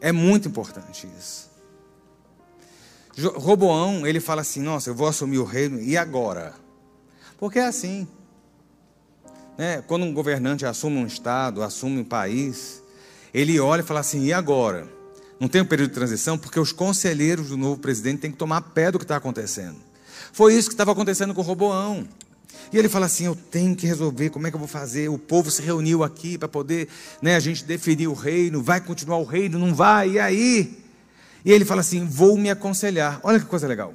É 0.00 0.12
muito 0.12 0.48
importante 0.48 1.08
isso. 1.18 1.50
Roboão, 3.34 4.06
ele 4.06 4.20
fala 4.20 4.40
assim: 4.40 4.60
Nossa, 4.60 4.90
eu 4.90 4.94
vou 4.94 5.06
assumir 5.06 5.38
o 5.38 5.44
reino, 5.44 5.80
e 5.80 5.96
agora? 5.96 6.54
Porque 7.38 7.58
é 7.58 7.66
assim. 7.66 8.08
Né? 9.56 9.82
Quando 9.86 10.04
um 10.04 10.12
governante 10.12 10.64
assume 10.64 10.96
um 10.96 11.06
estado, 11.06 11.62
assume 11.62 12.00
um 12.00 12.04
país, 12.04 12.82
ele 13.32 13.58
olha 13.60 13.80
e 13.80 13.84
fala 13.84 14.00
assim: 14.00 14.24
E 14.24 14.32
agora? 14.32 14.88
Não 15.38 15.48
tem 15.48 15.60
um 15.60 15.66
período 15.66 15.88
de 15.88 15.94
transição, 15.94 16.38
porque 16.38 16.60
os 16.60 16.70
conselheiros 16.70 17.48
do 17.48 17.56
novo 17.56 17.80
presidente 17.80 18.20
têm 18.20 18.30
que 18.30 18.36
tomar 18.36 18.60
pé 18.60 18.92
do 18.92 18.98
que 18.98 19.04
está 19.04 19.16
acontecendo. 19.16 19.76
Foi 20.32 20.54
isso 20.54 20.68
que 20.68 20.74
estava 20.74 20.92
acontecendo 20.92 21.34
com 21.34 21.42
Roboão. 21.42 22.06
E 22.72 22.78
ele 22.78 22.88
fala 22.88 23.06
assim: 23.06 23.26
Eu 23.26 23.34
tenho 23.34 23.74
que 23.74 23.86
resolver, 23.86 24.30
como 24.30 24.46
é 24.46 24.50
que 24.50 24.54
eu 24.54 24.60
vou 24.60 24.68
fazer? 24.68 25.08
O 25.08 25.18
povo 25.18 25.50
se 25.50 25.60
reuniu 25.60 26.04
aqui 26.04 26.38
para 26.38 26.48
poder 26.48 26.88
né, 27.20 27.34
a 27.34 27.40
gente 27.40 27.64
definir 27.64 28.06
o 28.06 28.14
reino, 28.14 28.62
vai 28.62 28.80
continuar 28.80 29.18
o 29.18 29.24
reino, 29.24 29.58
não 29.58 29.74
vai? 29.74 30.10
E 30.10 30.18
aí? 30.20 30.78
E 31.44 31.52
ele 31.52 31.64
fala 31.64 31.80
assim: 31.80 32.06
Vou 32.06 32.36
me 32.36 32.48
aconselhar. 32.50 33.20
Olha 33.22 33.40
que 33.40 33.46
coisa 33.46 33.66
legal. 33.66 33.94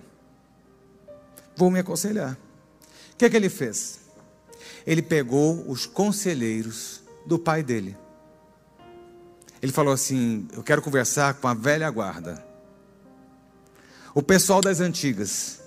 Vou 1.56 1.72
me 1.72 1.80
aconselhar. 1.80 2.38
O 3.14 3.18
que 3.18 3.26
é 3.26 3.30
que 3.30 3.36
ele 3.36 3.50
fez? 3.50 4.07
Ele 4.88 5.04
pegou 5.04 5.70
os 5.70 5.86
conselheiros 5.86 7.04
do 7.26 7.38
pai 7.38 7.62
dele. 7.62 7.96
Ele 9.62 9.72
falou 9.72 9.94
assim: 9.94 10.48
Eu 10.54 10.64
quero 10.64 10.82
conversar 10.82 11.36
com 11.36 11.48
a 11.48 11.54
velha 11.54 11.90
guarda. 11.92 12.44
O 14.16 14.24
pessoal 14.24 14.62
das 14.62 14.80
antigas. 14.80 15.60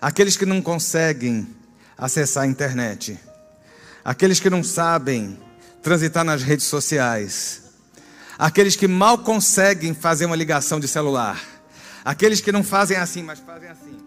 Aqueles 0.00 0.36
que 0.36 0.44
não 0.44 0.60
conseguem 0.60 1.46
acessar 1.96 2.42
a 2.42 2.46
internet. 2.46 3.18
Aqueles 4.04 4.40
que 4.40 4.50
não 4.50 4.64
sabem 4.64 5.38
transitar 5.80 6.24
nas 6.24 6.42
redes 6.42 6.66
sociais 6.66 7.62
aqueles 8.42 8.74
que 8.74 8.88
mal 8.88 9.18
conseguem 9.18 9.94
fazer 9.94 10.26
uma 10.26 10.34
ligação 10.34 10.80
de 10.80 10.88
celular, 10.88 11.40
aqueles 12.04 12.40
que 12.40 12.50
não 12.50 12.64
fazem 12.64 12.96
assim, 12.96 13.22
mas 13.22 13.38
fazem 13.38 13.68
assim. 13.68 14.01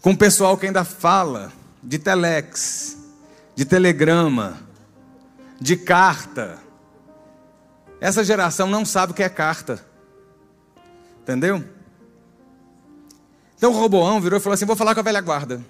Com 0.00 0.12
o 0.12 0.16
pessoal 0.16 0.56
que 0.56 0.66
ainda 0.66 0.84
fala 0.84 1.52
de 1.82 1.98
telex, 1.98 2.96
de 3.54 3.64
telegrama, 3.64 4.60
de 5.60 5.76
carta. 5.76 6.58
Essa 8.00 8.24
geração 8.24 8.66
não 8.66 8.84
sabe 8.84 9.12
o 9.12 9.14
que 9.14 9.22
é 9.22 9.28
carta. 9.28 9.84
Entendeu? 11.22 11.62
Então 13.56 13.72
o 13.72 13.74
Roboão 13.74 14.20
virou 14.20 14.38
e 14.38 14.42
falou 14.42 14.54
assim: 14.54 14.64
vou 14.64 14.76
falar 14.76 14.94
com 14.94 15.00
a 15.00 15.04
velha 15.04 15.20
guarda. 15.20 15.62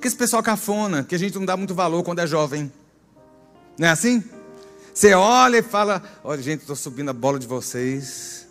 Que 0.00 0.08
esse 0.08 0.16
pessoal 0.16 0.42
cafona, 0.42 1.04
que 1.04 1.14
a 1.14 1.18
gente 1.18 1.38
não 1.38 1.44
dá 1.44 1.56
muito 1.56 1.74
valor 1.74 2.02
quando 2.02 2.18
é 2.18 2.26
jovem. 2.26 2.72
Não 3.78 3.86
é 3.86 3.90
assim? 3.90 4.24
Você 4.92 5.14
olha 5.14 5.58
e 5.58 5.62
fala: 5.62 6.02
Olha, 6.24 6.42
gente, 6.42 6.62
estou 6.62 6.74
subindo 6.74 7.10
a 7.10 7.14
bola 7.14 7.38
de 7.38 7.46
vocês. 7.46 8.48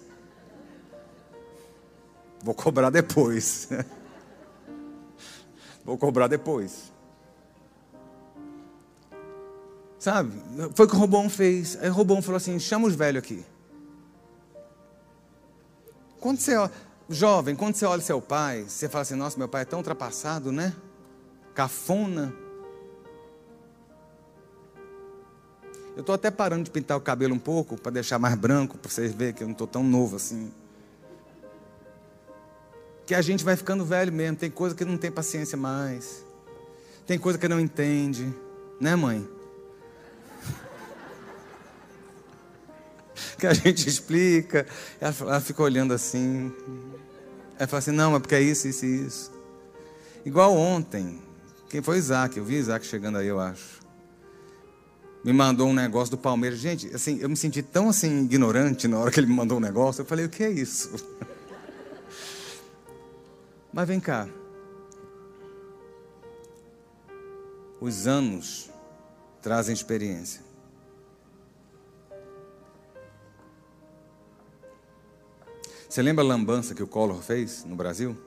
Vou 2.41 2.53
cobrar 2.53 2.89
depois. 2.89 3.67
Vou 5.89 5.97
cobrar 5.97 6.27
depois. 6.27 6.93
Sabe? 9.97 10.39
Foi 10.75 10.85
o 10.85 10.89
que 10.89 10.95
o 10.95 10.99
Robão 10.99 11.27
fez. 11.27 11.79
Aí 11.81 11.89
o 11.89 11.93
Robão 11.93 12.21
falou 12.21 12.37
assim: 12.37 12.59
chama 12.59 12.87
os 12.87 12.93
velhos 12.93 13.23
aqui. 13.23 13.43
Quando 16.19 16.37
você, 16.37 16.53
jovem, 17.09 17.55
quando 17.55 17.73
você 17.73 17.87
olha 17.87 18.03
seu 18.03 18.21
pai, 18.21 18.65
você 18.67 18.87
fala 18.87 19.01
assim: 19.01 19.15
nossa, 19.15 19.35
meu 19.35 19.47
pai 19.47 19.63
é 19.63 19.65
tão 19.65 19.79
ultrapassado, 19.79 20.51
né? 20.51 20.75
Cafona. 21.55 22.31
Eu 25.95 26.01
estou 26.01 26.13
até 26.13 26.29
parando 26.29 26.65
de 26.65 26.69
pintar 26.69 26.97
o 26.97 27.01
cabelo 27.01 27.33
um 27.33 27.39
pouco 27.39 27.81
para 27.81 27.93
deixar 27.93 28.19
mais 28.19 28.35
branco, 28.35 28.77
para 28.77 28.91
vocês 28.91 29.11
verem 29.11 29.33
que 29.33 29.41
eu 29.41 29.47
não 29.47 29.53
estou 29.53 29.65
tão 29.65 29.83
novo 29.83 30.17
assim. 30.17 30.51
Que 33.09 33.15
a 33.15 33.23
gente 33.23 33.43
vai 33.43 33.55
ficando 33.55 33.83
velho 33.83 34.13
mesmo, 34.13 34.37
tem 34.37 34.51
coisa 34.51 34.75
que 34.75 34.85
não 34.85 34.95
tem 34.95 35.09
paciência 35.09 35.57
mais. 35.57 36.23
Tem 37.07 37.17
coisa 37.17 37.39
que 37.39 37.47
não 37.47 37.59
entende, 37.59 38.31
né, 38.79 38.95
mãe? 38.95 39.27
que 43.39 43.47
a 43.47 43.53
gente 43.55 43.89
explica. 43.89 44.67
Ela, 45.01 45.15
ela 45.21 45.41
fica 45.41 45.63
olhando 45.63 45.91
assim. 45.91 46.53
Ela 47.57 47.67
fala 47.67 47.79
assim: 47.79 47.89
não, 47.89 48.15
é 48.15 48.19
porque 48.19 48.35
é 48.35 48.41
isso, 48.41 48.67
isso 48.67 48.85
e 48.85 49.07
isso. 49.07 49.31
Igual 50.23 50.55
ontem. 50.55 51.19
Quem 51.67 51.81
foi 51.81 51.97
Isaac? 51.97 52.37
Eu 52.37 52.45
vi 52.45 52.57
Isaac 52.57 52.85
chegando 52.85 53.17
aí, 53.17 53.25
eu 53.25 53.39
acho. 53.39 53.79
Me 55.25 55.33
mandou 55.33 55.67
um 55.67 55.73
negócio 55.73 56.11
do 56.11 56.17
Palmeiras. 56.19 56.59
Gente, 56.59 56.93
assim, 56.93 57.17
eu 57.19 57.27
me 57.27 57.35
senti 57.35 57.63
tão 57.63 57.89
assim 57.89 58.25
ignorante 58.25 58.87
na 58.87 58.99
hora 58.99 59.09
que 59.09 59.19
ele 59.19 59.25
me 59.25 59.33
mandou 59.33 59.57
um 59.57 59.61
negócio. 59.61 60.03
Eu 60.03 60.05
falei: 60.05 60.25
o 60.25 60.29
que 60.29 60.43
é 60.43 60.51
isso? 60.51 60.91
Mas 63.71 63.87
vem 63.87 63.99
cá. 63.99 64.27
Os 67.79 68.07
anos 68.07 68.69
trazem 69.41 69.73
experiência. 69.73 70.41
Você 75.87 76.01
lembra 76.01 76.23
a 76.23 76.27
lambança 76.27 76.75
que 76.75 76.83
o 76.83 76.87
Collor 76.87 77.21
fez 77.21 77.63
no 77.63 77.75
Brasil? 77.75 78.17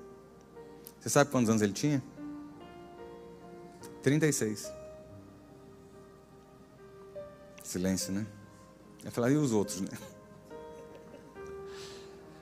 Você 0.99 1.09
sabe 1.09 1.31
quantos 1.31 1.51
anos 1.51 1.63
ele 1.63 1.73
tinha? 1.73 2.03
36. 4.03 4.73
Silêncio, 7.63 8.13
né? 8.13 8.27
Eu 9.05 9.13
falar, 9.13 9.31
e 9.31 9.37
os 9.37 9.53
outros, 9.53 9.81
né? 9.81 9.91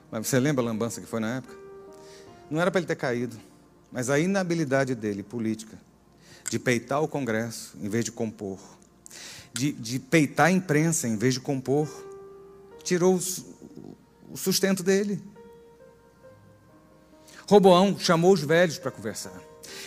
Mas 0.09 0.27
você 0.27 0.39
lembra 0.39 0.63
a 0.63 0.65
lambança 0.65 0.99
que 0.99 1.07
foi 1.07 1.19
na 1.19 1.37
época? 1.37 1.60
Não 2.51 2.59
era 2.59 2.69
para 2.69 2.79
ele 2.79 2.87
ter 2.87 2.97
caído, 2.97 3.39
mas 3.89 4.09
a 4.09 4.19
inabilidade 4.19 4.93
dele, 4.93 5.23
política, 5.23 5.79
de 6.49 6.59
peitar 6.59 7.01
o 7.01 7.07
Congresso 7.07 7.77
em 7.81 7.87
vez 7.87 8.03
de 8.03 8.11
compor, 8.11 8.59
de, 9.53 9.71
de 9.71 9.97
peitar 9.97 10.47
a 10.47 10.51
imprensa 10.51 11.07
em 11.07 11.15
vez 11.15 11.35
de 11.35 11.39
compor, 11.39 11.87
tirou 12.83 13.17
o 14.29 14.35
sustento 14.35 14.83
dele. 14.83 15.23
Roboão 17.47 17.97
chamou 17.97 18.33
os 18.33 18.41
velhos 18.41 18.77
para 18.77 18.91
conversar. 18.91 19.41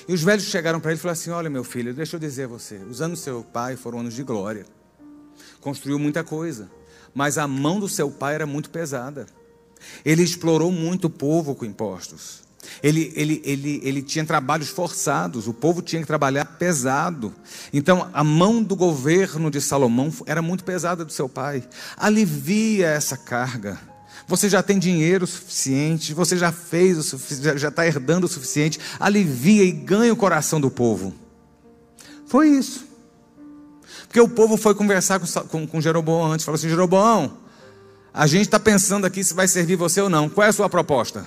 E 0.09 0.15
os 0.15 0.23
velhos 0.23 0.45
chegaram 0.45 0.81
para 0.81 0.91
ele 0.91 0.99
e 0.99 1.03
falaram 1.03 1.21
assim: 1.21 1.31
Olha, 1.31 1.51
meu 1.51 1.65
filho, 1.65 1.93
deixa 1.93 2.17
eu 2.17 2.21
dizer 2.21 2.45
a 2.45 2.49
você, 2.49 2.77
os 2.77 3.03
anos 3.03 3.21
do 3.21 3.25
seu 3.25 3.45
pai 3.45 3.77
foram 3.77 4.01
anos 4.01 4.15
de 4.15 4.23
glória. 4.23 4.65
Construiu 5.61 5.99
muita 5.99 6.25
coisa, 6.25 6.71
mas 7.15 7.37
a 7.37 7.47
mão 7.47 7.79
do 7.79 7.91
seu 7.91 8.11
pai 8.11 8.37
era 8.37 8.47
muito 8.47 8.71
pesada. 8.71 9.27
Ele 10.03 10.23
explorou 10.23 10.73
muito 10.73 11.09
o 11.09 11.11
povo 11.11 11.55
com 11.55 11.67
impostos. 11.67 12.44
Ele, 12.83 13.13
ele, 13.15 13.43
ele, 13.45 13.81
ele 13.83 14.03
tinha 14.03 14.25
trabalhos 14.25 14.69
forçados, 14.69 15.47
o 15.49 15.55
povo 15.55 15.83
tinha 15.83 16.01
que 16.01 16.07
trabalhar 16.07 16.45
pesado. 16.45 17.33
Então, 17.73 18.09
a 18.13 18.23
mão 18.23 18.63
do 18.63 18.77
governo 18.77 19.51
de 19.51 19.61
Salomão 19.61 20.13
era 20.27 20.43
muito 20.43 20.65
pesada 20.65 21.05
do 21.05 21.13
seu 21.13 21.29
pai. 21.29 21.63
Alivia 21.97 22.89
essa 22.89 23.17
carga. 23.17 23.79
Você 24.27 24.49
já 24.49 24.63
tem 24.63 24.79
dinheiro 24.79 25.27
suficiente, 25.27 26.15
você 26.15 26.37
já 26.37 26.51
fez 26.51 26.97
o 26.97 27.03
suficiente, 27.03 27.59
já 27.59 27.69
está 27.69 27.87
herdando 27.87 28.27
o 28.27 28.29
suficiente, 28.29 28.81
alivia 28.99 29.65
e 29.65 29.71
ganha 29.71 30.13
o 30.13 30.17
coração 30.17 30.61
do 30.61 30.71
povo. 30.71 31.15
Foi 32.27 32.49
isso. 32.49 32.87
Porque 34.07 34.21
o 34.21 34.29
povo 34.29 34.57
foi 34.57 34.75
conversar 34.75 35.21
com, 35.21 35.27
com, 35.49 35.67
com 35.67 35.81
Jeroboão 35.81 36.33
antes, 36.33 36.45
falou 36.45 36.57
assim: 36.57 36.69
Jeroboão, 36.69 37.37
a 38.13 38.27
gente 38.27 38.43
está 38.43 38.59
pensando 38.61 39.05
aqui 39.05 39.23
se 39.23 39.35
vai 39.35 39.47
servir 39.47 39.77
você 39.77 40.01
ou 40.01 40.09
não, 40.09 40.29
qual 40.29 40.47
é 40.47 40.51
a 40.51 40.53
sua 40.53 40.71
proposta? 40.71 41.27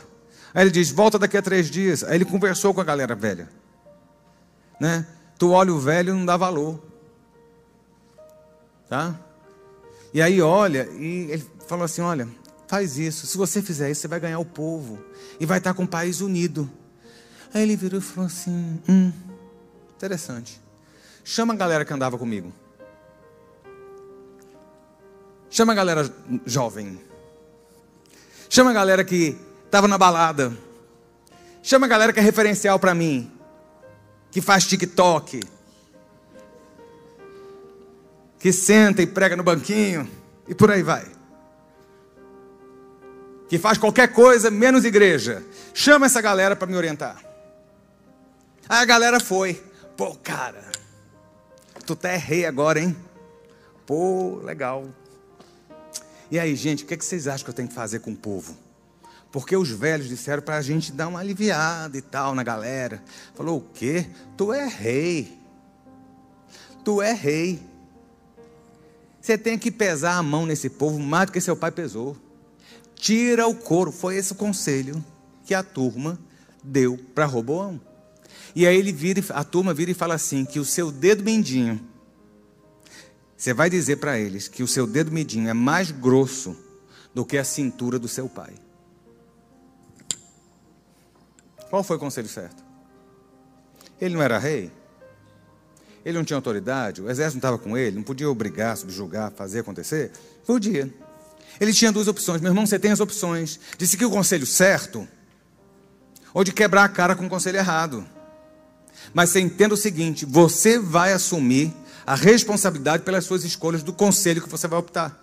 Aí 0.53 0.63
ele 0.63 0.71
diz: 0.71 0.91
volta 0.91 1.19
daqui 1.19 1.37
a 1.37 1.41
três 1.41 1.69
dias. 1.69 2.03
Aí 2.03 2.15
ele 2.15 2.25
conversou 2.25 2.73
com 2.73 2.81
a 2.81 2.83
galera 2.83 3.15
velha. 3.15 3.49
Né? 4.79 5.05
Tu 5.37 5.49
olha 5.49 5.73
o 5.73 5.79
velho 5.79 6.13
não 6.13 6.25
dá 6.25 6.37
valor. 6.37 6.81
Tá? 8.89 9.15
E 10.13 10.21
aí 10.21 10.41
olha, 10.41 10.87
e 10.93 11.31
ele 11.31 11.45
falou 11.67 11.85
assim: 11.85 12.01
olha, 12.01 12.27
Faz 12.67 12.97
isso. 12.97 13.25
Se 13.25 13.37
você 13.37 13.61
fizer 13.61 13.89
isso, 13.89 14.01
você 14.01 14.07
vai 14.07 14.19
ganhar 14.19 14.39
o 14.39 14.45
povo. 14.45 14.99
E 15.39 15.45
vai 15.45 15.57
estar 15.57 15.73
com 15.73 15.83
o 15.83 15.87
país 15.87 16.19
unido. 16.19 16.69
Aí 17.53 17.63
ele 17.63 17.77
virou 17.77 17.99
e 17.99 18.03
falou 18.03 18.27
assim: 18.27 18.81
Hum, 18.87 19.11
interessante. 19.95 20.61
Chama 21.23 21.53
a 21.53 21.57
galera 21.57 21.85
que 21.85 21.93
andava 21.93 22.17
comigo. 22.17 22.53
Chama 25.49 25.71
a 25.71 25.75
galera 25.75 26.13
jovem. 26.45 26.99
Chama 28.49 28.71
a 28.71 28.73
galera 28.73 29.03
que 29.03 29.37
estava 29.67 29.87
na 29.87 29.97
balada. 29.97 30.51
Chama 31.61 31.85
a 31.85 31.89
galera 31.89 32.11
que 32.11 32.19
é 32.19 32.23
referencial 32.23 32.79
para 32.79 32.95
mim. 32.95 33.31
Que 34.31 34.41
faz 34.41 34.65
TikTok. 34.65 35.39
Que 38.39 38.51
senta 38.51 39.03
e 39.03 39.07
prega 39.07 39.35
no 39.35 39.43
banquinho. 39.43 40.09
E 40.47 40.55
por 40.55 40.71
aí 40.71 40.81
vai 40.81 41.17
que 43.47 43.57
faz 43.57 43.77
qualquer 43.77 44.09
coisa 44.09 44.51
menos 44.51 44.85
igreja. 44.85 45.43
Chama 45.73 46.05
essa 46.05 46.21
galera 46.21 46.55
para 46.55 46.67
me 46.67 46.75
orientar. 46.75 47.23
Aí 48.67 48.81
a 48.81 48.85
galera 48.85 49.19
foi. 49.19 49.63
Pô, 49.95 50.15
cara, 50.15 50.69
tu 51.85 51.95
tá 51.95 52.09
rei 52.15 52.45
agora, 52.45 52.79
hein? 52.79 52.95
Pô, 53.85 54.39
legal. 54.43 54.85
E 56.29 56.37
aí, 56.37 56.55
gente, 56.55 56.83
o 56.83 56.87
que, 56.87 56.93
é 56.93 56.97
que 56.97 57.05
vocês 57.05 57.27
acham 57.27 57.45
que 57.45 57.49
eu 57.49 57.55
tenho 57.55 57.69
que 57.69 57.73
fazer 57.73 57.99
com 57.99 58.11
o 58.11 58.15
povo? 58.15 58.55
Porque 59.37 59.55
os 59.55 59.69
velhos 59.69 60.07
disseram 60.09 60.41
para 60.41 60.57
a 60.57 60.63
gente 60.63 60.91
dar 60.91 61.07
uma 61.07 61.19
aliviada 61.19 61.95
e 61.95 62.01
tal 62.01 62.33
na 62.33 62.41
galera. 62.41 63.03
Falou, 63.35 63.59
o 63.59 63.61
quê? 63.61 64.07
Tu 64.35 64.51
é 64.51 64.67
rei. 64.67 65.37
Tu 66.83 66.99
é 67.03 67.13
rei. 67.13 67.61
Você 69.21 69.37
tem 69.37 69.55
que 69.55 69.69
pesar 69.69 70.17
a 70.17 70.23
mão 70.23 70.43
nesse 70.43 70.71
povo 70.71 70.97
mais 70.97 71.27
do 71.27 71.33
que 71.33 71.39
seu 71.39 71.55
pai 71.55 71.69
pesou. 71.69 72.17
Tira 72.95 73.45
o 73.45 73.53
couro. 73.53 73.91
Foi 73.91 74.15
esse 74.15 74.31
o 74.31 74.35
conselho 74.35 75.05
que 75.45 75.53
a 75.53 75.61
turma 75.61 76.19
deu 76.63 76.97
para 77.13 77.27
Roboão. 77.27 77.79
E 78.55 78.65
aí 78.65 78.75
ele 78.75 78.91
vira, 78.91 79.23
a 79.35 79.43
turma 79.43 79.71
vira 79.71 79.91
e 79.91 79.93
fala 79.93 80.15
assim: 80.15 80.45
que 80.45 80.59
o 80.59 80.65
seu 80.65 80.91
dedo 80.91 81.23
mindinho, 81.23 81.79
você 83.37 83.53
vai 83.53 83.69
dizer 83.69 83.97
para 83.97 84.17
eles 84.17 84.47
que 84.47 84.63
o 84.63 84.67
seu 84.67 84.87
dedo 84.87 85.11
mindinho 85.11 85.47
é 85.47 85.53
mais 85.53 85.91
grosso 85.91 86.57
do 87.13 87.23
que 87.23 87.37
a 87.37 87.43
cintura 87.43 87.99
do 87.99 88.07
seu 88.07 88.27
pai. 88.27 88.55
Qual 91.69 91.83
foi 91.83 91.97
o 91.97 91.99
conselho 91.99 92.27
certo? 92.27 92.63
Ele 93.99 94.15
não 94.15 94.21
era 94.21 94.37
rei? 94.37 94.71
Ele 96.05 96.17
não 96.17 96.23
tinha 96.23 96.37
autoridade? 96.37 97.01
O 97.01 97.09
exército 97.09 97.35
não 97.35 97.39
estava 97.39 97.57
com 97.57 97.77
ele? 97.77 97.97
Não 97.97 98.03
podia 98.03 98.29
obrigar, 98.29 98.77
subjugar, 98.77 99.31
fazer 99.31 99.59
acontecer? 99.59 100.11
Podia. 100.45 100.93
Ele 101.59 101.73
tinha 101.73 101.91
duas 101.91 102.07
opções. 102.07 102.39
Meu 102.39 102.51
irmão, 102.51 102.65
você 102.65 102.79
tem 102.79 102.91
as 102.91 102.99
opções 102.99 103.59
de 103.77 103.87
seguir 103.87 104.05
o 104.05 104.09
conselho 104.09 104.45
certo 104.45 105.07
ou 106.33 106.43
de 106.43 106.53
quebrar 106.53 106.83
a 106.83 106.89
cara 106.89 107.15
com 107.15 107.25
o 107.25 107.29
conselho 107.29 107.57
errado. 107.57 108.07
Mas 109.13 109.31
você 109.31 109.39
entenda 109.39 109.73
o 109.73 109.77
seguinte: 109.77 110.25
você 110.25 110.79
vai 110.79 111.11
assumir 111.11 111.73
a 112.05 112.15
responsabilidade 112.15 113.03
pelas 113.03 113.25
suas 113.25 113.43
escolhas 113.43 113.83
do 113.83 113.91
conselho 113.91 114.41
que 114.41 114.49
você 114.49 114.67
vai 114.67 114.79
optar. 114.79 115.21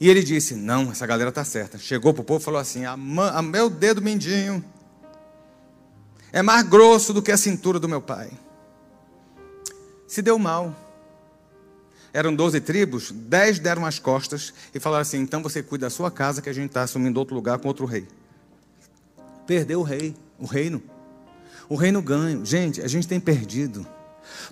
E 0.00 0.08
ele 0.08 0.22
disse: 0.22 0.54
Não, 0.54 0.90
essa 0.90 1.06
galera 1.06 1.28
está 1.28 1.44
certa. 1.44 1.78
Chegou 1.78 2.12
para 2.12 2.22
o 2.22 2.24
povo 2.24 2.40
e 2.40 2.44
falou 2.44 2.60
assim: 2.60 2.84
a, 2.84 2.92
a 2.92 3.42
meu 3.42 3.68
dedo 3.70 4.02
mindinho 4.02 4.64
é 6.32 6.42
mais 6.42 6.62
grosso 6.66 7.12
do 7.12 7.22
que 7.22 7.32
a 7.32 7.36
cintura 7.36 7.78
do 7.78 7.88
meu 7.88 8.00
pai. 8.00 8.30
Se 10.06 10.22
deu 10.22 10.38
mal 10.38 10.74
eram 12.12 12.34
12 12.34 12.60
tribos, 12.60 13.12
10 13.12 13.58
deram 13.58 13.84
as 13.84 13.98
costas 13.98 14.52
e 14.74 14.80
falaram 14.80 15.02
assim: 15.02 15.18
então 15.18 15.42
você 15.42 15.62
cuida 15.62 15.86
da 15.86 15.90
sua 15.90 16.10
casa, 16.10 16.40
que 16.42 16.48
a 16.48 16.52
gente 16.52 16.68
está 16.68 16.82
assumindo 16.82 17.18
outro 17.18 17.34
lugar 17.34 17.58
com 17.58 17.68
outro 17.68 17.86
rei. 17.86 18.06
Perdeu 19.46 19.80
o 19.80 19.82
rei, 19.82 20.14
o 20.38 20.46
reino. 20.46 20.82
O 21.68 21.76
reino 21.76 22.00
ganho. 22.02 22.44
Gente, 22.44 22.80
a 22.80 22.88
gente 22.88 23.06
tem 23.06 23.20
perdido. 23.20 23.86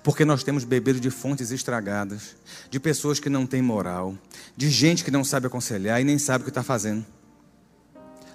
Porque 0.03 0.25
nós 0.25 0.43
temos 0.43 0.65
bebido 0.65 0.99
de 0.99 1.11
fontes 1.11 1.51
estragadas, 1.51 2.37
de 2.71 2.81
pessoas 2.81 3.21
que 3.21 3.29
não 3.29 3.47
têm 3.47 3.61
moral, 3.61 4.17
de 4.57 4.71
gente 4.71 5.05
que 5.05 5.11
não 5.11 5.23
sabe 5.23 5.47
aconselhar 5.47 6.01
e 6.01 6.05
nem 6.05 6.19
sabe 6.19 6.43
o 6.43 6.45
que 6.45 6.51
está 6.51 6.63
fazendo. 6.63 7.05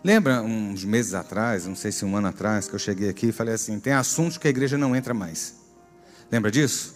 Lembra 0.04 0.42
uns 0.42 0.84
meses 0.84 1.14
atrás, 1.14 1.66
não 1.66 1.76
sei 1.76 1.92
se 1.92 2.04
um 2.04 2.16
ano 2.16 2.28
atrás, 2.28 2.68
que 2.68 2.74
eu 2.74 2.80
cheguei 2.80 3.10
aqui 3.10 3.28
e 3.28 3.32
falei 3.32 3.54
assim: 3.54 3.80
tem 3.80 3.94
assuntos 3.94 4.38
que 4.38 4.48
a 4.48 4.50
igreja 4.50 4.78
não 4.78 4.96
entra 4.96 5.14
mais. 5.14 5.56
Lembra 6.32 6.50
disso? 6.50 6.96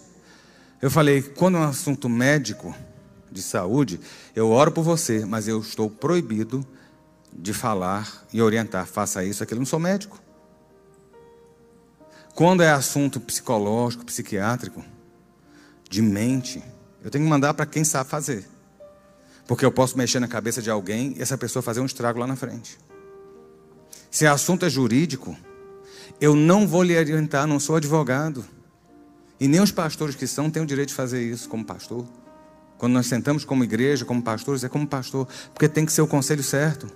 Eu 0.82 0.90
falei: 0.90 1.22
quando 1.22 1.56
é 1.56 1.60
um 1.60 1.68
assunto 1.68 2.08
médico, 2.08 2.74
de 3.36 3.42
saúde, 3.42 4.00
eu 4.34 4.50
oro 4.50 4.72
por 4.72 4.82
você, 4.82 5.24
mas 5.24 5.46
eu 5.46 5.60
estou 5.60 5.90
proibido 5.90 6.66
de 7.32 7.52
falar 7.52 8.26
e 8.32 8.40
orientar. 8.40 8.86
Faça 8.86 9.22
isso, 9.22 9.42
aquilo. 9.42 9.60
Não 9.60 9.66
sou 9.66 9.78
médico. 9.78 10.20
Quando 12.34 12.62
é 12.62 12.70
assunto 12.70 13.20
psicológico, 13.20 14.04
psiquiátrico, 14.04 14.84
de 15.88 16.02
mente, 16.02 16.62
eu 17.02 17.10
tenho 17.10 17.24
que 17.24 17.30
mandar 17.30 17.54
para 17.54 17.66
quem 17.66 17.84
sabe 17.84 18.10
fazer. 18.10 18.46
Porque 19.46 19.64
eu 19.64 19.70
posso 19.70 19.96
mexer 19.96 20.18
na 20.18 20.28
cabeça 20.28 20.60
de 20.60 20.68
alguém 20.68 21.14
e 21.16 21.22
essa 21.22 21.38
pessoa 21.38 21.62
fazer 21.62 21.80
um 21.80 21.86
estrago 21.86 22.18
lá 22.18 22.26
na 22.26 22.36
frente. 22.36 22.78
Se 24.16 24.24
o 24.24 24.32
assunto 24.32 24.64
é 24.64 24.70
jurídico, 24.70 25.36
eu 26.18 26.34
não 26.34 26.66
vou 26.66 26.82
lhe 26.82 26.96
orientar, 26.96 27.46
não 27.46 27.60
sou 27.60 27.76
advogado. 27.76 28.42
E 29.38 29.46
nem 29.46 29.60
os 29.60 29.70
pastores 29.70 30.14
que 30.14 30.26
são 30.26 30.50
têm 30.50 30.62
o 30.62 30.66
direito 30.66 30.88
de 30.88 30.94
fazer 30.94 31.22
isso 31.22 31.46
como 31.50 31.62
pastor. 31.62 32.06
Quando 32.78 32.94
nós 32.94 33.08
sentamos 33.08 33.44
como 33.44 33.62
igreja, 33.62 34.06
como 34.06 34.22
pastores, 34.22 34.64
é 34.64 34.70
como 34.70 34.86
pastor, 34.86 35.28
porque 35.52 35.68
tem 35.68 35.84
que 35.84 35.92
ser 35.92 36.00
o 36.00 36.06
conselho 36.06 36.42
certo. 36.42 36.90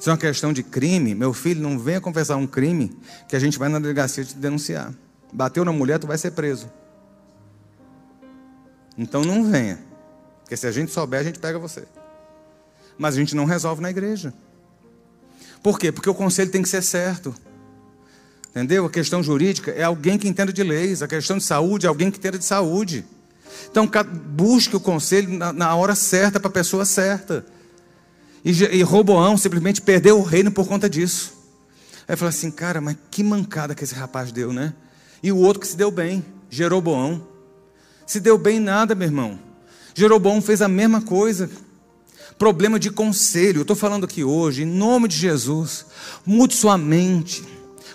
Se 0.00 0.08
é 0.08 0.12
uma 0.12 0.18
questão 0.18 0.52
de 0.52 0.64
crime, 0.64 1.14
meu 1.14 1.32
filho, 1.32 1.62
não 1.62 1.78
venha 1.78 2.00
confessar 2.00 2.34
um 2.34 2.44
crime 2.44 2.92
que 3.28 3.36
a 3.36 3.38
gente 3.38 3.60
vai 3.60 3.68
na 3.68 3.78
delegacia 3.78 4.24
te 4.24 4.34
denunciar. 4.34 4.92
Bateu 5.32 5.64
na 5.64 5.70
mulher, 5.70 6.00
tu 6.00 6.08
vai 6.08 6.18
ser 6.18 6.32
preso. 6.32 6.68
Então 8.98 9.22
não 9.22 9.48
venha. 9.48 9.78
Porque 10.40 10.56
se 10.56 10.66
a 10.66 10.72
gente 10.72 10.90
souber, 10.90 11.20
a 11.20 11.22
gente 11.22 11.38
pega 11.38 11.60
você. 11.60 11.86
Mas 12.98 13.14
a 13.14 13.18
gente 13.18 13.36
não 13.36 13.44
resolve 13.44 13.80
na 13.80 13.90
igreja. 13.90 14.34
Por 15.66 15.80
quê? 15.80 15.90
Porque 15.90 16.08
o 16.08 16.14
conselho 16.14 16.48
tem 16.48 16.62
que 16.62 16.68
ser 16.68 16.80
certo. 16.80 17.34
Entendeu? 18.50 18.86
A 18.86 18.88
questão 18.88 19.20
jurídica 19.20 19.72
é 19.72 19.82
alguém 19.82 20.16
que 20.16 20.28
entenda 20.28 20.52
de 20.52 20.62
leis. 20.62 21.02
A 21.02 21.08
questão 21.08 21.38
de 21.38 21.42
saúde 21.42 21.86
é 21.86 21.88
alguém 21.88 22.08
que 22.08 22.18
entenda 22.18 22.38
de 22.38 22.44
saúde. 22.44 23.04
Então, 23.68 23.90
busque 24.28 24.76
o 24.76 24.78
conselho 24.78 25.28
na 25.28 25.74
hora 25.74 25.96
certa 25.96 26.38
para 26.38 26.50
a 26.50 26.52
pessoa 26.52 26.84
certa. 26.84 27.44
E, 28.44 28.52
e 28.52 28.82
Roboão 28.82 29.36
simplesmente 29.36 29.82
perdeu 29.82 30.20
o 30.20 30.22
reino 30.22 30.52
por 30.52 30.68
conta 30.68 30.88
disso. 30.88 31.32
Aí 32.06 32.14
falou 32.14 32.28
assim, 32.28 32.48
cara, 32.48 32.80
mas 32.80 32.96
que 33.10 33.24
mancada 33.24 33.74
que 33.74 33.82
esse 33.82 33.96
rapaz 33.96 34.30
deu, 34.30 34.52
né? 34.52 34.72
E 35.20 35.32
o 35.32 35.36
outro 35.36 35.60
que 35.60 35.66
se 35.66 35.76
deu 35.76 35.90
bem, 35.90 36.24
Jeroboão. 36.48 37.26
Se 38.06 38.20
deu 38.20 38.38
bem 38.38 38.60
nada, 38.60 38.94
meu 38.94 39.08
irmão. 39.08 39.36
Jeroboão 39.96 40.40
fez 40.40 40.62
a 40.62 40.68
mesma 40.68 41.02
coisa. 41.02 41.50
Problema 42.38 42.78
de 42.78 42.90
conselho. 42.90 43.58
Eu 43.58 43.62
estou 43.62 43.76
falando 43.76 44.04
aqui 44.04 44.22
hoje, 44.22 44.62
em 44.62 44.66
nome 44.66 45.08
de 45.08 45.16
Jesus. 45.16 45.86
Mude 46.24 46.54
sua 46.54 46.76
mente. 46.76 47.42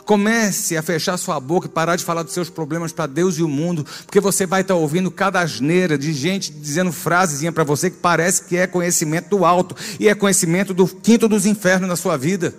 Comece 0.04 0.76
a 0.76 0.82
fechar 0.82 1.16
sua 1.18 1.40
boca 1.40 1.68
e 1.68 1.70
parar 1.70 1.96
de 1.96 2.04
falar 2.04 2.24
dos 2.24 2.34
seus 2.34 2.50
problemas 2.50 2.92
para 2.92 3.06
Deus 3.06 3.38
e 3.38 3.44
o 3.44 3.48
mundo, 3.48 3.86
porque 4.04 4.20
você 4.20 4.48
vai 4.48 4.62
estar 4.62 4.74
tá 4.74 4.80
ouvindo 4.80 5.12
cada 5.12 5.40
asneira 5.40 5.96
de 5.96 6.12
gente 6.12 6.52
dizendo 6.52 6.92
frasezinha 6.92 7.52
para 7.52 7.64
você 7.64 7.92
que 7.92 7.98
parece 7.98 8.44
que 8.46 8.58
é 8.58 8.66
conhecimento 8.66 9.30
do 9.30 9.46
alto 9.46 9.76
e 10.00 10.10
é 10.10 10.16
conhecimento 10.16 10.74
do 10.74 10.88
quinto 10.88 11.28
dos 11.28 11.46
infernos 11.46 11.88
na 11.88 11.96
sua 11.96 12.18
vida. 12.18 12.54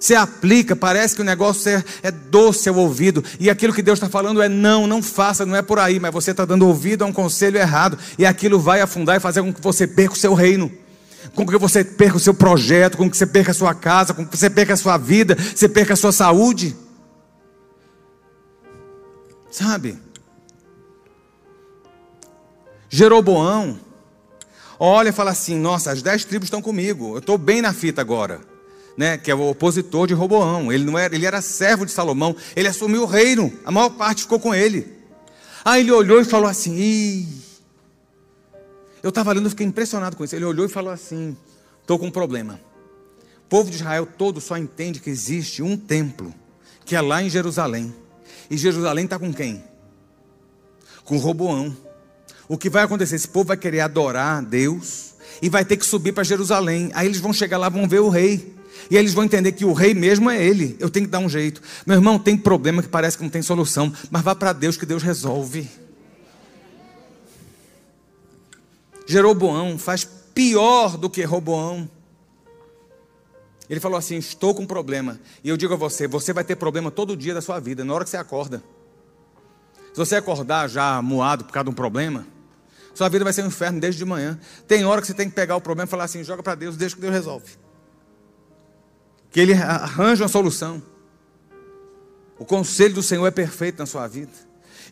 Você 0.00 0.16
aplica, 0.16 0.74
parece 0.74 1.14
que 1.14 1.22
o 1.22 1.24
negócio 1.24 1.70
é, 1.70 1.84
é 2.02 2.10
doce 2.10 2.68
ao 2.68 2.74
ouvido, 2.74 3.24
e 3.38 3.48
aquilo 3.48 3.72
que 3.72 3.80
Deus 3.80 3.98
está 3.98 4.08
falando 4.08 4.42
é 4.42 4.48
não, 4.48 4.86
não 4.86 5.00
faça, 5.00 5.46
não 5.46 5.54
é 5.54 5.62
por 5.62 5.78
aí, 5.78 6.00
mas 6.00 6.12
você 6.12 6.32
está 6.32 6.44
dando 6.44 6.66
ouvido 6.66 7.04
a 7.04 7.06
um 7.06 7.12
conselho 7.12 7.56
errado, 7.56 7.96
e 8.18 8.26
aquilo 8.26 8.58
vai 8.58 8.80
afundar 8.80 9.16
e 9.16 9.20
fazer 9.20 9.42
com 9.42 9.54
que 9.54 9.62
você 9.62 9.86
perca 9.86 10.12
o 10.12 10.18
seu 10.18 10.34
reino 10.34 10.83
com 11.34 11.46
que 11.46 11.58
você 11.58 11.84
perca 11.84 12.16
o 12.16 12.20
seu 12.20 12.32
projeto, 12.32 12.96
com 12.96 13.10
que 13.10 13.16
você 13.16 13.26
perca 13.26 13.50
a 13.50 13.54
sua 13.54 13.74
casa, 13.74 14.14
com 14.14 14.24
que 14.26 14.36
você 14.36 14.48
perca 14.48 14.74
a 14.74 14.76
sua 14.76 14.96
vida, 14.96 15.36
você 15.36 15.68
perca 15.68 15.94
a 15.94 15.96
sua 15.96 16.12
saúde. 16.12 16.76
Sabe? 19.50 19.98
Jeroboão 22.88 23.78
olha 24.78 25.08
e 25.08 25.12
fala 25.12 25.30
assim: 25.32 25.58
Nossa, 25.58 25.90
as 25.90 26.02
dez 26.02 26.24
tribos 26.24 26.46
estão 26.46 26.62
comigo, 26.62 27.14
eu 27.14 27.18
estou 27.18 27.36
bem 27.36 27.60
na 27.60 27.72
fita 27.72 28.00
agora. 28.00 28.40
Né, 28.96 29.18
que 29.18 29.28
é 29.28 29.34
o 29.34 29.50
opositor 29.50 30.06
de 30.06 30.14
Roboão. 30.14 30.70
Ele 30.70 30.84
não 30.84 30.96
era, 30.96 31.12
ele 31.12 31.26
era 31.26 31.42
servo 31.42 31.84
de 31.84 31.90
Salomão, 31.90 32.36
ele 32.54 32.68
assumiu 32.68 33.02
o 33.02 33.06
reino, 33.06 33.52
a 33.64 33.72
maior 33.72 33.90
parte 33.90 34.22
ficou 34.22 34.38
com 34.38 34.54
ele. 34.54 34.86
Aí 35.64 35.80
ele 35.80 35.90
olhou 35.90 36.20
e 36.20 36.24
falou 36.24 36.48
assim: 36.48 36.76
Ih, 36.76 37.26
eu 39.04 39.10
estava 39.10 39.34
lendo, 39.34 39.48
e 39.48 39.50
fiquei 39.50 39.66
impressionado 39.66 40.16
com 40.16 40.24
isso. 40.24 40.34
Ele 40.34 40.46
olhou 40.46 40.64
e 40.64 40.68
falou 40.68 40.90
assim: 40.90 41.36
estou 41.82 41.98
com 41.98 42.06
um 42.06 42.10
problema. 42.10 42.58
O 43.44 43.48
povo 43.50 43.68
de 43.68 43.76
Israel 43.76 44.06
todo 44.06 44.40
só 44.40 44.56
entende 44.56 44.98
que 44.98 45.10
existe 45.10 45.62
um 45.62 45.76
templo, 45.76 46.34
que 46.86 46.96
é 46.96 47.00
lá 47.02 47.22
em 47.22 47.28
Jerusalém. 47.28 47.94
E 48.50 48.56
Jerusalém 48.56 49.04
está 49.04 49.18
com 49.18 49.30
quem? 49.30 49.62
Com 51.04 51.18
Roboão. 51.18 51.76
O 52.48 52.56
que 52.56 52.70
vai 52.70 52.82
acontecer? 52.82 53.16
Esse 53.16 53.28
povo 53.28 53.48
vai 53.48 53.58
querer 53.58 53.80
adorar 53.80 54.42
Deus 54.42 55.12
e 55.42 55.50
vai 55.50 55.66
ter 55.66 55.76
que 55.76 55.84
subir 55.84 56.12
para 56.12 56.24
Jerusalém. 56.24 56.90
Aí 56.94 57.06
eles 57.06 57.20
vão 57.20 57.32
chegar 57.32 57.58
lá, 57.58 57.68
vão 57.68 57.86
ver 57.86 58.00
o 58.00 58.08
rei. 58.08 58.54
E 58.90 58.96
aí 58.96 59.02
eles 59.02 59.12
vão 59.12 59.24
entender 59.24 59.52
que 59.52 59.66
o 59.66 59.74
rei 59.74 59.92
mesmo 59.92 60.30
é 60.30 60.42
ele. 60.42 60.76
Eu 60.80 60.88
tenho 60.88 61.04
que 61.04 61.12
dar 61.12 61.18
um 61.18 61.28
jeito. 61.28 61.60
Meu 61.86 61.96
irmão, 61.96 62.18
tem 62.18 62.38
problema 62.38 62.82
que 62.82 62.88
parece 62.88 63.18
que 63.18 63.22
não 63.22 63.30
tem 63.30 63.42
solução, 63.42 63.92
mas 64.10 64.22
vá 64.22 64.34
para 64.34 64.54
Deus 64.54 64.78
que 64.78 64.86
Deus 64.86 65.02
resolve. 65.02 65.83
Jeroboão 69.06 69.78
faz 69.78 70.04
pior 70.04 70.96
do 70.96 71.08
que 71.08 71.22
Roboão. 71.22 71.88
Ele 73.68 73.80
falou 73.80 73.98
assim: 73.98 74.16
Estou 74.16 74.54
com 74.54 74.62
um 74.62 74.66
problema. 74.66 75.20
E 75.42 75.48
eu 75.48 75.56
digo 75.56 75.74
a 75.74 75.76
você: 75.76 76.06
você 76.06 76.32
vai 76.32 76.44
ter 76.44 76.56
problema 76.56 76.90
todo 76.90 77.16
dia 77.16 77.34
da 77.34 77.40
sua 77.40 77.60
vida, 77.60 77.84
na 77.84 77.94
hora 77.94 78.04
que 78.04 78.10
você 78.10 78.16
acorda. 78.16 78.62
Se 79.92 79.98
você 79.98 80.16
acordar 80.16 80.68
já 80.68 81.00
moado 81.00 81.44
por 81.44 81.52
causa 81.52 81.64
de 81.64 81.70
um 81.70 81.74
problema, 81.74 82.26
sua 82.94 83.08
vida 83.08 83.24
vai 83.24 83.32
ser 83.32 83.42
um 83.42 83.46
inferno 83.46 83.80
desde 83.80 83.98
de 83.98 84.04
manhã. 84.04 84.38
Tem 84.66 84.84
hora 84.84 85.00
que 85.00 85.06
você 85.06 85.14
tem 85.14 85.28
que 85.28 85.34
pegar 85.34 85.56
o 85.56 85.60
problema 85.60 85.86
e 85.86 85.90
falar 85.90 86.04
assim: 86.04 86.24
joga 86.24 86.42
para 86.42 86.54
Deus, 86.54 86.76
deixa 86.76 86.94
que 86.94 87.00
Deus 87.00 87.12
resolve. 87.12 87.52
Que 89.30 89.40
Ele 89.40 89.52
arranja 89.52 90.24
uma 90.24 90.28
solução. 90.28 90.82
O 92.38 92.44
conselho 92.44 92.94
do 92.94 93.02
Senhor 93.02 93.26
é 93.26 93.30
perfeito 93.30 93.78
na 93.78 93.86
sua 93.86 94.06
vida. 94.08 94.32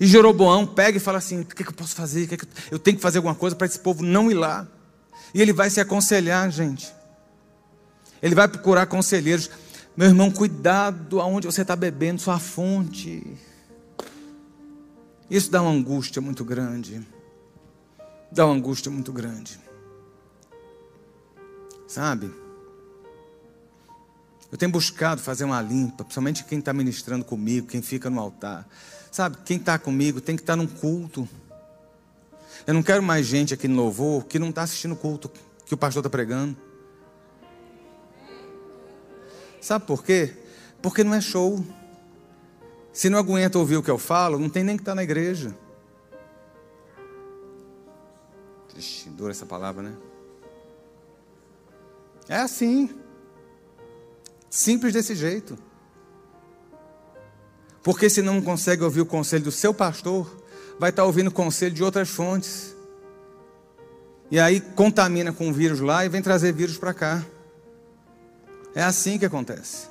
E 0.00 0.06
Jeroboão 0.06 0.66
pega 0.66 0.96
e 0.96 1.00
fala 1.00 1.18
assim: 1.18 1.40
o 1.40 1.44
que, 1.44 1.62
é 1.62 1.64
que 1.64 1.70
eu 1.70 1.74
posso 1.74 1.94
fazer? 1.94 2.28
Eu 2.70 2.78
tenho 2.78 2.96
que 2.96 3.02
fazer 3.02 3.18
alguma 3.18 3.34
coisa 3.34 3.54
para 3.54 3.66
esse 3.66 3.78
povo 3.78 4.02
não 4.02 4.30
ir 4.30 4.34
lá. 4.34 4.66
E 5.34 5.40
ele 5.40 5.52
vai 5.52 5.70
se 5.70 5.80
aconselhar, 5.80 6.50
gente. 6.50 6.92
Ele 8.22 8.34
vai 8.34 8.48
procurar 8.48 8.86
conselheiros. 8.86 9.50
Meu 9.96 10.08
irmão, 10.08 10.30
cuidado 10.30 11.20
aonde 11.20 11.46
você 11.46 11.62
está 11.62 11.76
bebendo 11.76 12.20
sua 12.20 12.38
fonte. 12.38 13.26
Isso 15.30 15.50
dá 15.50 15.62
uma 15.62 15.70
angústia 15.70 16.20
muito 16.20 16.44
grande. 16.44 17.06
Dá 18.30 18.46
uma 18.46 18.54
angústia 18.54 18.90
muito 18.90 19.12
grande. 19.12 19.58
Sabe? 21.86 22.32
Eu 24.50 24.58
tenho 24.58 24.70
buscado 24.70 25.20
fazer 25.20 25.44
uma 25.44 25.60
limpa, 25.62 26.04
principalmente 26.04 26.44
quem 26.44 26.58
está 26.58 26.74
ministrando 26.74 27.24
comigo, 27.24 27.66
quem 27.66 27.80
fica 27.80 28.10
no 28.10 28.20
altar. 28.20 28.68
Sabe, 29.12 29.36
quem 29.44 29.58
está 29.58 29.78
comigo 29.78 30.22
tem 30.22 30.34
que 30.34 30.42
estar 30.42 30.54
tá 30.54 30.56
num 30.56 30.66
culto. 30.66 31.28
Eu 32.66 32.72
não 32.72 32.82
quero 32.82 33.02
mais 33.02 33.26
gente 33.26 33.52
aqui 33.52 33.68
no 33.68 33.76
louvor 33.76 34.24
que 34.24 34.38
não 34.38 34.48
está 34.48 34.62
assistindo 34.62 34.92
o 34.92 34.96
culto 34.96 35.30
que 35.66 35.74
o 35.74 35.76
pastor 35.76 36.00
está 36.00 36.08
pregando. 36.08 36.56
Sabe 39.60 39.84
por 39.84 40.02
quê? 40.02 40.34
Porque 40.80 41.04
não 41.04 41.12
é 41.12 41.20
show. 41.20 41.62
Se 42.90 43.10
não 43.10 43.18
aguenta 43.18 43.58
ouvir 43.58 43.76
o 43.76 43.82
que 43.82 43.90
eu 43.90 43.98
falo, 43.98 44.38
não 44.38 44.48
tem 44.48 44.64
nem 44.64 44.76
que 44.78 44.82
estar 44.82 44.92
tá 44.92 44.96
na 44.96 45.02
igreja. 45.02 45.54
Triste, 48.70 49.10
dura 49.10 49.32
essa 49.32 49.44
palavra, 49.44 49.82
né? 49.82 49.94
É 52.30 52.36
assim. 52.36 52.98
Simples 54.48 54.94
desse 54.94 55.14
jeito. 55.14 55.58
Porque 57.82 58.08
se 58.08 58.22
não 58.22 58.40
consegue 58.40 58.84
ouvir 58.84 59.00
o 59.00 59.06
conselho 59.06 59.44
do 59.44 59.52
seu 59.52 59.74
pastor, 59.74 60.30
vai 60.78 60.90
estar 60.90 61.04
ouvindo 61.04 61.28
o 61.28 61.32
conselho 61.32 61.74
de 61.74 61.82
outras 61.82 62.08
fontes. 62.08 62.74
E 64.30 64.38
aí 64.38 64.60
contamina 64.60 65.32
com 65.32 65.50
o 65.50 65.52
vírus 65.52 65.80
lá 65.80 66.04
e 66.04 66.08
vem 66.08 66.22
trazer 66.22 66.52
vírus 66.52 66.78
para 66.78 66.94
cá. 66.94 67.24
É 68.74 68.82
assim 68.82 69.18
que 69.18 69.26
acontece. 69.26 69.88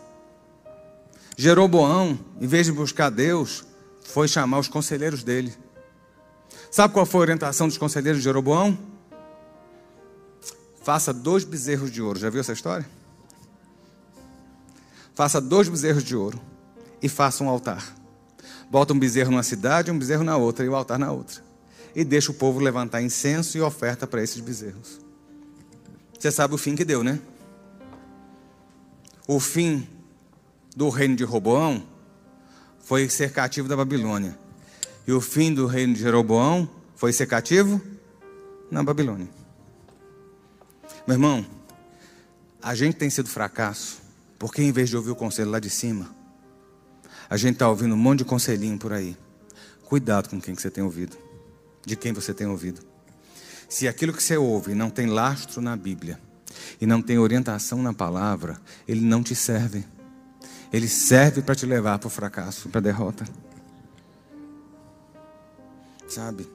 Jeroboão, 1.38 2.18
em 2.39 2.48
vez 2.48 2.66
de 2.66 2.72
buscar 2.72 3.10
Deus, 3.10 3.66
foi 4.04 4.28
chamar 4.28 4.60
os 4.60 4.68
conselheiros 4.68 5.22
dele. 5.22 5.54
Sabe 6.72 6.94
qual 6.94 7.06
foi 7.06 7.20
a 7.20 7.24
orientação 7.24 7.68
dos 7.68 7.78
conselheiros 7.78 8.20
de 8.20 8.24
Jeroboão? 8.24 8.78
Faça 10.82 11.14
dois 11.14 11.44
bezerros 11.44 11.92
de 11.92 12.02
ouro. 12.02 12.18
Já 12.18 12.30
viu 12.30 12.39
essa 12.39 12.54
história? 12.54 12.88
Faça 15.14 15.42
dois 15.42 15.68
bezerros 15.68 16.04
de 16.04 16.16
ouro 16.16 16.51
e 17.02 17.10
faça 17.10 17.43
um 17.43 17.49
altar. 17.49 17.95
Bota 18.70 18.93
um 18.93 18.99
bezerro 18.99 19.32
numa 19.32 19.43
cidade, 19.43 19.91
um 19.91 19.97
bezerro 19.97 20.24
na 20.24 20.38
outra 20.38 20.66
e 20.66 20.70
o 20.70 20.76
altar 20.76 20.97
na 20.97 21.12
outra. 21.12 21.43
E 21.95 22.04
deixa 22.04 22.32
o 22.32 22.34
povo 22.34 22.60
levantar 22.60 23.02
incenso 23.02 23.58
e 23.58 23.62
oferta 23.62 24.08
para 24.08 24.24
esses 24.24 24.39
bezerros. 24.39 24.99
Você 26.18 26.32
sabe 26.32 26.54
o 26.54 26.58
fim 26.58 26.76
que 26.76 26.86
deu, 26.86 27.04
né? 27.04 27.20
O 29.28 29.39
fim 29.39 29.88
do 30.76 30.89
reino 30.89 31.16
de 31.16 31.24
Roboão 31.24 31.84
foi 32.80 33.10
ser 33.10 33.32
cativo 33.34 33.68
da 33.68 33.76
Babilônia. 33.76 34.38
E 35.08 35.12
o 35.12 35.20
fim 35.20 35.54
do 35.54 35.66
reino 35.66 35.93
de 35.93 35.99
Jeroboão 35.99 36.70
foi 36.95 37.12
ser 37.12 37.26
cativo 37.26 37.82
na 38.70 38.84
Babilônia. 38.84 39.28
Meu 41.08 41.16
irmão, 41.16 41.45
a 42.62 42.76
gente 42.76 42.95
tem 42.95 43.10
sido 43.10 43.28
fracasso 43.28 44.02
porque 44.38 44.64
em 44.64 44.72
vez 44.72 44.89
de 44.89 44.97
ouvir 44.97 45.12
o 45.12 45.16
conselho 45.16 45.52
lá 45.52 45.60
de 45.60 45.70
cima, 45.70 46.10
a 47.32 47.38
gente 47.38 47.53
está 47.53 47.69
ouvindo 47.69 47.95
um 47.95 47.97
monte 47.97 48.19
de 48.19 48.25
conselhinho 48.25 48.77
por 48.77 48.91
aí. 48.91 49.17
Cuidado 49.86 50.27
com 50.27 50.41
quem 50.41 50.53
que 50.53 50.61
você 50.61 50.69
tem 50.69 50.84
ouvido, 50.84 51.15
de 51.86 51.95
quem 51.95 52.11
você 52.11 52.34
tem 52.34 52.45
ouvido. 52.45 52.82
Se 53.69 53.88
aquilo 53.88 54.11
que 54.11 54.21
você 54.21 54.36
ouve 54.36 54.75
não 54.75 54.89
tem 54.89 55.05
lastro 55.05 55.61
na 55.61 55.77
Bíblia 55.77 56.19
e 56.82 56.86
não 56.86 57.01
tem 57.01 57.17
orientação 57.17 57.82
na 57.82 57.93
palavra, 57.93 58.59
ele 58.86 58.99
não 58.99 59.23
te 59.23 59.34
serve. 59.34 59.86
Ele 60.73 60.89
serve 60.89 61.41
para 61.41 61.55
te 61.55 61.65
levar 61.65 61.99
para 61.99 62.07
o 62.07 62.09
fracasso, 62.09 62.67
para 62.67 62.79
a 62.79 62.82
derrota. 62.82 63.23
Sabe? 66.09 66.45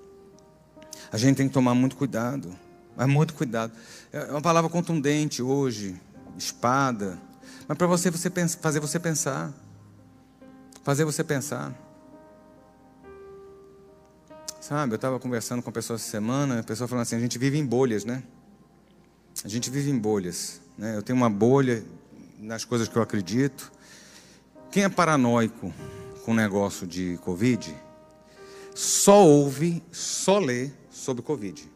A 1.10 1.16
gente 1.16 1.38
tem 1.38 1.48
que 1.48 1.54
tomar 1.54 1.74
muito 1.74 1.96
cuidado. 1.96 2.54
Mas 2.94 3.08
muito 3.08 3.32
cuidado. 3.32 3.72
É 4.12 4.24
uma 4.24 4.42
palavra 4.42 4.68
contundente 4.68 5.40
hoje, 5.40 5.98
espada. 6.36 7.18
Mas 7.66 7.78
para 7.78 7.86
você, 7.86 8.10
você 8.10 8.28
pensa, 8.28 8.58
fazer 8.58 8.78
você 8.78 9.00
pensar. 9.00 9.54
Fazer 10.86 11.04
você 11.04 11.24
pensar. 11.24 11.74
Sabe, 14.60 14.92
eu 14.92 14.94
estava 14.94 15.18
conversando 15.18 15.60
com 15.60 15.68
a 15.68 15.72
pessoa 15.72 15.96
essa 15.96 16.08
semana, 16.08 16.60
a 16.60 16.62
pessoa 16.62 16.86
falando 16.86 17.02
assim, 17.02 17.16
a 17.16 17.18
gente 17.18 17.36
vive 17.38 17.58
em 17.58 17.66
bolhas, 17.66 18.04
né? 18.04 18.22
A 19.44 19.48
gente 19.48 19.68
vive 19.68 19.90
em 19.90 19.98
bolhas. 19.98 20.60
Né? 20.78 20.94
Eu 20.94 21.02
tenho 21.02 21.16
uma 21.16 21.28
bolha 21.28 21.84
nas 22.38 22.64
coisas 22.64 22.86
que 22.86 22.94
eu 22.94 23.02
acredito. 23.02 23.72
Quem 24.70 24.84
é 24.84 24.88
paranoico 24.88 25.74
com 26.24 26.30
o 26.30 26.34
negócio 26.36 26.86
de 26.86 27.18
Covid, 27.24 27.74
só 28.72 29.26
ouve, 29.26 29.82
só 29.90 30.38
lê 30.38 30.70
sobre 30.88 31.20
Covid. 31.20 31.68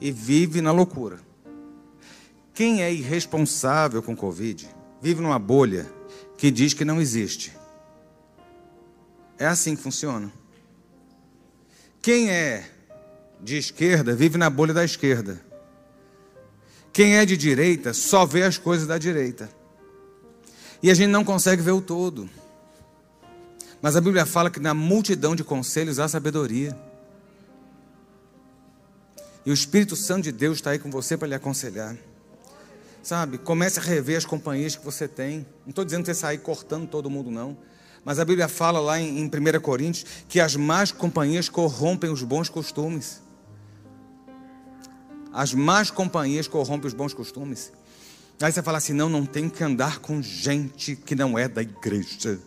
E 0.00 0.12
vive 0.12 0.60
na 0.60 0.70
loucura. 0.70 1.18
Quem 2.54 2.84
é 2.84 2.94
irresponsável 2.94 4.00
com 4.00 4.14
Covid, 4.14 4.68
vive 5.02 5.20
numa 5.20 5.40
bolha 5.40 5.92
que 6.38 6.52
diz 6.52 6.72
que 6.72 6.84
não 6.84 7.00
existe. 7.00 7.63
É 9.38 9.46
assim 9.46 9.74
que 9.76 9.82
funciona. 9.82 10.32
Quem 12.00 12.30
é 12.30 12.68
de 13.40 13.56
esquerda, 13.56 14.14
vive 14.14 14.38
na 14.38 14.48
bolha 14.48 14.72
da 14.72 14.84
esquerda. 14.84 15.40
Quem 16.92 17.16
é 17.16 17.26
de 17.26 17.36
direita 17.36 17.92
só 17.92 18.24
vê 18.24 18.42
as 18.44 18.56
coisas 18.56 18.86
da 18.86 18.98
direita. 18.98 19.50
E 20.82 20.90
a 20.90 20.94
gente 20.94 21.10
não 21.10 21.24
consegue 21.24 21.62
ver 21.62 21.72
o 21.72 21.80
todo. 21.80 22.28
Mas 23.82 23.96
a 23.96 24.00
Bíblia 24.00 24.24
fala 24.24 24.50
que 24.50 24.60
na 24.60 24.72
multidão 24.72 25.34
de 25.34 25.42
conselhos 25.42 25.98
há 25.98 26.08
sabedoria. 26.08 26.78
E 29.44 29.50
o 29.50 29.54
Espírito 29.54 29.96
Santo 29.96 30.22
de 30.22 30.32
Deus 30.32 30.58
está 30.58 30.70
aí 30.70 30.78
com 30.78 30.90
você 30.90 31.16
para 31.16 31.28
lhe 31.28 31.34
aconselhar. 31.34 31.96
Sabe, 33.02 33.36
comece 33.36 33.78
a 33.78 33.82
rever 33.82 34.16
as 34.16 34.24
companhias 34.24 34.74
que 34.76 34.84
você 34.84 35.06
tem. 35.06 35.46
Não 35.64 35.70
estou 35.70 35.84
dizendo 35.84 36.02
que 36.02 36.06
você 36.06 36.14
sair 36.14 36.38
cortando 36.38 36.88
todo 36.88 37.10
mundo, 37.10 37.30
não. 37.30 37.56
Mas 38.04 38.18
a 38.18 38.24
Bíblia 38.24 38.48
fala 38.48 38.80
lá 38.80 39.00
em, 39.00 39.20
em 39.20 39.24
1 39.26 39.60
Coríntios 39.60 40.04
que 40.28 40.38
as 40.38 40.54
más 40.54 40.92
companhias 40.92 41.48
corrompem 41.48 42.10
os 42.10 42.22
bons 42.22 42.48
costumes. 42.48 43.22
As 45.32 45.54
más 45.54 45.90
companhias 45.90 46.46
corrompem 46.46 46.86
os 46.86 46.94
bons 46.94 47.14
costumes. 47.14 47.72
Aí 48.40 48.52
você 48.52 48.62
fala 48.62 48.78
assim: 48.78 48.92
não, 48.92 49.08
não 49.08 49.24
tem 49.24 49.48
que 49.48 49.64
andar 49.64 49.98
com 50.00 50.20
gente 50.20 50.94
que 50.94 51.14
não 51.14 51.38
é 51.38 51.48
da 51.48 51.62
igreja. 51.62 52.38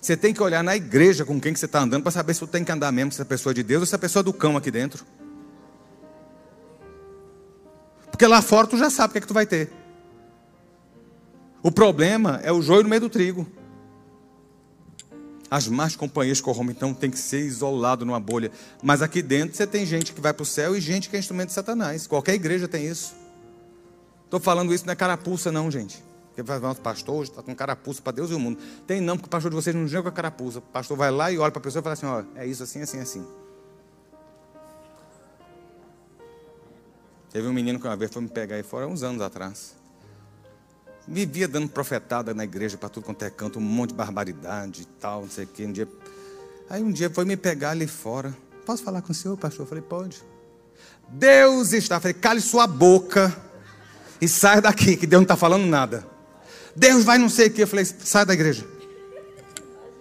Você 0.00 0.16
tem 0.16 0.32
que 0.32 0.42
olhar 0.42 0.62
na 0.62 0.76
igreja 0.76 1.24
com 1.24 1.40
quem 1.40 1.52
que 1.52 1.58
você 1.58 1.66
está 1.66 1.80
andando 1.80 2.02
para 2.02 2.12
saber 2.12 2.34
se 2.34 2.40
você 2.40 2.52
tem 2.52 2.64
que 2.64 2.70
andar 2.70 2.92
mesmo, 2.92 3.10
se 3.10 3.20
é 3.20 3.24
pessoa 3.24 3.52
de 3.52 3.62
Deus 3.62 3.80
ou 3.80 3.86
se 3.86 3.94
é 3.94 3.98
pessoa 3.98 4.22
do 4.22 4.32
cão 4.32 4.56
aqui 4.56 4.70
dentro. 4.70 5.04
Porque 8.10 8.26
lá 8.26 8.42
fora 8.42 8.66
tu 8.66 8.76
já 8.76 8.90
sabe 8.90 9.10
o 9.10 9.12
que 9.12 9.18
é 9.18 9.20
que 9.20 9.26
tu 9.26 9.34
vai 9.34 9.46
ter. 9.46 9.72
O 11.62 11.72
problema 11.72 12.40
é 12.44 12.52
o 12.52 12.62
joio 12.62 12.84
no 12.84 12.88
meio 12.88 13.00
do 13.00 13.10
trigo. 13.10 13.46
As 15.50 15.66
más 15.66 15.96
companhias 15.96 16.40
corrompem, 16.40 16.74
então 16.76 16.92
tem 16.92 17.10
que 17.10 17.18
ser 17.18 17.40
isolado 17.40 18.04
numa 18.04 18.20
bolha. 18.20 18.50
Mas 18.82 19.00
aqui 19.00 19.22
dentro 19.22 19.56
você 19.56 19.66
tem 19.66 19.86
gente 19.86 20.12
que 20.12 20.20
vai 20.20 20.34
para 20.34 20.42
o 20.42 20.46
céu 20.46 20.76
e 20.76 20.80
gente 20.80 21.08
que 21.08 21.16
é 21.16 21.18
instrumento 21.18 21.48
de 21.48 21.54
Satanás. 21.54 22.06
Qualquer 22.06 22.34
igreja 22.34 22.68
tem 22.68 22.86
isso. 22.86 23.14
Estou 24.24 24.38
falando 24.38 24.74
isso 24.74 24.84
não 24.84 24.92
é 24.92 24.96
carapuça, 24.96 25.50
não, 25.50 25.70
gente. 25.70 26.04
Porque 26.28 26.42
vai 26.42 26.58
o 26.58 26.74
pastor 26.74 27.16
hoje 27.16 27.30
está 27.30 27.42
com 27.42 27.54
carapuça 27.54 28.02
para 28.02 28.12
Deus 28.12 28.30
e 28.30 28.34
o 28.34 28.38
mundo. 28.38 28.58
Tem 28.86 29.00
não, 29.00 29.16
porque 29.16 29.26
o 29.26 29.30
pastor 29.30 29.50
de 29.50 29.56
vocês 29.56 29.74
não 29.74 29.88
joga 29.88 30.12
carapuça. 30.12 30.58
O 30.58 30.62
pastor 30.62 30.96
vai 30.96 31.10
lá 31.10 31.32
e 31.32 31.38
olha 31.38 31.50
para 31.50 31.60
a 31.60 31.62
pessoa 31.62 31.80
e 31.80 31.82
fala 31.82 31.94
assim: 31.94 32.06
ó, 32.06 32.22
é 32.36 32.46
isso 32.46 32.62
assim, 32.62 32.82
assim, 32.82 33.00
assim. 33.00 33.26
Teve 37.30 37.48
um 37.48 37.52
menino 37.52 37.80
que 37.80 37.86
uma 37.86 37.96
vez 37.96 38.12
foi 38.12 38.22
me 38.22 38.28
pegar 38.28 38.56
aí 38.56 38.62
fora, 38.62 38.86
uns 38.86 39.02
anos 39.02 39.22
atrás. 39.22 39.77
Vivia 41.10 41.48
dando 41.48 41.68
profetada 41.68 42.34
na 42.34 42.44
igreja 42.44 42.76
para 42.76 42.88
tudo 42.88 43.04
quanto 43.04 43.24
é 43.24 43.30
canto, 43.30 43.58
um 43.58 43.62
monte 43.62 43.90
de 43.90 43.96
barbaridade 43.96 44.82
e 44.82 44.84
tal, 45.00 45.22
não 45.22 45.30
sei 45.30 45.44
o 45.44 45.48
quê. 45.48 45.64
Um 45.64 45.72
dia... 45.72 45.88
Aí 46.68 46.82
um 46.82 46.92
dia 46.92 47.08
foi 47.08 47.24
me 47.24 47.36
pegar 47.36 47.70
ali 47.70 47.86
fora. 47.86 48.36
Posso 48.66 48.82
falar 48.82 49.00
com 49.00 49.12
o 49.12 49.14
senhor, 49.14 49.36
pastor? 49.38 49.64
Eu 49.64 49.68
falei, 49.68 49.82
pode. 49.82 50.22
Deus 51.08 51.72
está. 51.72 51.96
Eu 51.96 52.00
falei, 52.00 52.14
cale 52.14 52.40
sua 52.40 52.66
boca 52.66 53.34
e 54.20 54.28
saia 54.28 54.60
daqui, 54.60 54.96
que 54.96 55.06
Deus 55.06 55.20
não 55.20 55.24
está 55.24 55.36
falando 55.36 55.64
nada. 55.66 56.06
Deus 56.76 57.04
vai 57.04 57.16
não 57.16 57.30
sei 57.30 57.48
o 57.48 57.50
que. 57.50 57.62
Eu 57.62 57.66
falei, 57.66 57.86
sai 57.86 58.26
da 58.26 58.34
igreja. 58.34 58.66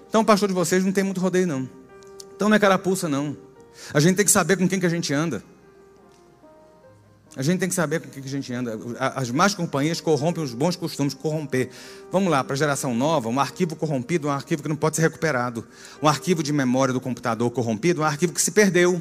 Então, 0.10 0.26
pastor 0.26 0.50
de 0.50 0.54
vocês 0.54 0.84
não 0.84 0.92
tem 0.92 1.04
muito 1.04 1.22
rodeio, 1.22 1.48
não. 1.48 1.70
Então 2.36 2.50
não 2.50 2.56
é 2.56 2.60
carapuça, 2.60 3.08
não. 3.08 3.36
A 3.94 4.00
gente 4.00 4.18
tem 4.18 4.26
que 4.26 4.32
saber 4.32 4.58
com 4.58 4.68
quem 4.68 4.80
que 4.80 4.86
a 4.86 4.90
gente 4.90 5.14
anda. 5.14 5.44
A 7.38 7.44
gente 7.44 7.60
tem 7.60 7.70
que 7.70 7.76
saber 7.76 8.02
com 8.02 8.08
o 8.08 8.10
que 8.10 8.20
a 8.20 8.24
gente 8.24 8.52
anda. 8.52 8.80
As 8.98 9.30
más 9.30 9.54
companhias 9.54 10.02
corrompem 10.02 10.44
os 10.44 10.56
bons 10.56 10.76
costumes, 10.76 11.14
corromper. 11.14 11.70
Vamos 12.12 12.32
lá, 12.32 12.44
para 12.44 12.56
a 12.56 12.58
geração 12.58 12.96
nova, 12.96 13.30
um 13.30 13.40
arquivo 13.40 13.76
corrompido 13.76 14.28
é 14.28 14.32
um 14.32 14.34
arquivo 14.34 14.64
que 14.64 14.70
não 14.70 14.76
pode 14.76 14.96
ser 14.96 15.04
recuperado. 15.04 15.68
Um 16.02 16.08
arquivo 16.08 16.42
de 16.42 16.52
memória 16.52 16.92
do 16.92 17.00
computador 17.00 17.52
corrompido 17.52 18.02
é 18.02 18.06
um 18.06 18.08
arquivo 18.08 18.34
que 18.34 18.42
se 18.42 18.50
perdeu. 18.50 19.00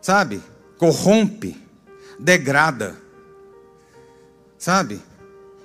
Sabe? 0.00 0.40
Corrompe, 0.78 1.60
degrada. 2.16 2.96
Sabe? 4.56 5.02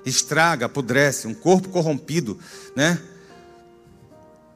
Estraga, 0.04 0.66
apodrece. 0.66 1.28
Um 1.28 1.36
corpo 1.36 1.70
corrompido, 1.70 2.40
né? 2.76 3.00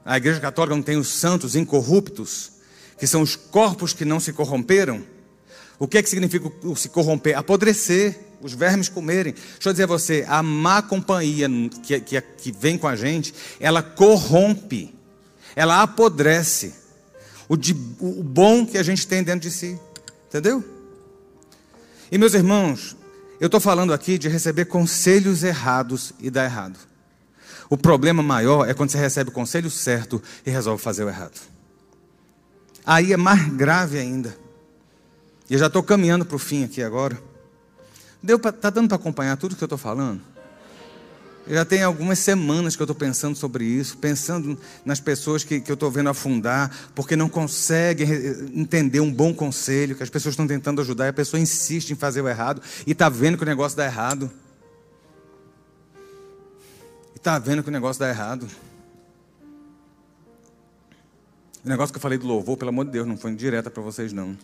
A 0.04 0.18
Igreja 0.18 0.40
Católica 0.40 0.76
não 0.76 0.82
tem 0.82 0.98
os 0.98 1.10
santos 1.10 1.56
incorruptos 1.56 2.59
que 3.00 3.08
são 3.08 3.22
os 3.22 3.36
corpos 3.36 3.94
que 3.94 4.04
não 4.04 4.20
se 4.20 4.34
corromperam. 4.34 5.02
O 5.80 5.88
que 5.88 5.98
é 5.98 6.04
que 6.04 6.10
significa 6.10 6.52
se 6.76 6.90
corromper? 6.90 7.38
Apodrecer, 7.38 8.20
os 8.42 8.54
vermes 8.54 8.90
comerem. 8.90 9.34
Deixa 9.34 9.70
eu 9.70 9.74
dizer 9.74 9.84
a 9.86 9.88
você, 9.88 10.26
a 10.28 10.44
má 10.44 10.82
companhia 10.82 11.48
que, 11.82 12.00
que, 12.02 12.22
que 12.22 12.52
vem 12.52 12.78
com 12.78 12.88
a 12.88 12.98
gente, 12.98 13.34
ela 13.60 13.82
corrompe, 13.82 14.94
ela 15.56 15.82
apodrece 15.82 16.74
o, 17.48 17.56
de, 17.56 17.72
o 18.00 18.22
bom 18.22 18.66
que 18.66 18.78
a 18.78 18.84
gente 18.84 19.08
tem 19.08 19.24
dentro 19.24 19.50
de 19.50 19.52
si. 19.52 19.80
Entendeu? 20.28 20.64
E 22.12 22.18
meus 22.18 22.34
irmãos, 22.34 22.98
eu 23.40 23.46
estou 23.46 23.62
falando 23.62 23.94
aqui 23.94 24.18
de 24.18 24.28
receber 24.28 24.66
conselhos 24.66 25.44
errados 25.44 26.12
e 26.20 26.30
dar 26.30 26.44
errado. 26.44 26.78
O 27.70 27.78
problema 27.78 28.22
maior 28.22 28.68
é 28.68 28.74
quando 28.74 28.90
você 28.90 28.98
recebe 28.98 29.30
o 29.30 29.34
conselho 29.34 29.70
certo 29.70 30.22
e 30.46 30.50
resolve 30.52 30.84
fazer 30.84 31.06
o 31.06 31.10
errado 31.10 31.40
aí 32.86 33.14
é 33.14 33.18
mais 33.18 33.48
grave 33.50 33.98
ainda. 33.98 34.36
E 35.50 35.54
eu 35.54 35.60
já 35.60 35.68
estou 35.68 35.82
caminhando 35.82 36.26
para 36.26 36.36
o 36.36 36.40
fim 36.40 36.64
aqui 36.64 36.82
agora. 36.84 37.20
Deu 38.22 38.38
pra, 38.38 38.52
tá 38.52 38.70
dando 38.70 38.88
para 38.88 38.98
acompanhar 38.98 39.38
tudo 39.38 39.56
que 39.56 39.64
eu 39.64 39.66
estou 39.66 39.78
falando? 39.78 40.22
Eu 41.48 41.56
já 41.56 41.66
tem 41.66 41.82
algumas 41.82 42.20
semanas 42.20 42.76
que 42.76 42.82
eu 42.82 42.86
estou 42.86 42.96
pensando 42.96 43.36
sobre 43.36 43.66
isso, 43.66 43.98
pensando 43.98 44.56
nas 44.86 45.00
pessoas 45.00 45.44
que, 45.44 45.60
que 45.60 45.72
eu 45.72 45.74
estou 45.74 45.90
vendo 45.90 46.08
afundar, 46.08 46.70
porque 46.94 47.16
não 47.16 47.28
conseguem 47.28 48.08
entender 48.54 49.00
um 49.00 49.12
bom 49.12 49.34
conselho, 49.34 49.96
que 49.96 50.04
as 50.04 50.12
pessoas 50.12 50.34
estão 50.34 50.46
tentando 50.46 50.80
ajudar 50.82 51.08
e 51.08 51.10
a 51.10 51.14
pessoa 51.14 51.40
insiste 51.40 51.90
em 51.90 51.96
fazer 51.96 52.22
o 52.22 52.30
errado 52.30 52.62
e 52.86 52.92
está 52.92 53.10
vendo 53.10 53.36
que 53.36 53.44
o 53.44 53.48
negócio 53.48 53.76
dá 53.76 53.86
errado. 53.86 54.30
E 57.16 57.18
está 57.18 57.40
vendo 57.40 57.64
que 57.64 57.70
o 57.70 57.72
negócio 57.72 58.00
dá 58.00 58.10
errado. 58.10 58.48
O 61.64 61.70
negócio 61.70 61.92
que 61.92 61.98
eu 61.98 62.02
falei 62.02 62.18
do 62.18 62.26
louvor, 62.26 62.58
pelo 62.58 62.70
amor 62.70 62.86
de 62.86 62.92
Deus, 62.92 63.06
não 63.06 63.18
foi 63.18 63.36
direta 63.36 63.70
para 63.70 63.84
vocês, 63.84 64.14
não. 64.14 64.38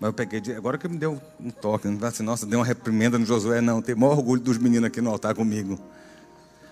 Mas 0.00 0.08
eu 0.08 0.12
peguei, 0.12 0.40
agora 0.56 0.78
que 0.78 0.88
me 0.88 0.96
deu 0.96 1.20
um 1.40 1.50
toque, 1.50 1.88
não 1.88 1.98
vai 1.98 2.08
assim, 2.08 2.22
nossa, 2.22 2.46
deu 2.46 2.60
uma 2.60 2.64
reprimenda 2.64 3.18
no 3.18 3.26
Josué, 3.26 3.60
não. 3.60 3.82
Tem 3.82 3.94
maior 3.94 4.16
orgulho 4.16 4.40
dos 4.40 4.56
meninos 4.56 4.86
aqui 4.86 5.00
no 5.00 5.10
altar 5.10 5.34
comigo. 5.34 5.78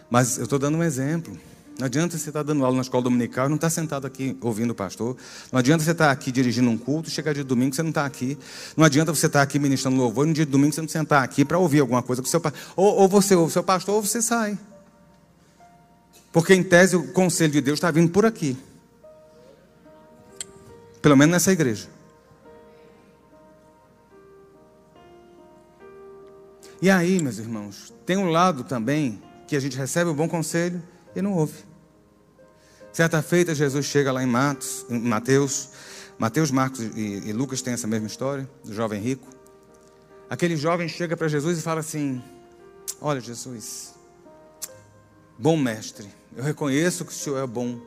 Mas 0.08 0.38
eu 0.38 0.44
estou 0.44 0.58
dando 0.58 0.78
um 0.78 0.82
exemplo. 0.82 1.36
Não 1.78 1.84
adianta 1.84 2.16
você 2.16 2.30
estar 2.30 2.40
tá 2.40 2.42
dando 2.42 2.64
aula 2.64 2.76
na 2.76 2.82
escola 2.82 3.02
dominical 3.02 3.46
e 3.46 3.48
não 3.50 3.56
estar 3.56 3.66
tá 3.66 3.70
sentado 3.70 4.06
aqui 4.06 4.34
ouvindo 4.40 4.70
o 4.70 4.74
pastor. 4.74 5.14
Não 5.52 5.58
adianta 5.58 5.84
você 5.84 5.90
estar 5.90 6.06
tá 6.06 6.10
aqui 6.10 6.32
dirigindo 6.32 6.70
um 6.70 6.78
culto, 6.78 7.10
chegar 7.10 7.34
de 7.34 7.42
domingo 7.42 7.74
você 7.74 7.82
não 7.82 7.90
está 7.90 8.06
aqui. 8.06 8.38
Não 8.74 8.84
adianta 8.84 9.14
você 9.14 9.26
estar 9.26 9.42
aqui 9.42 9.58
ministrando 9.58 9.98
louvor 9.98 10.24
e 10.24 10.28
no 10.28 10.34
dia 10.34 10.46
de 10.46 10.52
domingo 10.52 10.72
você 10.72 10.80
não 10.80 10.88
sentar 10.88 11.22
aqui 11.22 11.44
para 11.44 11.58
ouvir 11.58 11.80
alguma 11.80 12.02
coisa 12.02 12.22
com 12.22 12.28
o 12.28 12.30
seu 12.30 12.40
pastor. 12.40 12.58
Ou, 12.76 12.94
ou 13.00 13.08
você 13.08 13.34
ouve 13.34 13.50
o 13.50 13.52
seu 13.52 13.62
pastor 13.62 13.96
ou 13.96 14.02
você 14.02 14.22
sai. 14.22 14.58
Porque 16.32 16.54
em 16.54 16.62
tese 16.62 16.96
o 16.96 17.12
conselho 17.12 17.52
de 17.52 17.60
Deus 17.60 17.76
está 17.76 17.90
vindo 17.90 18.10
por 18.10 18.24
aqui. 18.24 18.56
Pelo 21.06 21.16
menos 21.16 21.34
nessa 21.34 21.52
igreja. 21.52 21.86
E 26.82 26.90
aí, 26.90 27.22
meus 27.22 27.38
irmãos, 27.38 27.94
tem 28.04 28.16
um 28.16 28.28
lado 28.28 28.64
também 28.64 29.22
que 29.46 29.54
a 29.54 29.60
gente 29.60 29.78
recebe 29.78 30.10
o 30.10 30.14
bom 30.14 30.28
conselho 30.28 30.82
e 31.14 31.22
não 31.22 31.34
ouve. 31.34 31.62
Certa 32.92 33.22
feita, 33.22 33.54
Jesus 33.54 33.86
chega 33.86 34.10
lá 34.10 34.20
em, 34.20 34.26
Matos, 34.26 34.84
em 34.90 34.98
Mateus, 34.98 35.68
Mateus, 36.18 36.50
Marcos 36.50 36.80
e, 36.80 37.28
e 37.28 37.32
Lucas 37.32 37.62
têm 37.62 37.74
essa 37.74 37.86
mesma 37.86 38.08
história, 38.08 38.50
do 38.64 38.74
jovem 38.74 39.00
rico. 39.00 39.28
Aquele 40.28 40.56
jovem 40.56 40.88
chega 40.88 41.16
para 41.16 41.28
Jesus 41.28 41.56
e 41.56 41.62
fala 41.62 41.78
assim: 41.78 42.20
Olha, 43.00 43.20
Jesus, 43.20 43.94
bom 45.38 45.56
mestre, 45.56 46.08
eu 46.36 46.42
reconheço 46.42 47.04
que 47.04 47.12
o 47.12 47.14
Senhor 47.14 47.38
é 47.38 47.46
bom 47.46 47.80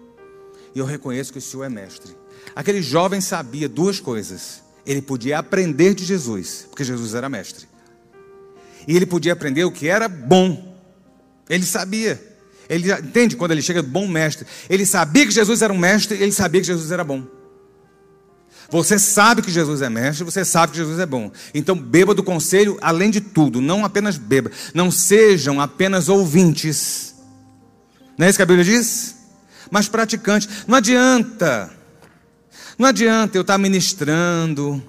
e 0.73 0.79
eu 0.79 0.85
reconheço 0.85 1.31
que 1.31 1.39
o 1.39 1.41
Senhor 1.41 1.63
é 1.63 1.69
mestre. 1.69 2.15
Aquele 2.55 2.81
jovem 2.81 3.21
sabia 3.21 3.67
duas 3.67 3.99
coisas. 3.99 4.61
Ele 4.85 5.01
podia 5.01 5.39
aprender 5.39 5.93
de 5.93 6.05
Jesus, 6.05 6.65
porque 6.69 6.83
Jesus 6.83 7.13
era 7.13 7.29
mestre. 7.29 7.67
E 8.87 8.95
ele 8.95 9.05
podia 9.05 9.33
aprender 9.33 9.63
o 9.63 9.71
que 9.71 9.87
era 9.87 10.07
bom. 10.07 10.77
Ele 11.49 11.65
sabia. 11.65 12.21
Ele 12.67 12.91
entende 12.91 13.35
quando 13.35 13.51
ele 13.51 13.61
chega 13.61 13.81
bom 13.81 14.07
mestre. 14.07 14.47
Ele 14.69 14.85
sabia 14.85 15.25
que 15.25 15.31
Jesus 15.31 15.61
era 15.61 15.73
um 15.73 15.77
mestre, 15.77 16.21
ele 16.21 16.31
sabia 16.31 16.61
que 16.61 16.67
Jesus 16.67 16.91
era 16.91 17.03
bom. 17.03 17.25
Você 18.71 18.99
sabe 18.99 19.41
que 19.41 19.51
Jesus 19.51 19.81
é 19.81 19.89
mestre, 19.89 20.23
você 20.23 20.45
sabe 20.45 20.71
que 20.71 20.77
Jesus 20.77 20.99
é 20.99 21.05
bom. 21.05 21.31
Então 21.53 21.75
beba 21.75 22.13
do 22.13 22.23
conselho, 22.23 22.77
além 22.81 23.09
de 23.09 23.19
tudo, 23.19 23.59
não 23.59 23.83
apenas 23.83 24.17
beba. 24.17 24.51
Não 24.73 24.91
sejam 24.91 25.59
apenas 25.59 26.07
ouvintes. 26.07 27.15
Não 28.17 28.27
é 28.27 28.29
isso 28.29 28.37
que 28.37 28.43
a 28.43 28.45
Bíblia 28.45 28.65
diz? 28.65 29.18
Mas 29.69 29.87
praticantes. 29.87 30.65
Não 30.67 30.77
adianta. 30.77 31.71
Não 32.77 32.87
adianta 32.87 33.37
eu 33.37 33.41
estar 33.41 33.57
ministrando 33.57 34.81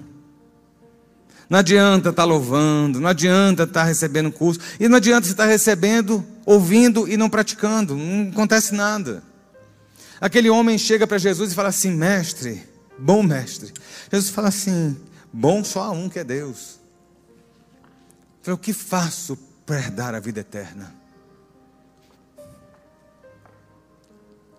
não 1.51 1.59
adianta 1.59 2.11
estar 2.11 2.21
tá 2.21 2.23
louvando, 2.23 3.01
não 3.01 3.09
adianta 3.09 3.63
estar 3.63 3.81
tá 3.81 3.83
recebendo 3.83 4.31
curso, 4.31 4.57
e 4.79 4.87
não 4.87 4.95
adianta 4.95 5.27
você 5.27 5.33
estar 5.33 5.43
tá 5.43 5.49
recebendo, 5.49 6.25
ouvindo 6.45 7.09
e 7.09 7.17
não 7.17 7.29
praticando, 7.29 7.93
não 7.93 8.31
acontece 8.31 8.73
nada. 8.73 9.21
Aquele 10.21 10.49
homem 10.49 10.77
chega 10.77 11.05
para 11.05 11.17
Jesus 11.17 11.51
e 11.51 11.55
fala 11.55 11.67
assim: 11.67 11.91
Mestre, 11.91 12.63
bom 12.97 13.21
mestre. 13.21 13.73
Jesus 14.09 14.31
fala 14.31 14.47
assim: 14.47 14.95
Bom 15.33 15.61
só 15.61 15.81
há 15.81 15.91
um 15.91 16.07
que 16.07 16.19
é 16.19 16.23
Deus. 16.23 16.79
Falei, 18.41 18.55
o 18.55 18.57
que 18.57 18.71
faço 18.71 19.37
para 19.65 19.77
herdar 19.77 20.15
a 20.15 20.21
vida 20.21 20.39
eterna? 20.39 20.95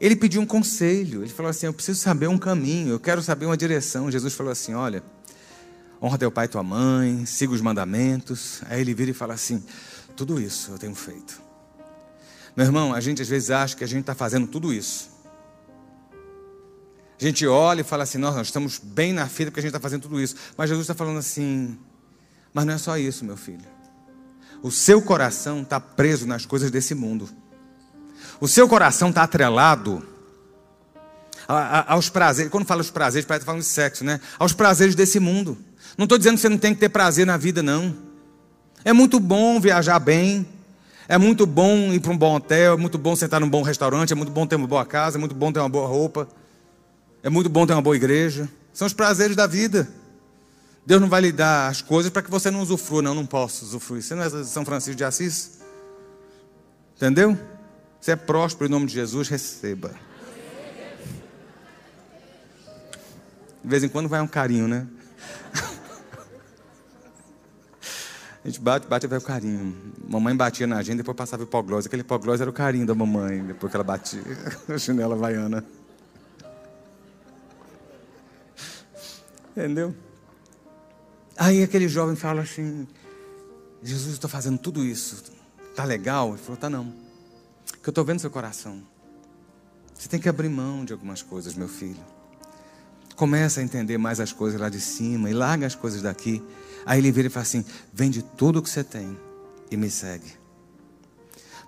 Ele 0.03 0.16
pediu 0.16 0.42
um 0.42 0.46
conselho, 0.46 1.22
ele 1.22 1.32
falou 1.32 1.48
assim: 1.48 1.64
Eu 1.64 1.72
preciso 1.72 1.98
saber 1.98 2.26
um 2.26 2.36
caminho, 2.36 2.90
eu 2.90 3.00
quero 3.00 3.22
saber 3.22 3.46
uma 3.46 3.57
direção. 3.57 4.11
Jesus 4.11 4.34
falou 4.34 4.53
assim: 4.53 4.74
Olha 4.74 5.03
honra 6.03 6.18
teu 6.18 6.32
pai 6.32 6.46
e 6.46 6.48
tua 6.48 6.64
mãe, 6.64 7.24
siga 7.24 7.53
os 7.53 7.61
mandamentos. 7.61 8.61
Aí 8.68 8.80
ele 8.80 8.92
vira 8.92 9.12
e 9.12 9.14
fala 9.14 9.34
assim: 9.34 9.62
tudo 10.16 10.40
isso 10.40 10.72
eu 10.72 10.78
tenho 10.78 10.94
feito. 10.94 11.40
Meu 12.57 12.66
irmão, 12.66 12.92
a 12.92 13.00
gente 13.00 13.22
às 13.22 13.28
vezes 13.28 13.50
acha 13.50 13.76
que 13.76 13.84
a 13.84 13.86
gente 13.86 14.00
está 14.00 14.14
fazendo 14.14 14.46
tudo 14.48 14.72
isso. 14.74 15.12
A 17.18 17.24
gente 17.24 17.46
olha 17.46 17.82
e 17.82 17.84
fala 17.84 18.03
assim: 18.03 18.18
nós, 18.18 18.36
estamos 18.44 18.78
bem 18.78 19.12
na 19.12 19.28
fila 19.28 19.50
porque 19.50 19.61
a 19.61 19.62
gente 19.62 19.70
está 19.70 19.80
fazendo 19.80 20.03
tudo 20.03 20.20
isso. 20.20 20.34
Mas 20.57 20.68
Jesus 20.68 20.84
está 20.84 20.94
falando 20.94 21.18
assim: 21.18 21.78
mas 22.53 22.66
não 22.66 22.74
é 22.74 22.78
só 22.78 22.98
isso, 22.98 23.24
meu 23.24 23.36
filho. 23.36 23.64
O 24.61 24.70
seu 24.70 25.00
coração 25.03 25.62
está 25.62 25.80
preso 25.80 26.26
nas 26.26 26.44
coisas 26.44 26.70
desse 26.70 26.94
mundo. 26.94 27.28
O 28.43 28.49
seu 28.49 28.68
coração 28.68 29.11
está 29.11 29.22
atrelado 29.22 30.03
aos 31.86 32.09
prazeres. 32.09 32.51
Quando 32.51 32.66
fala 32.66 32.80
os 32.80 32.90
prazeres, 32.90 33.24
parece 33.24 33.43
que 33.43 33.45
tá 33.45 33.53
falando 33.53 33.62
de 33.62 33.68
sexo, 33.68 34.03
né? 34.03 34.20
Aos 34.36 34.53
prazeres 34.53 34.97
desse 34.97 35.20
mundo. 35.20 35.57
Não 35.97 36.07
estou 36.07 36.18
dizendo 36.18 36.34
que 36.34 36.40
você 36.40 36.49
não 36.49 36.59
tem 36.59 36.74
que 36.74 36.80
ter 36.80 36.88
prazer 36.88 37.24
na 37.24 37.36
vida, 37.36 37.62
não. 37.62 37.95
É 38.84 38.93
muito 38.93 39.20
bom 39.20 39.61
viajar 39.61 40.01
bem. 40.01 40.45
É 41.07 41.16
muito 41.16 41.47
bom 41.47 41.93
ir 41.93 42.01
para 42.01 42.11
um 42.11 42.18
bom 42.18 42.34
hotel. 42.34 42.74
É 42.74 42.76
muito 42.76 42.99
bom 42.99 43.14
sentar 43.14 43.40
num 43.40 43.49
bom 43.49 43.62
restaurante. 43.62 44.12
É 44.12 44.16
muito 44.16 44.32
bom 44.32 44.45
ter 44.45 44.57
uma 44.57 44.66
boa 44.66 44.84
casa. 44.84 45.18
É 45.18 45.20
muito 45.20 45.36
bom 45.36 45.53
ter 45.53 45.61
uma 45.61 45.68
boa 45.68 45.86
roupa. 45.86 46.26
É 47.22 47.30
muito 47.30 47.49
bom 47.49 47.64
ter 47.64 47.74
uma 47.74 47.82
boa 47.82 47.95
igreja. 47.95 48.49
São 48.72 48.88
os 48.88 48.93
prazeres 48.93 49.36
da 49.36 49.47
vida. 49.47 49.88
Deus 50.84 51.01
não 51.01 51.09
vai 51.09 51.20
lhe 51.20 51.30
dar 51.30 51.68
as 51.68 51.80
coisas 51.80 52.11
para 52.11 52.22
que 52.22 52.30
você 52.30 52.51
não 52.51 52.61
usufrua. 52.61 53.03
Não, 53.03 53.14
não 53.14 53.24
posso 53.24 53.64
usufruir. 53.64 54.03
Você 54.03 54.16
não 54.16 54.24
é 54.24 54.43
São 54.43 54.64
Francisco 54.64 54.97
de 54.97 55.05
Assis? 55.05 55.61
Entendeu? 56.97 57.38
Você 58.03 58.11
é 58.11 58.16
próspero 58.16 58.66
em 58.66 58.68
nome 58.68 58.86
de 58.86 58.94
Jesus, 58.94 59.28
receba. 59.28 59.94
De 63.62 63.70
vez 63.70 63.84
em 63.84 63.88
quando 63.88 64.09
vai 64.09 64.20
um 64.20 64.26
carinho, 64.26 64.66
né? 64.66 64.88
A 68.44 68.48
gente 68.48 68.59
bate, 68.59 68.88
bate 68.88 69.07
e 69.07 69.09
vai 69.09 69.20
o 69.20 69.22
carinho. 69.22 69.94
Mamãe 70.09 70.34
batia 70.34 70.66
na 70.66 70.82
gente, 70.82 70.96
depois 70.96 71.16
passava 71.16 71.44
hipoglose. 71.44 71.86
Aquele 71.86 72.03
hipoglose 72.03 72.42
era 72.42 72.50
o 72.50 72.53
carinho 72.53 72.84
da 72.84 72.92
mamãe, 72.92 73.40
depois 73.40 73.70
que 73.70 73.76
ela 73.76 73.84
batia. 73.84 74.20
A 74.68 74.76
chinela 74.78 75.14
vaiana. 75.14 75.64
Entendeu? 79.53 79.94
Aí 81.36 81.62
aquele 81.62 81.86
jovem 81.86 82.16
fala 82.16 82.42
assim: 82.42 82.88
Jesus, 83.80 84.14
estou 84.14 84.28
fazendo 84.28 84.59
tudo 84.59 84.84
isso. 84.84 85.22
Tá 85.76 85.84
legal? 85.84 86.30
Ele 86.30 86.38
falou: 86.38 86.57
Tá 86.57 86.68
não. 86.68 87.01
Que 87.83 87.89
eu 87.89 87.91
estou 87.91 88.05
vendo 88.05 88.20
seu 88.20 88.30
coração. 88.30 88.83
Você 89.93 90.09
tem 90.09 90.20
que 90.20 90.28
abrir 90.28 90.49
mão 90.49 90.85
de 90.85 90.93
algumas 90.93 91.22
coisas, 91.22 91.55
meu 91.55 91.68
filho. 91.68 92.05
Começa 93.16 93.61
a 93.61 93.62
entender 93.62 93.99
mais 93.99 94.20
as 94.20 94.33
coisas 94.33 94.61
lá 94.61 94.68
de 94.68 94.80
cima 94.80 95.28
e 95.28 95.33
larga 95.33 95.66
as 95.66 95.74
coisas 95.74 96.03
daqui. 96.03 96.43
Aí 96.87 96.99
ele 96.99 97.12
vira 97.12 97.28
e 97.28 97.30
fala 97.30 97.43
assim: 97.43 97.64
vende 97.93 98.22
tudo 98.22 98.59
o 98.59 98.62
que 98.62 98.70
você 98.70 98.83
tem 98.83 99.16
e 99.70 99.76
me 99.76 99.91
segue. 99.91 100.33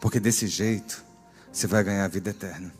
Porque 0.00 0.20
desse 0.20 0.46
jeito 0.46 1.02
você 1.52 1.66
vai 1.66 1.82
ganhar 1.84 2.04
a 2.04 2.08
vida 2.08 2.30
eterna. 2.30 2.72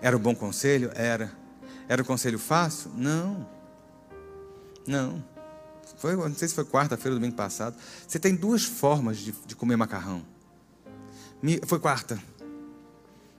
Era 0.00 0.16
o 0.16 0.18
bom 0.18 0.34
conselho? 0.34 0.90
Era. 0.94 1.32
Era 1.88 2.02
o 2.02 2.04
conselho 2.04 2.38
fácil? 2.38 2.90
Não. 2.94 3.46
Não. 4.86 5.24
Foi, 5.96 6.14
não 6.16 6.34
sei 6.34 6.48
se 6.48 6.54
foi 6.54 6.64
quarta-feira 6.64 7.14
domingo 7.14 7.34
passado. 7.34 7.76
Você 8.06 8.18
tem 8.18 8.34
duas 8.34 8.64
formas 8.64 9.18
de, 9.18 9.32
de 9.46 9.56
comer 9.56 9.76
macarrão. 9.76 10.22
Foi 11.66 11.78
quarta. 11.78 12.18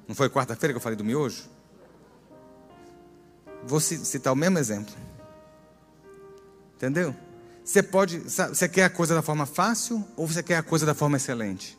Não 0.07 0.15
foi 0.15 0.29
quarta-feira 0.29 0.73
que 0.73 0.77
eu 0.77 0.81
falei 0.81 0.95
do 0.95 1.03
miojo? 1.03 1.43
Vou 3.63 3.79
citar 3.79 4.33
o 4.33 4.35
mesmo 4.35 4.57
exemplo. 4.57 4.95
Entendeu? 6.75 7.15
Você 7.63 7.83
pode, 7.83 8.19
você 8.19 8.67
quer 8.67 8.85
a 8.85 8.89
coisa 8.89 9.13
da 9.13 9.21
forma 9.21 9.45
fácil 9.45 10.03
ou 10.15 10.25
você 10.25 10.41
quer 10.41 10.57
a 10.57 10.63
coisa 10.63 10.85
da 10.85 10.95
forma 10.95 11.17
excelente? 11.17 11.77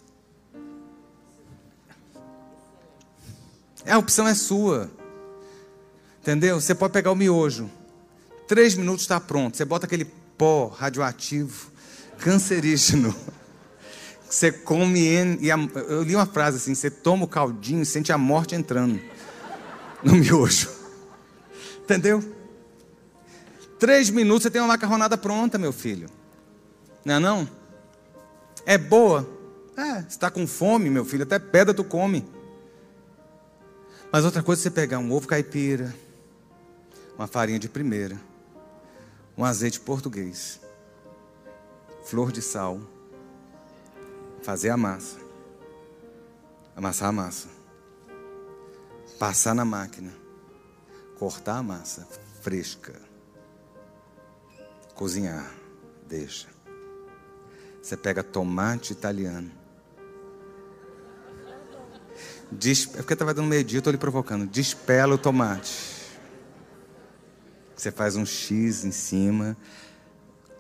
A 3.87 3.99
opção 3.99 4.29
é 4.29 4.35
sua. 4.35 4.91
Entendeu? 6.21 6.61
Você 6.61 6.75
pode 6.75 6.93
pegar 6.93 7.11
o 7.11 7.17
miojo. 7.17 7.71
Três 8.47 8.75
minutos 8.75 9.03
está 9.03 9.19
pronto. 9.19 9.57
Você 9.57 9.65
bota 9.65 9.87
aquele 9.87 10.05
pó 10.37 10.67
radioativo, 10.69 11.73
cancerígeno. 12.19 13.15
Você 14.31 14.53
come 14.53 15.39
e 15.41 15.51
a, 15.51 15.57
eu 15.89 16.05
li 16.05 16.15
uma 16.15 16.25
frase 16.25 16.59
assim: 16.59 16.73
você 16.73 16.89
toma 16.89 17.25
o 17.25 17.29
caldinho 17.29 17.83
e 17.83 17.87
sente 17.87 18.13
a 18.13 18.17
morte 18.17 18.55
entrando 18.55 19.01
no 20.05 20.15
miojo. 20.15 20.71
Entendeu? 21.83 22.23
Três 23.77 24.09
minutos 24.09 24.45
você 24.45 24.51
tem 24.51 24.61
uma 24.61 24.69
macarronada 24.69 25.19
pronta, 25.19 25.59
meu 25.59 25.73
filho. 25.73 26.09
Não 27.05 27.15
é 27.17 27.19
não? 27.19 27.49
É 28.65 28.79
boa? 28.79 29.29
É, 29.77 30.05
está 30.09 30.31
com 30.31 30.47
fome, 30.47 30.89
meu 30.91 31.05
filho, 31.05 31.25
até 31.25 31.39
pedra 31.41 31.75
tu 31.75 31.83
come. 31.83 32.25
Mas 34.13 34.25
outra 34.25 34.45
coisa 34.45 34.61
é 34.61 34.63
você 34.63 34.71
pegar 34.71 34.99
um 35.01 35.13
ovo 35.13 35.27
caipira, 35.27 35.93
uma 37.17 37.27
farinha 37.27 37.59
de 37.59 37.69
primeira, 37.69 38.21
um 39.37 39.45
azeite 39.45 39.81
português, 39.81 40.61
flor 42.05 42.31
de 42.31 42.43
sal, 42.43 42.81
fazer 44.43 44.71
a 44.71 44.77
massa, 44.77 45.19
amassar 46.77 47.09
a 47.09 47.13
massa, 47.13 47.49
passar 49.19 49.55
na 49.55 49.65
máquina, 49.65 50.13
cortar 51.19 51.59
a 51.59 51.63
massa 51.63 52.07
fresca 52.41 53.11
cozinhar. 55.01 55.51
Deixa. 56.07 56.47
Você 57.81 57.97
pega 57.97 58.23
tomate 58.23 58.93
italiano. 58.93 59.51
Des... 62.53 62.87
É 62.93 62.99
porque 62.99 63.15
estava 63.15 63.33
dando 63.33 63.49
meio 63.49 63.65
dia, 63.65 63.79
estou 63.79 63.91
lhe 63.91 63.97
provocando. 63.97 64.47
Despela 64.47 65.15
o 65.15 65.19
tomate. 65.19 65.73
Você 67.75 67.91
faz 67.91 68.15
um 68.15 68.27
X 68.27 68.85
em 68.85 68.91
cima. 68.91 69.57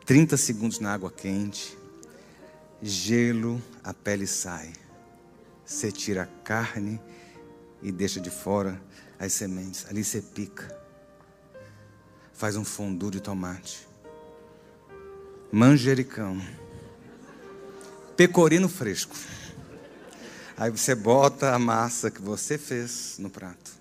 30 0.06 0.38
segundos 0.38 0.80
na 0.80 0.94
água 0.94 1.10
quente. 1.10 1.76
Gelo, 2.82 3.62
a 3.84 3.92
pele 3.92 4.26
sai. 4.26 4.72
Você 5.64 5.92
tira 5.92 6.22
a 6.22 6.26
carne 6.26 7.00
e 7.82 7.92
deixa 7.92 8.20
de 8.20 8.30
fora 8.30 8.80
as 9.18 9.34
sementes. 9.34 9.86
Ali 9.88 10.02
você 10.02 10.22
pica. 10.22 10.74
Faz 12.32 12.56
um 12.56 12.64
fondue 12.64 13.10
de 13.10 13.20
tomate. 13.20 13.86
Manjericão. 15.52 16.40
Pecorino 18.16 18.68
fresco. 18.68 19.14
Aí 20.56 20.70
você 20.70 20.94
bota 20.94 21.54
a 21.54 21.58
massa 21.58 22.10
que 22.10 22.22
você 22.22 22.56
fez 22.56 23.16
no 23.18 23.28
prato. 23.28 23.72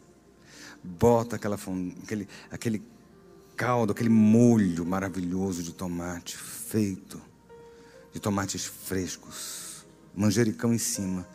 Bota 0.84 1.38
aquela, 1.38 1.58
aquele, 2.04 2.28
aquele 2.52 2.84
caldo, 3.56 3.92
aquele 3.94 4.10
molho 4.10 4.86
maravilhoso 4.86 5.64
de 5.64 5.74
tomate 5.74 6.38
feito 6.38 7.29
de 8.14 8.20
tomates 8.20 8.66
frescos, 8.66 9.86
manjericão 10.16 10.74
em 10.74 10.78
cima, 10.78 11.28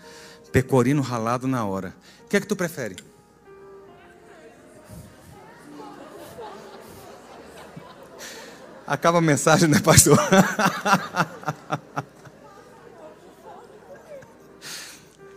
pecorino 0.52 1.02
ralado 1.02 1.46
na 1.46 1.64
hora. 1.64 1.94
O 2.24 2.28
que 2.28 2.36
é 2.36 2.40
que 2.40 2.46
tu 2.46 2.56
prefere? 2.56 2.96
Acaba 8.86 9.18
a 9.18 9.22
mensagem, 9.22 9.68
né, 9.68 9.80
pastor? 9.80 10.18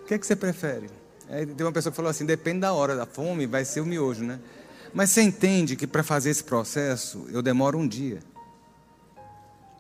O 0.03 0.05
que 0.07 0.13
é 0.13 0.17
que 0.17 0.25
você 0.25 0.35
prefere? 0.35 0.89
É, 1.29 1.45
tem 1.45 1.65
uma 1.65 1.71
pessoa 1.71 1.91
que 1.91 1.95
falou 1.95 2.09
assim: 2.09 2.25
depende 2.25 2.61
da 2.61 2.73
hora 2.73 2.95
da 2.95 3.05
fome, 3.05 3.45
vai 3.45 3.65
ser 3.65 3.81
o 3.81 3.85
miojo, 3.85 4.23
né? 4.23 4.39
Mas 4.93 5.11
você 5.11 5.21
entende 5.21 5.75
que 5.75 5.85
para 5.85 6.01
fazer 6.03 6.29
esse 6.29 6.43
processo 6.43 7.27
eu 7.29 7.41
demoro 7.41 7.77
um 7.77 7.87
dia 7.87 8.19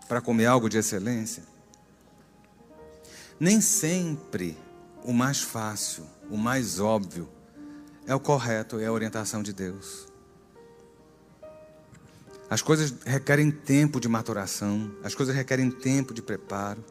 para 0.07 0.21
comer 0.21 0.45
algo 0.45 0.69
de 0.69 0.77
excelência? 0.77 1.43
Nem 3.39 3.61
sempre 3.61 4.57
o 5.03 5.13
mais 5.13 5.41
fácil, 5.41 6.05
o 6.29 6.37
mais 6.37 6.79
óbvio, 6.79 7.29
é 8.05 8.15
o 8.15 8.19
correto, 8.19 8.79
é 8.79 8.85
a 8.85 8.91
orientação 8.91 9.43
de 9.43 9.53
Deus. 9.53 10.07
As 12.49 12.61
coisas 12.61 12.93
requerem 13.05 13.51
tempo 13.51 13.99
de 13.99 14.07
maturação, 14.07 14.91
as 15.03 15.13
coisas 15.13 15.35
requerem 15.35 15.69
tempo 15.69 16.13
de 16.13 16.21
preparo. 16.21 16.83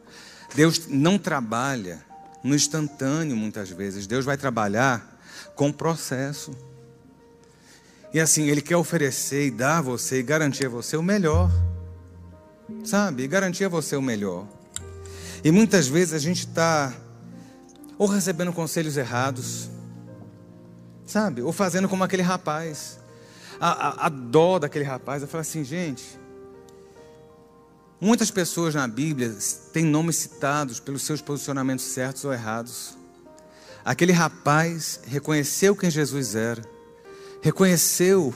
Deus 0.55 0.87
não 0.87 1.17
trabalha 1.17 2.05
no 2.43 2.55
instantâneo, 2.55 3.35
muitas 3.35 3.69
vezes. 3.69 4.05
Deus 4.05 4.23
vai 4.23 4.37
trabalhar 4.37 5.19
com 5.55 5.71
processo. 5.71 6.55
E 8.13 8.19
assim, 8.19 8.47
Ele 8.47 8.61
quer 8.61 8.77
oferecer 8.77 9.47
e 9.47 9.51
dar 9.51 9.79
a 9.79 9.81
você 9.81 10.19
e 10.19 10.23
garantir 10.23 10.67
a 10.67 10.69
você 10.69 10.95
o 10.95 11.03
melhor. 11.03 11.51
Sabe? 12.83 13.27
Garantir 13.27 13.65
a 13.65 13.69
você 13.69 13.95
o 13.95 14.01
melhor. 14.01 14.47
E 15.43 15.51
muitas 15.51 15.87
vezes 15.87 16.13
a 16.13 16.19
gente 16.19 16.47
está 16.47 16.93
ou 17.97 18.07
recebendo 18.07 18.53
conselhos 18.53 18.95
errados, 18.97 19.69
sabe? 21.05 21.41
Ou 21.41 21.51
fazendo 21.51 21.89
como 21.89 22.03
aquele 22.03 22.21
rapaz. 22.21 22.99
A, 23.59 23.69
a, 23.69 24.05
a 24.05 24.09
dó 24.09 24.59
daquele 24.59 24.85
rapaz, 24.85 25.21
eu 25.21 25.27
falo 25.27 25.41
assim, 25.41 25.63
gente, 25.63 26.19
Muitas 27.99 28.29
pessoas 28.29 28.75
na 28.75 28.87
Bíblia 28.87 29.35
têm 29.73 29.83
nomes 29.83 30.17
citados 30.17 30.79
pelos 30.79 31.01
seus 31.01 31.19
posicionamentos 31.19 31.83
certos 31.83 32.25
ou 32.25 32.31
errados. 32.31 32.95
Aquele 33.83 34.11
rapaz 34.11 34.99
reconheceu 35.07 35.75
quem 35.75 35.89
Jesus 35.89 36.35
era, 36.35 36.61
reconheceu 37.41 38.31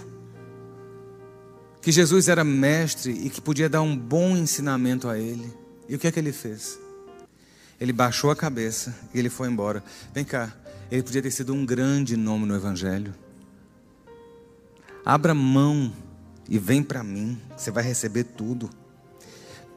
que 1.81 1.91
Jesus 1.91 2.27
era 2.27 2.43
mestre 2.43 3.11
e 3.11 3.29
que 3.29 3.41
podia 3.41 3.67
dar 3.67 3.81
um 3.81 3.97
bom 3.97 4.37
ensinamento 4.37 5.09
a 5.09 5.17
ele. 5.17 5.51
E 5.89 5.95
o 5.95 5.99
que 5.99 6.07
é 6.07 6.11
que 6.11 6.19
ele 6.19 6.31
fez? 6.31 6.77
Ele 7.79 7.91
baixou 7.91 8.29
a 8.29 8.35
cabeça 8.35 8.95
e 9.13 9.19
ele 9.19 9.29
foi 9.29 9.49
embora. 9.49 9.83
Vem 10.13 10.23
cá, 10.23 10.53
ele 10.91 11.01
podia 11.01 11.21
ter 11.21 11.31
sido 11.31 11.53
um 11.53 11.65
grande 11.65 12.15
nome 12.15 12.45
no 12.45 12.55
Evangelho. 12.55 13.13
Abra 15.03 15.33
mão 15.33 15.91
e 16.47 16.59
vem 16.59 16.83
para 16.83 17.03
mim, 17.03 17.39
você 17.57 17.71
vai 17.71 17.83
receber 17.83 18.25
tudo. 18.25 18.69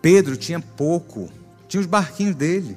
Pedro 0.03 0.37
tinha 0.37 0.61
pouco, 0.61 1.33
tinha 1.67 1.81
os 1.81 1.87
barquinhos 1.87 2.35
dele. 2.37 2.77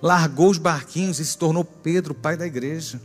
Largou 0.00 0.48
os 0.48 0.56
barquinhos 0.56 1.18
e 1.18 1.24
se 1.24 1.36
tornou 1.36 1.64
Pedro, 1.64 2.14
pai 2.14 2.36
da 2.36 2.46
igreja. 2.46 2.98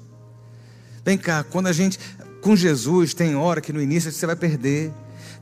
Vem 1.03 1.17
cá, 1.17 1.43
quando 1.43 1.67
a 1.67 1.73
gente, 1.73 1.99
com 2.41 2.55
Jesus, 2.55 3.13
tem 3.13 3.35
hora 3.35 3.59
que 3.59 3.73
no 3.73 3.81
início 3.81 4.09
você 4.09 4.25
vai 4.25 4.37
perder, 4.37 4.93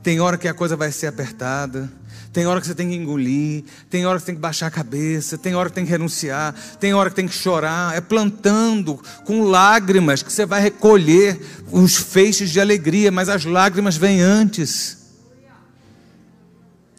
tem 0.02 0.20
hora 0.20 0.36
que 0.36 0.48
a 0.48 0.54
coisa 0.54 0.76
vai 0.76 0.90
ser 0.90 1.06
apertada, 1.06 1.90
tem 2.32 2.46
hora 2.46 2.60
que 2.60 2.66
você 2.66 2.74
tem 2.74 2.88
que 2.88 2.94
engolir, 2.94 3.64
tem 3.90 4.06
hora 4.06 4.18
que 4.18 4.22
você 4.22 4.26
tem 4.26 4.34
que 4.34 4.40
baixar 4.40 4.66
a 4.66 4.70
cabeça, 4.70 5.36
tem 5.36 5.54
hora 5.54 5.68
que 5.68 5.74
tem 5.74 5.84
que 5.84 5.90
renunciar, 5.90 6.54
tem 6.80 6.94
hora 6.94 7.10
que 7.10 7.16
tem 7.16 7.28
que 7.28 7.34
chorar. 7.34 7.94
É 7.94 8.00
plantando 8.00 8.98
com 9.26 9.44
lágrimas 9.44 10.22
que 10.22 10.32
você 10.32 10.46
vai 10.46 10.62
recolher 10.62 11.38
os 11.70 11.94
feixes 11.94 12.50
de 12.50 12.58
alegria, 12.58 13.12
mas 13.12 13.28
as 13.28 13.44
lágrimas 13.44 13.96
vêm 13.96 14.22
antes. 14.22 14.98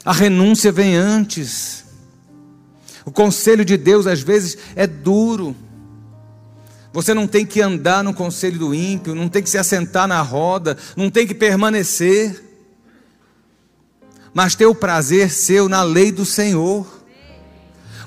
A 0.05 0.13
renúncia 0.13 0.71
vem 0.71 0.95
antes. 0.95 1.83
O 3.03 3.11
conselho 3.11 3.65
de 3.65 3.75
Deus 3.75 4.05
às 4.05 4.21
vezes 4.21 4.57
é 4.75 4.85
duro. 4.85 5.55
Você 6.93 7.11
não 7.11 7.25
tem 7.25 7.43
que 7.43 7.59
andar 7.59 8.03
no 8.03 8.13
conselho 8.13 8.59
do 8.59 8.75
ímpio, 8.75 9.15
não 9.15 9.27
tem 9.27 9.41
que 9.41 9.49
se 9.49 9.57
assentar 9.57 10.07
na 10.07 10.21
roda, 10.21 10.77
não 10.95 11.09
tem 11.09 11.25
que 11.25 11.33
permanecer, 11.33 12.52
mas 14.33 14.55
ter 14.55 14.65
o 14.65 14.73
prazer 14.73 15.29
seu 15.29 15.69
na 15.69 15.83
lei 15.83 16.11
do 16.11 16.25
Senhor, 16.25 16.87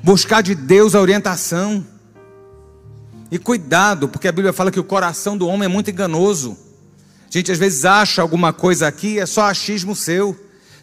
buscar 0.03 0.43
de 0.43 0.55
Deus 0.55 0.95
a 0.95 1.01
orientação. 1.01 1.87
E 3.31 3.39
cuidado, 3.39 4.09
porque 4.09 4.29
a 4.29 4.33
Bíblia 4.33 4.53
fala 4.53 4.70
que 4.70 4.79
o 4.79 4.85
coração 4.85 5.37
do 5.37 5.49
homem 5.49 5.66
é 5.66 5.68
muito 5.68 5.91
enganoso. 5.91 6.57
A 7.29 7.33
gente 7.39 7.51
às 7.51 7.59
vezes 7.59 7.85
acha 7.85 8.22
alguma 8.22 8.53
coisa 8.53 8.87
aqui, 8.87 9.18
é 9.18 9.27
só 9.27 9.43
achismo 9.43 9.97
seu. 9.97 10.37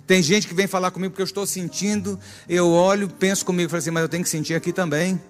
Tem 0.06 0.22
gente 0.22 0.48
que 0.48 0.54
vem 0.54 0.68
falar 0.68 0.92
comigo 0.92 1.12
porque 1.12 1.22
eu 1.22 1.26
estou 1.26 1.48
sentindo, 1.48 2.20
eu 2.48 2.70
olho, 2.70 3.08
penso 3.08 3.46
comigo, 3.46 3.70
falo 3.70 3.80
assim, 3.80 3.92
mas 3.92 4.04
eu 4.04 4.10
tenho 4.10 4.24
que 4.24 4.30
sentir 4.30 4.54
aqui 4.54 4.74
também. 4.74 5.22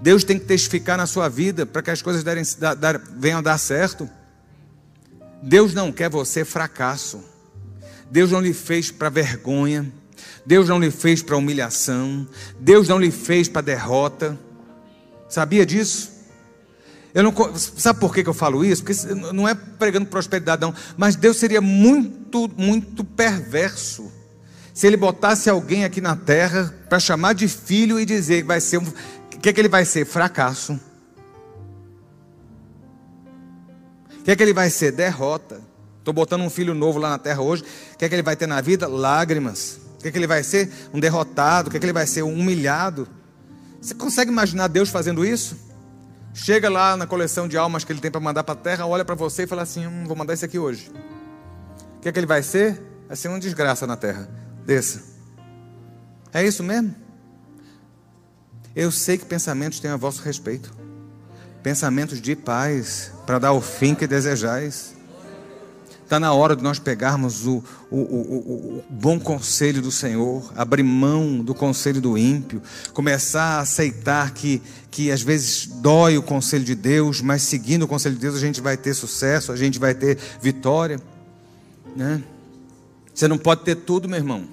Deus 0.00 0.24
tem 0.24 0.38
que 0.38 0.46
testificar 0.46 0.96
na 0.96 1.06
sua 1.06 1.28
vida 1.28 1.66
para 1.66 1.82
que 1.82 1.90
as 1.90 2.00
coisas 2.00 2.24
derem, 2.24 2.44
dar, 2.58 2.98
venham 2.98 3.40
a 3.40 3.42
dar 3.42 3.58
certo. 3.58 4.08
Deus 5.42 5.74
não 5.74 5.92
quer 5.92 6.08
você 6.08 6.44
fracasso. 6.44 7.22
Deus 8.10 8.30
não 8.32 8.40
lhe 8.40 8.52
fez 8.52 8.90
para 8.90 9.08
vergonha. 9.08 9.90
Deus 10.44 10.68
não 10.68 10.78
lhe 10.78 10.90
fez 10.90 11.22
para 11.22 11.36
humilhação. 11.36 12.26
Deus 12.58 12.88
não 12.88 12.98
lhe 12.98 13.10
fez 13.10 13.48
para 13.48 13.62
derrota. 13.62 14.38
Sabia 15.28 15.66
disso? 15.66 16.18
Eu 17.14 17.22
não, 17.22 17.34
sabe 17.56 18.00
por 18.00 18.14
que 18.14 18.26
eu 18.26 18.34
falo 18.34 18.64
isso? 18.64 18.84
Porque 18.84 19.14
não 19.32 19.48
é 19.48 19.54
pregando 19.54 20.06
prosperidade, 20.06 20.62
não. 20.62 20.74
Mas 20.96 21.16
Deus 21.16 21.36
seria 21.36 21.60
muito, 21.60 22.50
muito 22.56 23.04
perverso 23.04 24.12
se 24.78 24.86
ele 24.86 24.96
botasse 24.96 25.50
alguém 25.50 25.84
aqui 25.84 26.00
na 26.00 26.14
terra 26.14 26.72
para 26.88 27.00
chamar 27.00 27.32
de 27.32 27.48
filho 27.48 27.98
e 27.98 28.04
dizer 28.04 28.42
que 28.42 28.46
vai 28.46 28.60
ser 28.60 28.78
um. 28.78 28.84
O 28.84 29.40
que 29.40 29.48
é 29.48 29.52
que 29.52 29.60
ele 29.60 29.68
vai 29.68 29.84
ser? 29.84 30.06
Fracasso. 30.06 30.78
O 34.20 34.22
que 34.22 34.30
é 34.30 34.36
que 34.36 34.42
ele 34.44 34.52
vai 34.52 34.70
ser? 34.70 34.92
Derrota. 34.92 35.60
Estou 36.08 36.14
botando 36.14 36.40
um 36.40 36.48
filho 36.48 36.74
novo 36.74 36.98
lá 36.98 37.10
na 37.10 37.18
terra 37.18 37.42
hoje. 37.42 37.62
O 37.92 37.98
que 37.98 38.04
é 38.06 38.08
que 38.08 38.14
ele 38.14 38.22
vai 38.22 38.34
ter 38.34 38.46
na 38.46 38.62
vida? 38.62 38.88
Lágrimas. 38.88 39.78
O 39.98 39.98
que 40.00 40.08
é 40.08 40.10
que 40.10 40.16
ele 40.16 40.26
vai 40.26 40.42
ser? 40.42 40.72
Um 40.94 40.98
derrotado. 40.98 41.68
O 41.68 41.70
que 41.70 41.76
é 41.76 41.80
que 41.80 41.84
ele 41.84 41.92
vai 41.92 42.06
ser? 42.06 42.22
Um 42.22 42.32
humilhado. 42.32 43.06
Você 43.78 43.94
consegue 43.94 44.30
imaginar 44.30 44.68
Deus 44.68 44.88
fazendo 44.88 45.22
isso? 45.22 45.54
Chega 46.32 46.70
lá 46.70 46.96
na 46.96 47.06
coleção 47.06 47.46
de 47.46 47.58
almas 47.58 47.84
que 47.84 47.92
ele 47.92 48.00
tem 48.00 48.10
para 48.10 48.22
mandar 48.22 48.42
para 48.42 48.54
a 48.54 48.56
terra, 48.56 48.86
olha 48.86 49.04
para 49.04 49.14
você 49.14 49.42
e 49.42 49.46
fala 49.46 49.60
assim: 49.60 49.86
hum, 49.86 50.04
vou 50.06 50.16
mandar 50.16 50.32
esse 50.32 50.46
aqui 50.46 50.58
hoje. 50.58 50.90
O 51.98 52.00
que 52.00 52.08
é 52.08 52.12
que 52.12 52.18
ele 52.18 52.26
vai 52.26 52.42
ser? 52.42 52.82
Vai 53.06 53.14
ser 53.14 53.28
uma 53.28 53.38
desgraça 53.38 53.86
na 53.86 53.94
terra. 53.94 54.30
Desça. 54.64 55.02
É 56.32 56.42
isso 56.42 56.62
mesmo? 56.62 56.94
Eu 58.74 58.90
sei 58.90 59.18
que 59.18 59.26
pensamentos 59.26 59.78
têm 59.78 59.90
a 59.90 59.96
vosso 59.96 60.22
respeito. 60.22 60.74
Pensamentos 61.62 62.18
de 62.18 62.34
paz, 62.34 63.12
para 63.26 63.38
dar 63.38 63.52
o 63.52 63.60
fim 63.60 63.94
que 63.94 64.06
desejais. 64.06 64.96
Está 66.08 66.18
na 66.18 66.32
hora 66.32 66.56
de 66.56 66.62
nós 66.62 66.78
pegarmos 66.78 67.46
o, 67.46 67.62
o, 67.90 67.98
o, 67.98 68.78
o, 68.78 68.84
bom 68.88 69.20
conselho 69.20 69.82
do 69.82 69.92
Senhor, 69.92 70.50
abrir 70.56 70.82
mão 70.82 71.40
do 71.40 71.54
conselho 71.54 72.00
do 72.00 72.16
ímpio, 72.16 72.62
começar 72.94 73.58
a 73.58 73.60
aceitar 73.60 74.30
que, 74.30 74.62
que 74.90 75.10
às 75.10 75.20
vezes 75.20 75.66
dói 75.66 76.16
o 76.16 76.22
conselho 76.22 76.64
de 76.64 76.74
Deus, 76.74 77.20
mas 77.20 77.42
seguindo 77.42 77.82
o 77.82 77.86
conselho 77.86 78.14
de 78.14 78.22
Deus 78.22 78.36
a 78.36 78.40
gente 78.40 78.58
vai 78.58 78.74
ter 78.74 78.94
sucesso, 78.94 79.52
a 79.52 79.56
gente 79.56 79.78
vai 79.78 79.94
ter 79.94 80.16
vitória. 80.40 80.98
Né? 81.94 82.22
Você 83.12 83.28
não 83.28 83.36
pode 83.36 83.64
ter 83.64 83.74
tudo, 83.74 84.08
meu 84.08 84.16
irmão. 84.16 84.48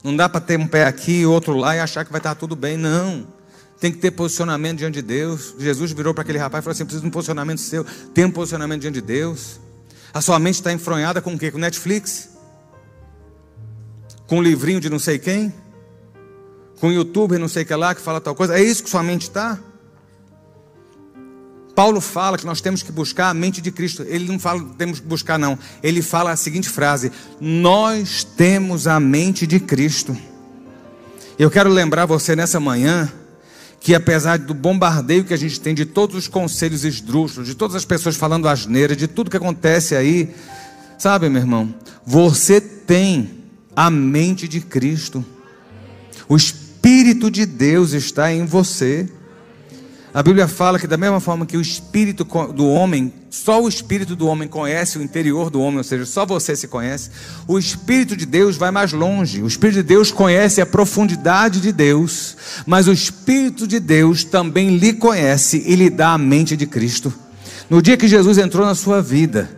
Não 0.00 0.14
dá 0.14 0.28
para 0.28 0.40
ter 0.40 0.60
um 0.60 0.68
pé 0.68 0.84
aqui 0.84 1.22
e 1.22 1.26
outro 1.26 1.56
lá 1.56 1.74
e 1.74 1.80
achar 1.80 2.04
que 2.04 2.12
vai 2.12 2.20
estar 2.20 2.36
tudo 2.36 2.54
bem, 2.54 2.76
não. 2.76 3.26
Tem 3.80 3.92
que 3.92 3.98
ter 3.98 4.10
posicionamento 4.10 4.78
diante 4.78 4.94
de 4.94 5.02
Deus. 5.02 5.54
Jesus 5.58 5.92
virou 5.92 6.14
para 6.14 6.22
aquele 6.22 6.38
rapaz 6.38 6.62
e 6.62 6.64
falou 6.64 6.72
assim: 6.72 6.84
preciso 6.84 7.02
de 7.02 7.08
um 7.08 7.10
posicionamento 7.10 7.60
seu. 7.60 7.84
Tem 8.14 8.24
um 8.24 8.30
posicionamento 8.30 8.80
diante 8.80 8.94
de 8.94 9.02
Deus. 9.02 9.60
A 10.14 10.20
sua 10.20 10.38
mente 10.38 10.54
está 10.54 10.72
enfronhada 10.72 11.20
com 11.20 11.34
o 11.34 11.38
quê? 11.38 11.50
Com 11.50 11.58
Netflix? 11.58 12.30
Com 14.26 14.38
um 14.38 14.42
livrinho 14.42 14.80
de 14.80 14.88
não 14.88 14.98
sei 14.98 15.18
quem? 15.18 15.52
Com 16.80 16.88
um 16.88 16.92
youtuber 16.92 17.38
não 17.38 17.48
sei 17.48 17.64
que 17.64 17.74
lá 17.74 17.94
que 17.94 18.00
fala 18.00 18.20
tal 18.20 18.34
coisa? 18.34 18.58
É 18.58 18.62
isso 18.62 18.82
que 18.82 18.90
sua 18.90 19.02
mente 19.02 19.22
está? 19.22 19.58
Paulo 21.74 22.00
fala 22.00 22.38
que 22.38 22.46
nós 22.46 22.62
temos 22.62 22.82
que 22.82 22.90
buscar 22.90 23.28
a 23.28 23.34
mente 23.34 23.60
de 23.60 23.70
Cristo. 23.70 24.02
Ele 24.08 24.26
não 24.26 24.38
fala 24.38 24.64
temos 24.78 24.98
que 24.98 25.06
buscar, 25.06 25.38
não. 25.38 25.58
Ele 25.82 26.00
fala 26.00 26.30
a 26.30 26.36
seguinte 26.36 26.70
frase: 26.70 27.12
Nós 27.38 28.24
temos 28.24 28.86
a 28.86 28.98
mente 28.98 29.46
de 29.46 29.60
Cristo. 29.60 30.16
Eu 31.38 31.50
quero 31.50 31.68
lembrar 31.68 32.06
você 32.06 32.34
nessa 32.34 32.58
manhã 32.58 33.12
que 33.80 33.94
apesar 33.94 34.38
do 34.38 34.54
bombardeio 34.54 35.24
que 35.24 35.34
a 35.34 35.36
gente 35.36 35.60
tem 35.60 35.74
de 35.74 35.84
todos 35.84 36.16
os 36.16 36.28
conselhos 36.28 36.84
esdrúxulos, 36.84 37.48
de 37.48 37.54
todas 37.54 37.76
as 37.76 37.84
pessoas 37.84 38.16
falando 38.16 38.48
asneira, 38.48 38.96
de 38.96 39.06
tudo 39.06 39.30
que 39.30 39.36
acontece 39.36 39.94
aí, 39.94 40.34
sabe, 40.98 41.28
meu 41.28 41.42
irmão, 41.42 41.74
você 42.04 42.60
tem 42.60 43.30
a 43.74 43.90
mente 43.90 44.48
de 44.48 44.60
Cristo. 44.60 45.24
O 46.28 46.36
Espírito 46.36 47.30
de 47.30 47.44
Deus 47.46 47.92
está 47.92 48.32
em 48.32 48.46
você. 48.46 49.08
A 50.16 50.22
Bíblia 50.22 50.48
fala 50.48 50.78
que, 50.78 50.86
da 50.86 50.96
mesma 50.96 51.20
forma 51.20 51.44
que 51.44 51.58
o 51.58 51.60
espírito 51.60 52.24
do 52.24 52.66
homem, 52.70 53.12
só 53.28 53.62
o 53.62 53.68
espírito 53.68 54.16
do 54.16 54.26
homem 54.26 54.48
conhece 54.48 54.96
o 54.96 55.02
interior 55.02 55.50
do 55.50 55.60
homem, 55.60 55.76
ou 55.76 55.84
seja, 55.84 56.06
só 56.06 56.24
você 56.24 56.56
se 56.56 56.66
conhece, 56.66 57.10
o 57.46 57.58
espírito 57.58 58.16
de 58.16 58.24
Deus 58.24 58.56
vai 58.56 58.70
mais 58.70 58.94
longe. 58.94 59.42
O 59.42 59.46
espírito 59.46 59.74
de 59.74 59.82
Deus 59.82 60.10
conhece 60.10 60.62
a 60.62 60.64
profundidade 60.64 61.60
de 61.60 61.70
Deus, 61.70 62.34
mas 62.64 62.88
o 62.88 62.92
espírito 62.94 63.66
de 63.66 63.78
Deus 63.78 64.24
também 64.24 64.78
lhe 64.78 64.94
conhece 64.94 65.62
e 65.66 65.76
lhe 65.76 65.90
dá 65.90 66.14
a 66.14 66.18
mente 66.18 66.56
de 66.56 66.66
Cristo. 66.66 67.12
No 67.68 67.82
dia 67.82 67.98
que 67.98 68.08
Jesus 68.08 68.38
entrou 68.38 68.64
na 68.64 68.74
sua 68.74 69.02
vida, 69.02 69.50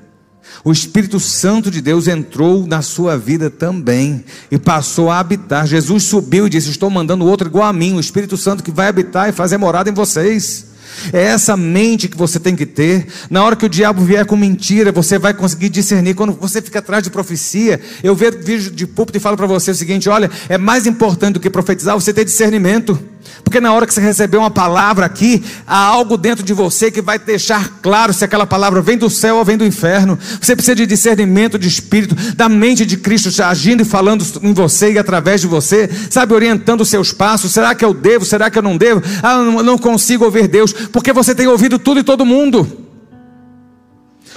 o 0.64 0.72
Espírito 0.72 1.20
Santo 1.20 1.70
de 1.70 1.80
Deus 1.80 2.08
entrou 2.08 2.66
na 2.66 2.82
sua 2.82 3.16
vida 3.16 3.48
também 3.48 4.24
e 4.50 4.58
passou 4.58 5.10
a 5.10 5.18
habitar. 5.18 5.66
Jesus 5.66 6.04
subiu 6.04 6.46
e 6.46 6.50
disse: 6.50 6.70
Estou 6.70 6.90
mandando 6.90 7.26
outro 7.26 7.48
igual 7.48 7.64
a 7.64 7.72
mim, 7.72 7.94
o 7.94 8.00
Espírito 8.00 8.36
Santo 8.36 8.62
que 8.62 8.70
vai 8.70 8.88
habitar 8.88 9.28
e 9.28 9.32
fazer 9.32 9.56
morada 9.56 9.88
em 9.88 9.94
vocês. 9.94 10.66
É 11.12 11.22
essa 11.22 11.56
mente 11.56 12.08
que 12.08 12.16
você 12.16 12.40
tem 12.40 12.56
que 12.56 12.66
ter. 12.66 13.06
Na 13.30 13.44
hora 13.44 13.56
que 13.56 13.66
o 13.66 13.68
diabo 13.68 14.04
vier 14.04 14.24
com 14.26 14.36
mentira, 14.36 14.90
você 14.90 15.18
vai 15.18 15.32
conseguir 15.32 15.68
discernir. 15.68 16.14
Quando 16.14 16.32
você 16.32 16.60
fica 16.60 16.80
atrás 16.80 17.02
de 17.02 17.10
profecia, 17.10 17.80
eu 18.02 18.14
vejo 18.14 18.38
vídeo 18.42 18.70
de 18.70 18.86
púlpito 18.86 19.18
e 19.18 19.20
falo 19.20 19.36
para 19.36 19.46
você 19.46 19.70
o 19.70 19.74
seguinte: 19.74 20.08
olha, 20.08 20.30
é 20.48 20.58
mais 20.58 20.86
importante 20.86 21.34
do 21.34 21.40
que 21.40 21.50
profetizar 21.50 21.94
você 21.94 22.12
ter 22.12 22.24
discernimento. 22.24 22.98
Porque 23.42 23.60
na 23.60 23.72
hora 23.72 23.86
que 23.86 23.94
você 23.94 24.00
receber 24.00 24.36
uma 24.36 24.50
palavra 24.50 25.06
aqui, 25.06 25.42
há 25.66 25.78
algo 25.78 26.16
dentro 26.16 26.44
de 26.44 26.52
você 26.52 26.90
que 26.90 27.00
vai 27.00 27.18
deixar 27.18 27.80
claro 27.80 28.12
se 28.12 28.24
aquela 28.24 28.46
palavra 28.46 28.82
vem 28.82 28.98
do 28.98 29.08
céu 29.08 29.36
ou 29.36 29.44
vem 29.44 29.56
do 29.56 29.64
inferno. 29.64 30.18
Você 30.40 30.54
precisa 30.54 30.74
de 30.74 30.86
discernimento 30.86 31.58
de 31.58 31.68
espírito, 31.68 32.14
da 32.34 32.48
mente 32.48 32.84
de 32.84 32.96
Cristo 32.96 33.28
agindo 33.42 33.82
e 33.82 33.84
falando 33.84 34.24
em 34.42 34.52
você 34.52 34.92
e 34.92 34.98
através 34.98 35.40
de 35.40 35.46
você, 35.46 35.88
sabe, 36.10 36.34
orientando 36.34 36.82
os 36.82 36.88
seus 36.88 37.12
passos. 37.12 37.52
Será 37.52 37.74
que 37.74 37.84
eu 37.84 37.94
devo? 37.94 38.24
Será 38.24 38.50
que 38.50 38.58
eu 38.58 38.62
não 38.62 38.76
devo? 38.76 39.02
Ah, 39.22 39.38
não 39.38 39.78
consigo 39.78 40.24
ouvir 40.24 40.48
Deus, 40.48 40.72
porque 40.72 41.12
você 41.12 41.34
tem 41.34 41.46
ouvido 41.46 41.78
tudo 41.78 42.00
e 42.00 42.04
todo 42.04 42.26
mundo. 42.26 42.86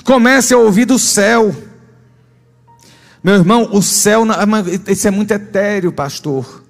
Comece 0.04 0.54
a 0.54 0.58
ouvir 0.58 0.86
do 0.86 0.98
céu. 0.98 1.56
Meu 3.24 3.36
irmão, 3.36 3.70
o 3.72 3.82
céu, 3.82 4.24
isso 4.88 5.08
é 5.08 5.12
muito 5.12 5.32
etéreo, 5.32 5.92
pastor. 5.92 6.64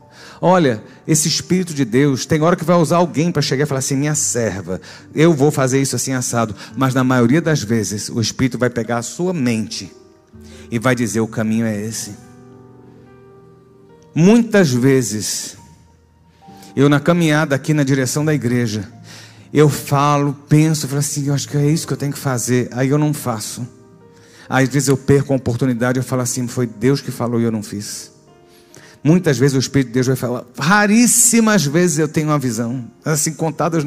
Olha, 0.43 0.83
esse 1.07 1.27
Espírito 1.27 1.71
de 1.71 1.85
Deus, 1.85 2.25
tem 2.25 2.41
hora 2.41 2.55
que 2.55 2.65
vai 2.65 2.75
usar 2.75 2.97
alguém 2.97 3.31
para 3.31 3.43
chegar 3.43 3.63
e 3.63 3.67
falar 3.67 3.77
assim: 3.77 3.95
minha 3.95 4.15
serva, 4.15 4.81
eu 5.13 5.35
vou 5.35 5.51
fazer 5.51 5.79
isso 5.79 5.95
assim 5.95 6.13
assado. 6.13 6.55
Mas 6.75 6.95
na 6.95 7.03
maioria 7.03 7.39
das 7.39 7.61
vezes, 7.61 8.09
o 8.09 8.19
Espírito 8.19 8.57
vai 8.57 8.69
pegar 8.69 8.97
a 8.97 9.01
sua 9.03 9.33
mente 9.33 9.91
e 10.71 10.79
vai 10.79 10.95
dizer: 10.95 11.19
o 11.19 11.27
caminho 11.27 11.67
é 11.67 11.79
esse. 11.79 12.15
Muitas 14.15 14.71
vezes, 14.71 15.57
eu 16.75 16.89
na 16.89 16.99
caminhada 16.99 17.55
aqui 17.55 17.71
na 17.71 17.83
direção 17.83 18.25
da 18.25 18.33
igreja, 18.33 18.91
eu 19.53 19.69
falo, 19.69 20.35
penso, 20.49 20.87
falo 20.87 20.99
assim: 20.99 21.27
eu 21.27 21.35
acho 21.35 21.47
que 21.47 21.55
é 21.55 21.67
isso 21.67 21.85
que 21.85 21.93
eu 21.93 21.97
tenho 21.97 22.13
que 22.13 22.19
fazer. 22.19 22.67
Aí 22.71 22.89
eu 22.89 22.97
não 22.97 23.13
faço. 23.13 23.67
Às 24.49 24.67
vezes 24.67 24.89
eu 24.89 24.97
perco 24.97 25.33
a 25.33 25.35
oportunidade, 25.35 25.99
eu 25.99 26.03
falo 26.03 26.23
assim: 26.23 26.47
foi 26.47 26.65
Deus 26.65 26.99
que 26.99 27.11
falou 27.11 27.39
e 27.39 27.43
eu 27.43 27.51
não 27.51 27.61
fiz. 27.61 28.10
Muitas 29.03 29.37
vezes 29.37 29.55
o 29.55 29.59
Espírito 29.59 29.87
de 29.87 29.93
Deus 29.93 30.07
vai 30.07 30.15
falar, 30.15 30.45
raríssimas 30.57 31.65
vezes 31.65 31.97
eu 31.97 32.07
tenho 32.07 32.27
uma 32.27 32.37
visão, 32.37 32.85
assim 33.03 33.33
contadas 33.33 33.83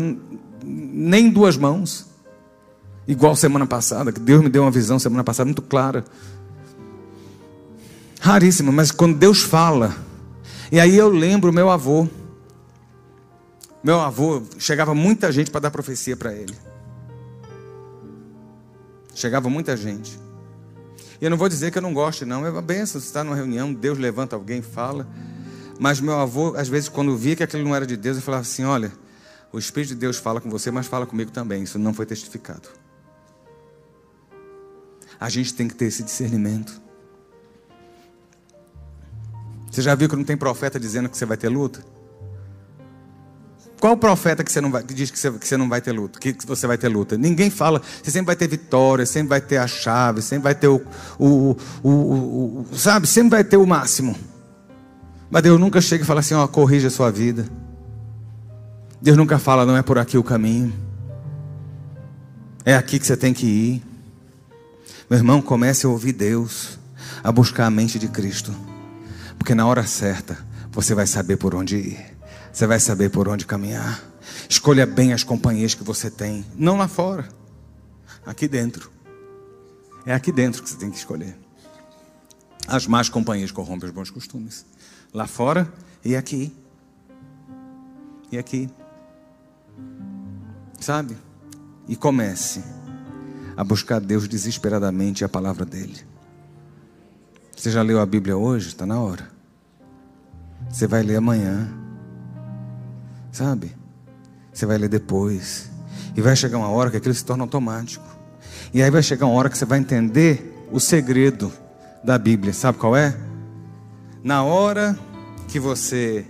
nem 0.65 1.31
duas 1.31 1.57
mãos. 1.57 2.07
Igual 3.07 3.37
semana 3.37 3.67
passada, 3.67 4.11
que 4.11 4.19
Deus 4.19 4.43
me 4.43 4.49
deu 4.49 4.63
uma 4.63 4.71
visão 4.71 4.99
semana 4.99 5.23
passada 5.23 5.45
muito 5.45 5.63
clara. 5.63 6.05
Raríssima, 8.19 8.73
mas 8.73 8.91
quando 8.91 9.17
Deus 9.17 9.43
fala, 9.43 9.95
e 10.73 10.81
aí 10.81 10.97
eu 10.97 11.09
lembro 11.09 11.53
meu 11.53 11.71
avô. 11.71 12.09
Meu 13.83 14.01
avô, 14.01 14.43
chegava 14.59 14.95
muita 14.95 15.31
gente 15.31 15.51
para 15.51 15.61
dar 15.61 15.71
profecia 15.71 16.17
para 16.17 16.33
ele. 16.33 16.57
Chegava 19.15 19.51
muita 19.51 19.77
gente. 19.77 20.19
E 21.25 21.27
eu 21.27 21.31
não 21.31 21.39
vou 21.39 21.49
dizer 21.49 21.71
que 21.71 21.79
eu 21.79 21.81
não 21.81 21.95
gosto, 21.95 22.27
não. 22.27 22.45
É 22.45 22.51
uma 22.51 22.61
benção. 22.61 23.01
Você 23.01 23.07
está 23.07 23.25
numa 23.25 23.35
reunião, 23.35 23.73
Deus 23.73 23.97
levanta 23.97 24.37
alguém, 24.37 24.61
fala. 24.61 25.09
Mas 25.81 25.99
meu 25.99 26.21
avô, 26.21 26.55
às 26.55 26.69
vezes, 26.69 26.87
quando 26.87 27.17
via 27.17 27.35
que 27.35 27.43
aquilo 27.43 27.65
não 27.65 27.75
era 27.75 27.87
de 27.87 27.97
Deus, 27.97 28.19
eu 28.19 28.23
falava 28.23 28.43
assim: 28.43 28.63
olha, 28.63 28.93
o 29.51 29.59
Espírito 29.59 29.95
de 29.95 29.95
Deus 29.95 30.19
fala 30.19 30.39
com 30.39 30.51
você, 30.51 30.71
mas 30.71 30.87
fala 30.87 31.07
comigo 31.07 31.31
também. 31.31 31.63
Isso 31.63 31.79
não 31.79 31.95
foi 31.95 32.05
testificado. 32.05 32.69
A 35.19 35.31
gente 35.31 35.55
tem 35.55 35.67
que 35.67 35.75
ter 35.75 35.87
esse 35.87 36.03
discernimento. 36.03 36.79
Você 39.71 39.81
já 39.81 39.95
viu 39.95 40.11
que 40.11 40.17
não 40.17 40.25
tem 40.25 40.37
profeta 40.37 40.79
dizendo 40.79 41.09
que 41.09 41.17
você 41.17 41.25
vai 41.25 41.39
ter 41.39 41.49
luta? 41.49 41.83
Qual 43.85 43.99
profeta 43.99 44.43
que, 44.43 44.51
você 44.51 44.63
não 44.63 44.71
vai, 44.71 44.83
que 44.83 44.95
diz 44.95 45.11
que 45.11 45.19
você, 45.19 45.31
que 45.31 45.47
você 45.47 45.59
não 45.59 45.69
vai 45.69 45.79
ter 45.79 45.93
luta? 45.93 46.19
Que 46.19 46.35
você 46.47 46.67
vai 46.67 46.79
ter 46.79 46.89
luta? 46.89 47.19
Ninguém 47.19 47.51
fala. 47.51 47.83
Você 48.03 48.11
sempre 48.11 48.29
vai 48.29 48.35
ter 48.35 48.49
vitória, 48.49 49.05
sempre 49.05 49.29
vai 49.29 49.43
ter 49.43 49.59
a 49.59 49.67
chave, 49.67 50.23
sempre 50.23 50.45
vai 50.45 50.55
ter 50.55 50.69
o, 50.69 50.81
o, 51.19 51.55
o, 51.83 51.91
o, 51.91 52.67
o 52.73 52.79
sabe? 52.79 53.07
Sempre 53.07 53.33
vai 53.33 53.45
ter 53.45 53.59
o 53.59 53.67
máximo. 53.67 54.17
Mas 55.31 55.43
Deus 55.43 55.61
nunca 55.61 55.83
chega 55.83 56.03
e 56.03 56.07
fala 56.07 56.21
assim: 56.21 56.33
ó, 56.33 56.47
corrija 56.47 56.89
a 56.89 56.91
sua 56.91 57.11
vida. 57.13 57.47
Deus 59.03 59.19
nunca 59.19 59.39
fala, 59.39 59.67
não 59.67 59.77
é 59.77 59.83
por 59.83 59.99
aqui 59.99 60.17
o 60.17 60.25
caminho. 60.25 60.73
É 62.65 62.75
aqui 62.75 62.99
que 62.99 63.07
você 63.07 63.19
tem 63.19 63.35
que 63.35 63.45
ir. 63.45 63.83
Meu 65.11 65.19
irmão, 65.19 65.43
comece 65.43 65.85
a 65.85 65.91
ouvir 65.91 66.15
Deus, 66.15 66.79
a 67.23 67.31
buscar 67.31 67.67
a 67.67 67.71
mente 67.71 67.99
de 67.99 68.09
Cristo. 68.09 68.51
Porque 69.37 69.55
na 69.55 69.67
hora 69.67 69.85
certa, 69.85 70.39
você 70.73 70.95
vai 70.95 71.07
saber 71.07 71.37
por 71.37 71.55
onde 71.55 71.77
ir. 71.77 72.14
Você 72.55 72.69
vai 72.69 72.79
saber 72.79 73.11
por 73.11 73.29
onde 73.29 73.45
caminhar. 73.45 74.01
Escolha 74.49 74.87
bem 74.87 75.13
as 75.13 75.25
companhias 75.25 75.75
que 75.75 75.83
você 75.83 76.09
tem, 76.09 76.47
não 76.55 76.77
lá 76.77 76.87
fora, 76.87 77.29
aqui 78.25 78.47
dentro. 78.47 78.93
É 80.07 80.15
aqui 80.15 80.31
dentro 80.31 80.63
que 80.63 80.71
você 80.71 80.77
tem 80.77 80.89
que 80.89 80.97
escolher. 80.97 81.37
As 82.69 82.87
más 82.87 83.09
companhias 83.09 83.51
corrompem 83.51 83.89
os 83.89 83.95
bons 83.95 84.09
costumes. 84.09 84.65
Lá 85.13 85.27
fora 85.27 85.71
e 86.05 86.15
aqui. 86.15 86.55
E 88.31 88.39
aqui. 88.39 88.71
Sabe? 90.81 91.17
E 91.89 91.97
comece 91.97 92.63
a 93.57 93.65
buscar 93.65 94.01
Deus 94.01 94.29
desesperadamente 94.29 95.23
e 95.23 95.25
a 95.25 95.29
palavra 95.29 95.65
dele. 95.65 96.01
Você 97.57 97.71
já 97.71 97.83
leu 97.83 98.01
a 98.01 98.07
Bíblia 98.07 98.37
hoje? 98.37 98.69
Está 98.69 98.87
na 98.87 99.01
hora. 99.01 99.29
Você 100.71 100.87
vai 100.87 101.03
ler 101.03 101.17
amanhã. 101.17 101.84
Sabe? 103.35 103.75
Você 104.53 104.65
vai 104.65 104.79
ler 104.79 104.89
depois. 104.89 105.69
E 106.17 106.21
vai 106.21 106.37
chegar 106.37 106.57
uma 106.57 106.69
hora 106.69 106.89
que 106.89 106.99
aquilo 106.99 107.13
se 107.13 107.25
torna 107.25 107.43
automático. 107.43 108.07
E 108.73 108.81
aí 108.81 108.89
vai 108.89 109.03
chegar 109.03 109.27
uma 109.27 109.35
hora 109.35 109.51
que 109.51 109.59
você 109.59 109.65
vai 109.65 109.81
entender 109.81 110.69
o 110.71 110.79
segredo 110.79 111.53
da 112.05 112.17
Bíblia. 112.17 112.53
Sabe 112.53 112.79
qual 112.79 112.97
é? 112.97 113.19
Na 114.23 114.45
hora 114.45 114.97
que 115.49 115.59
você. 115.59 116.25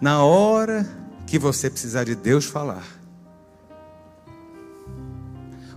Na 0.00 0.24
hora 0.24 0.84
que 1.24 1.38
você 1.38 1.70
precisar 1.70 2.02
de 2.02 2.16
Deus 2.16 2.46
falar. 2.46 2.84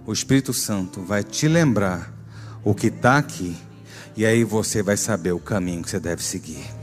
O 0.07 0.11
Espírito 0.11 0.53
Santo 0.53 1.03
vai 1.03 1.23
te 1.23 1.47
lembrar 1.47 2.11
o 2.63 2.73
que 2.73 2.87
está 2.87 3.19
aqui. 3.19 3.55
E 4.17 4.25
aí 4.25 4.43
você 4.43 4.81
vai 4.81 4.97
saber 4.97 5.33
o 5.33 5.39
caminho 5.39 5.83
que 5.83 5.89
você 5.91 5.99
deve 5.99 6.23
seguir. 6.23 6.78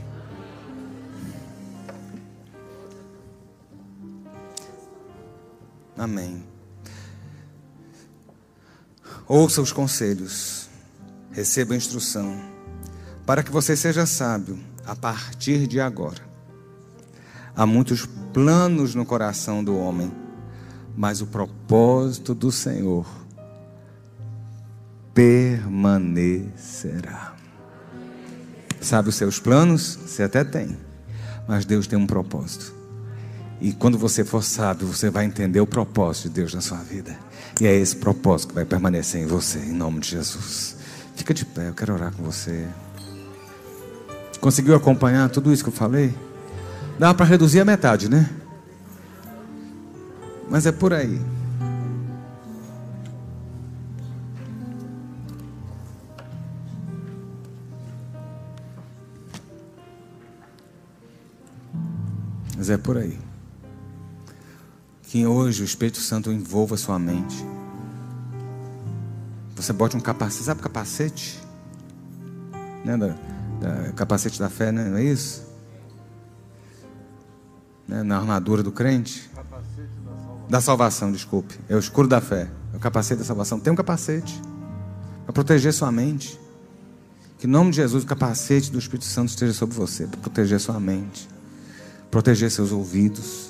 Amém. 5.97 6.43
Ouça 9.27 9.61
os 9.61 9.71
conselhos, 9.73 10.69
receba 11.31 11.73
a 11.73 11.77
instrução, 11.77 12.39
para 13.25 13.43
que 13.43 13.51
você 13.51 13.75
seja 13.75 14.05
sábio, 14.05 14.57
a 14.85 14.95
partir 14.95 15.67
de 15.67 15.81
agora. 15.81 16.21
Há 17.55 17.65
muitos 17.65 18.05
planos 18.31 18.93
no 18.95 19.05
coração 19.05 19.63
do 19.63 19.75
homem, 19.75 20.11
mas 20.95 21.19
o 21.21 21.27
propósito 21.27 22.33
do 22.35 22.51
Senhor 22.51 23.05
permanecerá. 25.13 26.55
Sabe 28.79 29.09
os 29.09 29.15
seus 29.15 29.39
planos? 29.39 29.97
Você 30.05 30.21
até 30.23 30.43
tem, 30.43 30.77
mas 31.47 31.65
Deus 31.65 31.87
tem 31.87 31.97
um 31.97 32.05
propósito. 32.07 32.76
E 33.59 33.73
quando 33.73 33.97
você 33.97 34.23
for 34.23 34.43
sábio, 34.43 34.87
você 34.87 35.09
vai 35.09 35.25
entender 35.25 35.59
o 35.59 35.65
propósito 35.65 36.29
de 36.29 36.35
Deus 36.35 36.53
na 36.53 36.61
sua 36.61 36.77
vida. 36.77 37.17
E 37.59 37.65
é 37.65 37.75
esse 37.75 37.95
propósito 37.95 38.49
que 38.49 38.55
vai 38.55 38.65
permanecer 38.65 39.21
em 39.21 39.25
você, 39.25 39.57
em 39.57 39.73
nome 39.73 39.99
de 39.99 40.09
Jesus. 40.09 40.75
Fica 41.15 41.33
de 41.33 41.43
pé, 41.43 41.69
eu 41.69 41.73
quero 41.73 41.93
orar 41.93 42.13
com 42.13 42.23
você. 42.23 42.67
Conseguiu 44.39 44.75
acompanhar 44.75 45.27
tudo 45.29 45.51
isso 45.51 45.63
que 45.63 45.69
eu 45.69 45.73
falei? 45.73 46.13
Dá 46.99 47.13
para 47.13 47.25
reduzir 47.25 47.59
a 47.59 47.65
metade, 47.65 48.07
né? 48.07 48.29
Mas 50.49 50.67
é 50.67 50.71
por 50.71 50.93
aí. 50.93 51.19
Mas 62.55 62.69
é 62.69 62.77
por 62.77 62.97
aí. 62.97 63.17
Que 65.17 65.25
hoje 65.25 65.63
o 65.63 65.65
Espírito 65.65 65.99
Santo 65.99 66.31
envolva 66.31 66.75
a 66.75 66.77
sua 66.77 66.99
mente. 66.99 67.43
Você 69.55 69.73
bote 69.73 69.97
um 69.97 69.99
capacete, 69.99 70.43
sabe 70.43 70.61
capacete? 70.61 71.39
Né? 72.85 72.95
Da, 72.95 73.15
da, 73.59 73.93
capacete 73.93 74.37
da 74.37 74.47
fé, 74.47 74.71
né? 74.71 74.87
não 74.87 74.97
é 74.97 75.03
isso? 75.03 75.43
Né? 77.87 78.03
Na 78.03 78.17
armadura 78.19 78.61
do 78.61 78.71
crente. 78.71 79.27
Da 80.47 80.61
salvação, 80.61 81.11
desculpe. 81.11 81.59
É 81.67 81.75
o 81.75 81.79
escuro 81.79 82.07
da 82.07 82.21
fé. 82.21 82.47
É 82.71 82.77
o 82.77 82.79
capacete 82.79 83.17
da 83.17 83.25
salvação. 83.25 83.59
Tem 83.59 83.73
um 83.73 83.75
capacete 83.75 84.39
para 85.23 85.33
proteger 85.33 85.73
sua 85.73 85.91
mente. 85.91 86.39
Que 87.39 87.47
em 87.47 87.49
nome 87.49 87.71
de 87.71 87.77
Jesus 87.77 88.03
o 88.03 88.05
capacete 88.05 88.71
do 88.71 88.77
Espírito 88.77 89.05
Santo 89.05 89.29
esteja 89.29 89.53
sobre 89.53 89.75
você, 89.75 90.05
para 90.05 90.19
proteger 90.19 90.59
sua 90.59 90.79
mente 90.79 91.27
proteger 92.11 92.51
seus 92.51 92.71
ouvidos, 92.71 93.49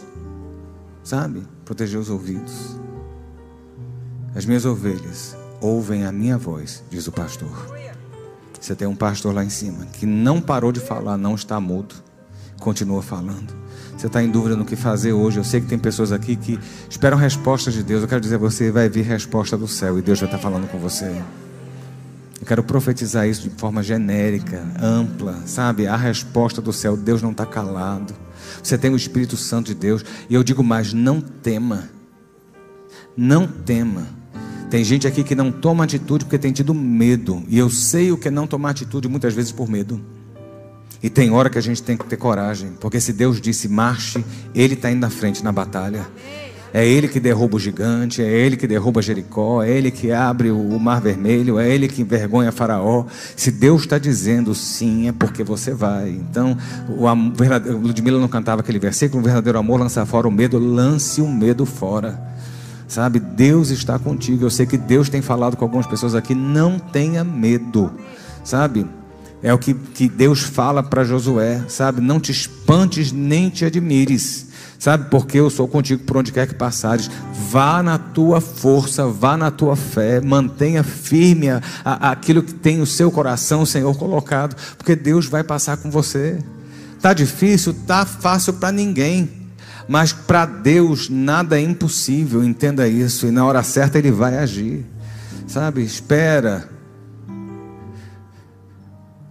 sabe? 1.04 1.57
Proteger 1.68 2.00
os 2.00 2.10
ouvidos. 2.10 2.80
As 4.34 4.46
minhas 4.46 4.64
ovelhas 4.64 5.36
ouvem 5.60 6.06
a 6.06 6.14
minha 6.14 6.38
voz, 6.38 6.82
diz 6.90 7.08
o 7.08 7.12
pastor. 7.12 7.76
Você 8.58 8.74
tem 8.74 8.88
um 8.88 8.96
pastor 8.96 9.36
lá 9.36 9.44
em 9.44 9.50
cima 9.50 9.86
que 9.88 10.06
não 10.06 10.40
parou 10.40 10.72
de 10.72 10.80
falar, 10.80 11.18
não 11.18 11.36
está 11.36 11.60
mudo, 11.60 11.94
continua 12.58 13.02
falando. 13.02 13.54
Você 13.98 14.08
está 14.08 14.24
em 14.24 14.30
dúvida 14.30 14.56
no 14.56 14.64
que 14.64 14.78
fazer 14.78 15.12
hoje. 15.12 15.40
Eu 15.40 15.44
sei 15.44 15.60
que 15.60 15.68
tem 15.68 15.78
pessoas 15.78 16.14
aqui 16.14 16.38
que 16.38 16.58
esperam 16.90 17.18
respostas 17.18 17.74
de 17.74 17.84
Deus. 17.84 18.02
Eu 18.02 18.08
quero 18.08 18.22
dizer 18.22 18.36
a 18.36 18.40
você: 18.40 18.72
vai 18.72 18.88
vir 18.88 19.04
resposta 19.04 19.58
do 19.58 19.68
céu 19.68 20.00
e 20.00 20.02
Deus 20.02 20.22
vai 20.22 20.30
estar 20.30 20.40
falando 20.40 20.72
com 20.72 20.80
você. 20.80 21.22
Eu 22.40 22.48
quero 22.48 22.64
profetizar 22.64 23.28
isso 23.28 23.42
de 23.42 23.50
forma 23.50 23.84
genérica, 23.84 24.64
ampla, 24.82 25.42
sabe? 25.46 25.86
A 25.86 25.98
resposta 25.98 26.62
do 26.62 26.72
céu. 26.72 26.96
Deus 26.96 27.22
não 27.22 27.32
está 27.32 27.46
calado. 27.46 28.14
Você 28.62 28.78
tem 28.78 28.92
o 28.92 28.96
Espírito 28.96 29.38
Santo 29.38 29.68
de 29.68 29.76
Deus. 29.76 30.04
E 30.30 30.34
eu 30.34 30.44
digo 30.44 30.64
mais: 30.64 30.94
não 30.94 31.22
tema. 31.22 31.90
Não 33.16 33.48
tema. 33.48 34.08
Tem 34.70 34.84
gente 34.84 35.08
aqui 35.08 35.24
que 35.24 35.34
não 35.34 35.52
toma 35.52 35.86
atitude 35.86 36.26
porque 36.26 36.38
tem 36.38 36.52
tido 36.52 36.74
medo. 36.74 37.44
E 37.48 37.58
eu 37.58 37.70
sei 37.70 38.12
o 38.12 38.18
que 38.18 38.28
é 38.28 38.32
não 38.32 38.46
tomar 38.46 38.72
atitude 38.72 39.08
muitas 39.08 39.34
vezes 39.34 39.52
por 39.52 39.70
medo. 39.70 40.02
E 41.02 41.10
tem 41.10 41.32
hora 41.32 41.50
que 41.50 41.58
a 41.58 41.62
gente 41.62 41.82
tem 41.82 41.96
que 41.96 42.06
ter 42.06 42.18
coragem. 42.18 42.74
Porque 42.80 43.00
se 43.00 43.14
Deus 43.14 43.40
disse 43.40 43.68
marche, 43.68 44.24
Ele 44.54 44.74
está 44.74 44.92
indo 44.92 45.00
na 45.00 45.10
frente 45.10 45.44
na 45.44 45.52
batalha. 45.52 46.08
É 46.78 46.88
Ele 46.88 47.08
que 47.08 47.20
derruba 47.20 47.56
o 47.56 47.60
gigante, 47.60 48.22
é 48.22 48.32
Ele 48.32 48.56
que 48.56 48.68
derruba 48.68 49.02
Jericó, 49.02 49.64
é 49.64 49.72
Ele 49.72 49.90
que 49.90 50.12
abre 50.12 50.52
o 50.52 50.80
mar 50.80 51.02
vermelho, 51.02 51.58
é 51.58 51.68
Ele 51.68 51.88
que 51.88 52.04
envergonha 52.04 52.52
Faraó. 52.52 53.06
Se 53.36 53.50
Deus 53.50 53.82
está 53.82 53.98
dizendo 53.98 54.54
sim, 54.54 55.08
é 55.08 55.12
porque 55.12 55.44
você 55.44 55.74
vai. 55.74 56.12
Então, 56.12 56.56
o 56.88 57.78
Ludmilla 57.78 58.20
não 58.20 58.28
cantava 58.28 58.62
aquele 58.62 58.78
versículo: 58.78 59.24
o 59.24 59.26
verdadeiro 59.26 59.58
amor 59.58 59.80
lança 59.80 60.06
fora 60.06 60.28
o 60.28 60.32
medo, 60.32 60.60
lance 60.60 61.20
o 61.20 61.28
medo 61.28 61.66
fora. 61.66 62.22
Sabe, 62.88 63.20
Deus 63.20 63.72
está 63.72 63.98
contigo. 63.98 64.46
Eu 64.46 64.52
sei 64.52 64.68
que 64.68 64.78
Deus 64.78 65.10
tem 65.10 65.20
falado 65.20 65.58
com 65.58 65.66
algumas 65.66 65.88
pessoas 65.88 66.14
aqui: 66.14 66.36
não 66.36 66.78
tenha 66.78 67.24
medo. 67.24 67.92
Sabe, 68.44 68.86
é 69.42 69.52
o 69.52 69.58
que, 69.58 69.74
que 69.74 70.08
Deus 70.08 70.42
fala 70.42 70.84
para 70.84 71.04
Josué, 71.04 71.64
sabe? 71.68 72.02
Não 72.02 72.20
te 72.20 72.32
espantes 72.32 73.12
nem 73.12 73.50
te 73.50 73.66
admires. 73.66 74.47
Sabe 74.80 75.10
porque 75.10 75.40
eu 75.40 75.50
sou 75.50 75.68
contigo 75.68 76.04
por 76.04 76.18
onde 76.18 76.32
quer 76.32 76.48
que 76.48 76.54
passares. 76.54 77.10
Vá 77.50 77.82
na 77.82 77.98
tua 77.98 78.40
força, 78.40 79.08
vá 79.08 79.36
na 79.36 79.50
tua 79.50 79.76
fé, 79.76 80.22
mantenha 80.22 80.84
firme 80.84 81.50
a, 81.50 81.62
a, 81.84 82.12
aquilo 82.12 82.44
que 82.44 82.54
tem 82.54 82.80
o 82.80 82.86
seu 82.86 83.12
coração, 83.12 83.66
Senhor, 83.66 83.98
colocado, 83.98 84.56
porque 84.78 84.96
Deus 84.96 85.26
vai 85.26 85.44
passar 85.44 85.78
com 85.78 85.90
você. 85.90 86.40
Tá 87.02 87.14
difícil, 87.14 87.74
tá 87.86 88.06
fácil 88.06 88.54
para 88.54 88.72
ninguém, 88.72 89.30
mas 89.88 90.14
para 90.14 90.46
Deus 90.46 91.10
nada 91.10 91.60
é 91.60 91.64
impossível, 91.64 92.44
entenda 92.44 92.88
isso, 92.88 93.26
e 93.28 93.32
na 93.32 93.46
hora 93.46 93.64
certa 93.64 93.98
Ele 93.98 94.12
vai 94.12 94.38
agir. 94.38 94.86
Sabe, 95.48 95.84
espera 95.84 96.70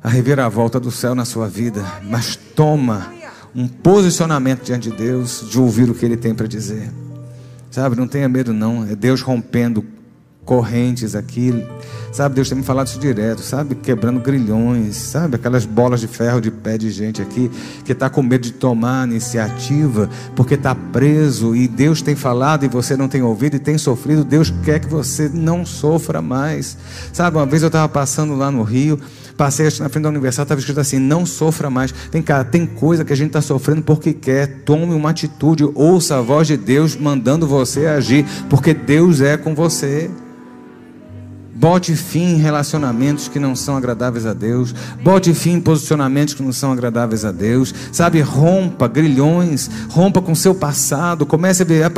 a 0.02 0.08
reviravolta 0.08 0.80
do 0.80 0.90
céu 0.90 1.14
na 1.14 1.24
sua 1.24 1.48
vida, 1.48 1.84
mas 2.04 2.36
toma 2.36 3.15
um 3.56 3.66
posicionamento 3.66 4.62
diante 4.62 4.90
de 4.90 4.96
Deus, 4.96 5.46
de 5.48 5.58
ouvir 5.58 5.88
o 5.88 5.94
que 5.94 6.04
Ele 6.04 6.16
tem 6.16 6.34
para 6.34 6.46
dizer. 6.46 6.90
Sabe, 7.70 7.96
não 7.96 8.06
tenha 8.06 8.28
medo, 8.28 8.52
não. 8.52 8.84
É 8.84 8.94
Deus 8.94 9.22
rompendo 9.22 9.82
correntes 10.44 11.14
aqui. 11.14 11.66
Sabe, 12.12 12.34
Deus 12.34 12.48
tem 12.48 12.56
me 12.56 12.64
falado 12.64 12.86
isso 12.86 12.98
direto, 12.98 13.42
sabe? 13.42 13.74
Quebrando 13.74 14.20
grilhões, 14.20 14.96
sabe? 14.96 15.36
Aquelas 15.36 15.66
bolas 15.66 16.00
de 16.00 16.06
ferro 16.06 16.40
de 16.40 16.50
pé 16.50 16.78
de 16.78 16.90
gente 16.90 17.20
aqui 17.20 17.50
que 17.84 17.92
está 17.92 18.08
com 18.08 18.22
medo 18.22 18.42
de 18.42 18.52
tomar 18.52 19.06
iniciativa 19.06 20.08
porque 20.34 20.54
está 20.54 20.74
preso 20.74 21.54
e 21.54 21.66
Deus 21.66 22.00
tem 22.00 22.14
falado 22.14 22.64
e 22.64 22.68
você 22.68 22.96
não 22.96 23.08
tem 23.08 23.22
ouvido 23.22 23.56
e 23.56 23.58
tem 23.58 23.76
sofrido. 23.76 24.24
Deus 24.24 24.52
quer 24.64 24.80
que 24.80 24.88
você 24.88 25.28
não 25.28 25.66
sofra 25.66 26.22
mais. 26.22 26.78
Sabe, 27.12 27.36
uma 27.36 27.46
vez 27.46 27.62
eu 27.62 27.68
estava 27.68 27.88
passando 27.88 28.34
lá 28.34 28.50
no 28.50 28.62
Rio 28.62 28.98
Passei 29.36 29.66
na 29.80 29.88
frente 29.88 30.04
da 30.04 30.08
universidade, 30.08 30.46
estava 30.46 30.60
escrito 30.60 30.80
assim: 30.80 30.98
não 30.98 31.26
sofra 31.26 31.68
mais. 31.68 31.92
Vem 32.10 32.22
cá, 32.22 32.42
tem 32.42 32.66
coisa 32.66 33.04
que 33.04 33.12
a 33.12 33.16
gente 33.16 33.28
está 33.28 33.42
sofrendo 33.42 33.82
porque 33.82 34.12
quer. 34.12 34.62
Tome 34.64 34.94
uma 34.94 35.10
atitude, 35.10 35.68
ouça 35.74 36.18
a 36.18 36.22
voz 36.22 36.46
de 36.46 36.56
Deus 36.56 36.96
mandando 36.96 37.46
você 37.46 37.86
agir, 37.86 38.24
porque 38.48 38.72
Deus 38.72 39.20
é 39.20 39.36
com 39.36 39.54
você. 39.54 40.10
Bote 41.58 41.96
fim 41.96 42.34
em 42.34 42.36
relacionamentos 42.36 43.28
que 43.28 43.38
não 43.38 43.56
são 43.56 43.78
agradáveis 43.78 44.26
a 44.26 44.34
Deus. 44.34 44.74
Bote 45.02 45.32
fim 45.32 45.52
em 45.52 45.60
posicionamentos 45.60 46.34
que 46.34 46.42
não 46.42 46.52
são 46.52 46.70
agradáveis 46.70 47.24
a 47.24 47.32
Deus. 47.32 47.74
Sabe, 47.90 48.20
rompa 48.20 48.86
grilhões, 48.86 49.70
rompa 49.88 50.20
com 50.20 50.34
seu 50.34 50.54
passado. 50.54 51.24
Comece 51.24 51.62
a 51.62 51.64
ver. 51.64 51.90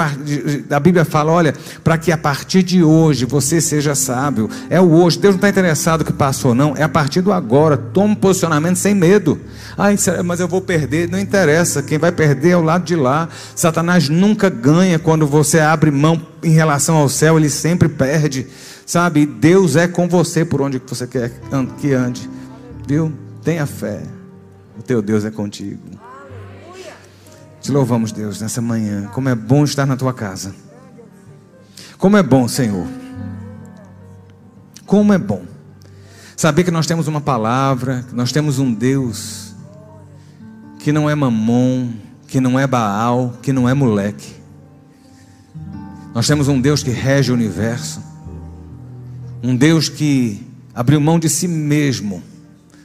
A 0.71 0.79
Bíblia 0.79 1.05
fala: 1.05 1.33
olha, 1.33 1.53
para 1.83 1.99
que 1.99 2.13
a 2.13 2.17
partir 2.17 2.63
de 2.63 2.85
hoje 2.85 3.25
você 3.25 3.61
seja 3.61 3.97
sábio. 3.97 4.49
É 4.71 4.81
o 4.81 4.93
hoje. 4.93 5.19
Deus 5.19 5.35
não 5.35 5.39
está 5.39 5.49
interessado 5.49 6.05
que 6.05 6.13
passou, 6.13 6.55
não. 6.55 6.77
É 6.77 6.85
a 6.85 6.89
partir 6.89 7.21
do 7.21 7.33
agora. 7.33 7.77
Tome 7.77 8.15
posicionamento 8.15 8.77
sem 8.77 8.95
medo. 8.95 9.41
Ah, 9.77 9.89
mas 10.25 10.39
eu 10.39 10.47
vou 10.47 10.61
perder. 10.61 11.09
Não 11.09 11.19
interessa. 11.19 11.83
Quem 11.83 11.99
vai 11.99 12.13
perder 12.13 12.51
é 12.51 12.57
o 12.57 12.63
lado 12.63 12.85
de 12.85 12.95
lá. 12.95 13.29
Satanás 13.57 14.09
nunca 14.09 14.49
ganha 14.49 15.01
quando 15.01 15.27
você 15.27 15.59
abre 15.59 15.91
mão 15.91 16.21
em 16.43 16.53
relação 16.53 16.97
ao 16.97 17.09
céu, 17.09 17.37
ele 17.37 17.51
sempre 17.51 17.89
perde. 17.89 18.47
Sabe, 18.89 19.27
Deus 19.27 19.77
é 19.77 19.87
com 19.87 20.09
você 20.09 20.47
por 20.47 20.63
onde 20.63 20.79
você 20.79 21.07
quer 21.07 21.31
que 21.79 21.93
ande. 21.93 22.27
Viu? 22.87 23.13
Tenha 23.45 23.67
fé. 23.67 24.03
O 24.79 24.83
teu 24.83 25.03
Deus 25.03 25.27
é 25.27 25.31
contigo. 25.31 25.83
Te 27.61 27.71
louvamos, 27.71 28.13
Deus, 28.13 28.41
nessa 28.41 28.63
manhã. 28.63 29.07
Como 29.13 29.29
é 29.29 29.35
bom 29.35 29.63
estar 29.63 29.85
na 29.85 29.95
tua 29.95 30.15
casa. 30.15 30.55
Como 31.99 32.17
é 32.17 32.23
bom, 32.23 32.49
Senhor. 32.49 32.87
Como 34.87 35.13
é 35.13 35.19
bom 35.19 35.45
saber 36.35 36.65
que 36.65 36.71
nós 36.71 36.87
temos 36.87 37.07
uma 37.09 37.21
palavra, 37.21 38.07
que 38.09 38.15
nós 38.15 38.33
temos 38.33 38.59
um 38.59 38.73
Deus 38.73 39.55
que 40.79 40.93
não 40.93 41.11
é 41.11 41.15
mamon, 41.15 41.91
que 42.27 42.41
não 42.41 42.59
é 42.59 42.67
Baal, 42.67 43.35
que 43.43 43.53
não 43.53 43.69
é 43.69 43.75
moleque. 43.75 44.35
Nós 46.15 46.27
temos 46.27 46.49
um 46.49 46.59
Deus 46.59 46.83
que 46.83 46.91
rege 46.91 47.31
o 47.31 47.35
universo. 47.35 48.08
Um 49.43 49.57
Deus 49.57 49.89
que 49.89 50.45
abriu 50.75 51.01
mão 51.01 51.19
de 51.19 51.29
si 51.29 51.47
mesmo, 51.47 52.23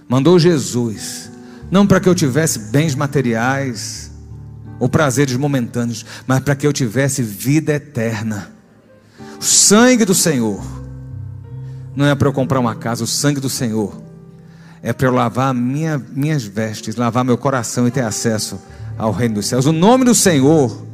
mandou 0.08 0.38
Jesus, 0.38 1.32
não 1.72 1.88
para 1.88 2.00
que 2.00 2.08
eu 2.08 2.16
tivesse 2.16 2.60
bens 2.60 2.96
materiais 2.96 4.12
ou 4.80 4.88
prazeres 4.88 5.36
momentâneos, 5.36 6.06
mas 6.28 6.40
para 6.42 6.56
que 6.56 6.66
eu 6.68 6.74
tivesse 6.74 7.24
vida 7.24 7.74
eterna. 7.74 8.52
O 9.40 9.44
sangue 9.44 10.06
do 10.06 10.14
Senhor 10.14 10.64
não 11.96 12.06
é 12.06 12.16
para 12.16 12.28
eu 12.28 12.34
comprar 12.34 12.60
uma 12.60 12.76
casa, 12.76 13.04
o 13.04 13.08
sangue 13.08 13.40
do 13.40 13.50
Senhor 13.50 14.02
é 14.82 14.92
para 14.92 15.08
eu 15.08 15.14
lavar 15.14 15.54
minha, 15.54 15.98
minhas 15.98 16.44
vestes, 16.44 16.96
lavar 16.96 17.24
meu 17.24 17.38
coração 17.38 17.88
e 17.88 17.92
ter 17.92 18.04
acesso 18.04 18.60
ao 18.98 19.12
reino 19.12 19.36
dos 19.36 19.48
céus. 19.48 19.66
O 19.66 19.72
nome 19.72 20.04
do 20.04 20.14
Senhor 20.14 20.86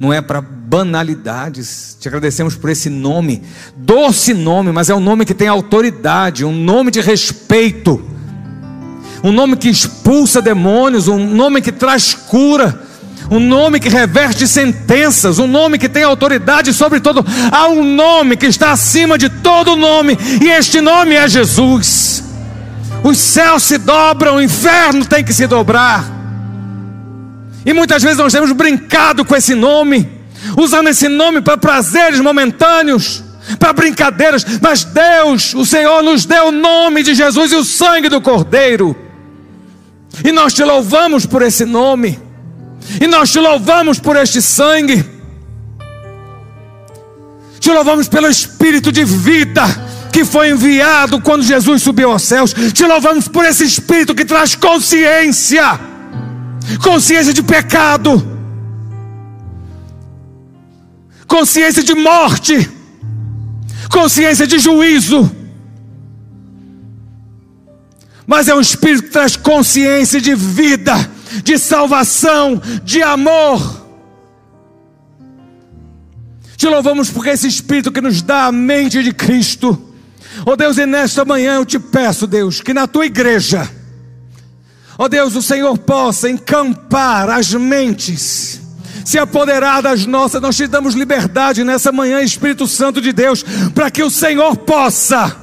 não 0.00 0.12
é 0.12 0.20
para 0.20 0.40
banalidades. 0.68 1.96
Te 1.98 2.08
agradecemos 2.08 2.54
por 2.54 2.68
esse 2.68 2.90
nome, 2.90 3.42
doce 3.74 4.34
nome, 4.34 4.70
mas 4.70 4.90
é 4.90 4.94
um 4.94 5.00
nome 5.00 5.24
que 5.24 5.32
tem 5.32 5.48
autoridade, 5.48 6.44
um 6.44 6.52
nome 6.52 6.90
de 6.90 7.00
respeito, 7.00 8.02
um 9.24 9.32
nome 9.32 9.56
que 9.56 9.68
expulsa 9.68 10.42
demônios, 10.42 11.08
um 11.08 11.18
nome 11.18 11.62
que 11.62 11.72
traz 11.72 12.12
cura, 12.12 12.82
um 13.30 13.40
nome 13.40 13.80
que 13.80 13.88
reverte 13.88 14.46
sentenças, 14.46 15.38
um 15.38 15.46
nome 15.46 15.78
que 15.78 15.88
tem 15.88 16.02
autoridade 16.02 16.72
sobre 16.74 17.00
todo. 17.00 17.24
Há 17.50 17.68
um 17.68 17.82
nome 17.82 18.36
que 18.36 18.46
está 18.46 18.72
acima 18.72 19.16
de 19.16 19.30
todo 19.30 19.74
nome, 19.74 20.18
e 20.42 20.48
este 20.48 20.82
nome 20.82 21.14
é 21.14 21.26
Jesus. 21.26 22.24
Os 23.02 23.16
céus 23.16 23.62
se 23.62 23.78
dobram, 23.78 24.36
o 24.36 24.42
inferno 24.42 25.06
tem 25.06 25.24
que 25.24 25.32
se 25.32 25.46
dobrar. 25.46 26.04
E 27.64 27.72
muitas 27.72 28.02
vezes 28.02 28.18
nós 28.18 28.32
temos 28.32 28.52
brincado 28.52 29.24
com 29.24 29.34
esse 29.34 29.54
nome, 29.54 30.17
usando 30.56 30.88
esse 30.88 31.08
nome 31.08 31.40
para 31.40 31.56
prazeres 31.56 32.20
momentâneos, 32.20 33.22
para 33.58 33.72
brincadeiras, 33.72 34.44
mas 34.60 34.84
Deus, 34.84 35.54
o 35.54 35.64
Senhor, 35.64 36.02
nos 36.02 36.24
deu 36.24 36.48
o 36.48 36.52
nome 36.52 37.02
de 37.02 37.14
Jesus 37.14 37.52
e 37.52 37.56
o 37.56 37.64
sangue 37.64 38.08
do 38.08 38.20
Cordeiro, 38.20 38.96
e 40.24 40.32
nós 40.32 40.52
te 40.52 40.64
louvamos 40.64 41.26
por 41.26 41.42
esse 41.42 41.64
nome, 41.64 42.18
e 43.00 43.06
nós 43.06 43.30
te 43.30 43.38
louvamos 43.38 43.98
por 43.98 44.16
este 44.16 44.40
sangue, 44.42 45.04
te 47.58 47.70
louvamos 47.70 48.08
pelo 48.08 48.28
Espírito 48.28 48.92
de 48.92 49.04
vida 49.04 49.64
que 50.12 50.24
foi 50.24 50.50
enviado 50.50 51.20
quando 51.20 51.42
Jesus 51.42 51.82
subiu 51.82 52.10
aos 52.10 52.22
céus, 52.22 52.54
te 52.72 52.84
louvamos 52.84 53.28
por 53.28 53.44
esse 53.44 53.64
Espírito 53.64 54.14
que 54.14 54.24
traz 54.24 54.54
consciência. 54.54 55.78
Consciência 56.82 57.32
de 57.32 57.42
pecado, 57.42 58.37
consciência 61.28 61.84
de 61.84 61.94
morte, 61.94 62.68
consciência 63.92 64.46
de 64.46 64.58
juízo. 64.58 65.30
Mas 68.26 68.48
é 68.48 68.54
um 68.54 68.60
espírito 68.60 69.04
que 69.04 69.10
traz 69.10 69.36
consciência 69.36 70.20
de 70.20 70.34
vida, 70.34 70.94
de 71.44 71.58
salvação, 71.58 72.60
de 72.82 73.02
amor. 73.02 73.86
Te 76.56 76.66
louvamos 76.66 77.08
porque 77.10 77.30
esse 77.30 77.46
espírito 77.46 77.92
que 77.92 78.00
nos 78.00 78.20
dá 78.20 78.46
a 78.46 78.52
mente 78.52 79.02
de 79.02 79.12
Cristo. 79.12 79.94
Oh 80.44 80.56
Deus, 80.56 80.76
e 80.76 80.86
nesta 80.86 81.24
manhã 81.24 81.54
eu 81.54 81.64
te 81.64 81.78
peço, 81.78 82.26
Deus, 82.26 82.60
que 82.60 82.74
na 82.74 82.86
tua 82.86 83.06
igreja, 83.06 83.70
oh 84.98 85.08
Deus, 85.08 85.34
o 85.36 85.42
Senhor 85.42 85.76
possa 85.78 86.28
encampar 86.28 87.30
as 87.30 87.52
mentes, 87.54 88.60
se 89.08 89.18
apoderar 89.18 89.80
das 89.80 90.04
nossas. 90.04 90.38
Nós 90.42 90.54
te 90.54 90.66
damos 90.66 90.94
liberdade 90.94 91.64
nessa 91.64 91.90
manhã, 91.90 92.20
Espírito 92.20 92.66
Santo 92.66 93.00
de 93.00 93.10
Deus, 93.10 93.42
para 93.74 93.90
que 93.90 94.02
o 94.02 94.10
Senhor 94.10 94.54
possa. 94.54 95.34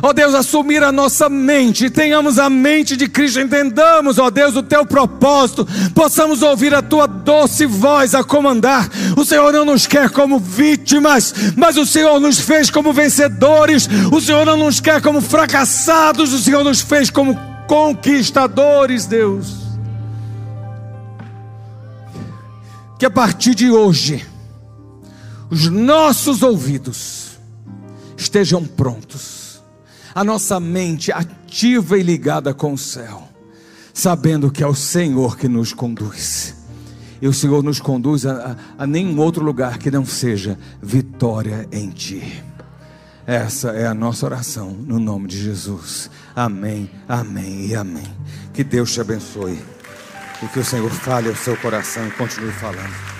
Ó 0.00 0.12
Deus, 0.12 0.32
assumir 0.32 0.82
a 0.84 0.92
nossa 0.92 1.28
mente, 1.28 1.90
tenhamos 1.90 2.38
a 2.38 2.48
mente 2.48 2.96
de 2.96 3.08
Cristo, 3.08 3.40
entendamos, 3.40 4.18
ó 4.18 4.30
Deus, 4.30 4.54
o 4.54 4.62
teu 4.62 4.86
propósito, 4.86 5.66
possamos 5.92 6.42
ouvir 6.42 6.72
a 6.72 6.82
tua 6.82 7.06
doce 7.06 7.66
voz 7.66 8.14
a 8.14 8.22
comandar. 8.22 8.88
O 9.16 9.24
Senhor 9.24 9.52
não 9.52 9.64
nos 9.64 9.84
quer 9.84 10.08
como 10.10 10.38
vítimas, 10.38 11.34
mas 11.56 11.76
o 11.76 11.84
Senhor 11.84 12.20
nos 12.20 12.38
fez 12.38 12.70
como 12.70 12.92
vencedores. 12.92 13.88
O 14.12 14.20
Senhor 14.20 14.46
não 14.46 14.56
nos 14.56 14.80
quer 14.80 15.00
como 15.02 15.20
fracassados, 15.20 16.32
o 16.32 16.38
Senhor 16.38 16.62
nos 16.62 16.80
fez 16.80 17.10
como 17.10 17.36
conquistadores, 17.66 19.06
Deus. 19.06 19.61
Que 23.02 23.06
a 23.06 23.10
partir 23.10 23.56
de 23.56 23.68
hoje, 23.68 24.24
os 25.50 25.66
nossos 25.66 26.40
ouvidos 26.40 27.36
estejam 28.16 28.64
prontos, 28.64 29.60
a 30.14 30.22
nossa 30.22 30.60
mente 30.60 31.10
ativa 31.10 31.98
e 31.98 32.02
ligada 32.04 32.54
com 32.54 32.74
o 32.74 32.78
céu, 32.78 33.28
sabendo 33.92 34.52
que 34.52 34.62
é 34.62 34.66
o 34.68 34.72
Senhor 34.76 35.36
que 35.36 35.48
nos 35.48 35.72
conduz. 35.72 36.54
E 37.20 37.26
o 37.26 37.32
Senhor 37.32 37.64
nos 37.64 37.80
conduz 37.80 38.24
a, 38.24 38.56
a, 38.78 38.84
a 38.84 38.86
nenhum 38.86 39.18
outro 39.18 39.44
lugar 39.44 39.78
que 39.78 39.90
não 39.90 40.06
seja 40.06 40.56
vitória 40.80 41.68
em 41.72 41.90
Ti. 41.90 42.44
Essa 43.26 43.70
é 43.70 43.84
a 43.84 43.94
nossa 43.94 44.26
oração 44.26 44.70
no 44.70 45.00
nome 45.00 45.26
de 45.26 45.42
Jesus. 45.42 46.08
Amém, 46.36 46.88
amém 47.08 47.66
e 47.66 47.74
amém. 47.74 48.14
Que 48.54 48.62
Deus 48.62 48.92
te 48.92 49.00
abençoe. 49.00 49.58
E 50.42 50.48
que 50.48 50.58
o 50.58 50.64
Senhor 50.64 50.90
fale 50.90 51.28
ao 51.28 51.36
seu 51.36 51.56
coração 51.56 52.06
e 52.06 52.10
continue 52.10 52.52
falando. 52.52 53.11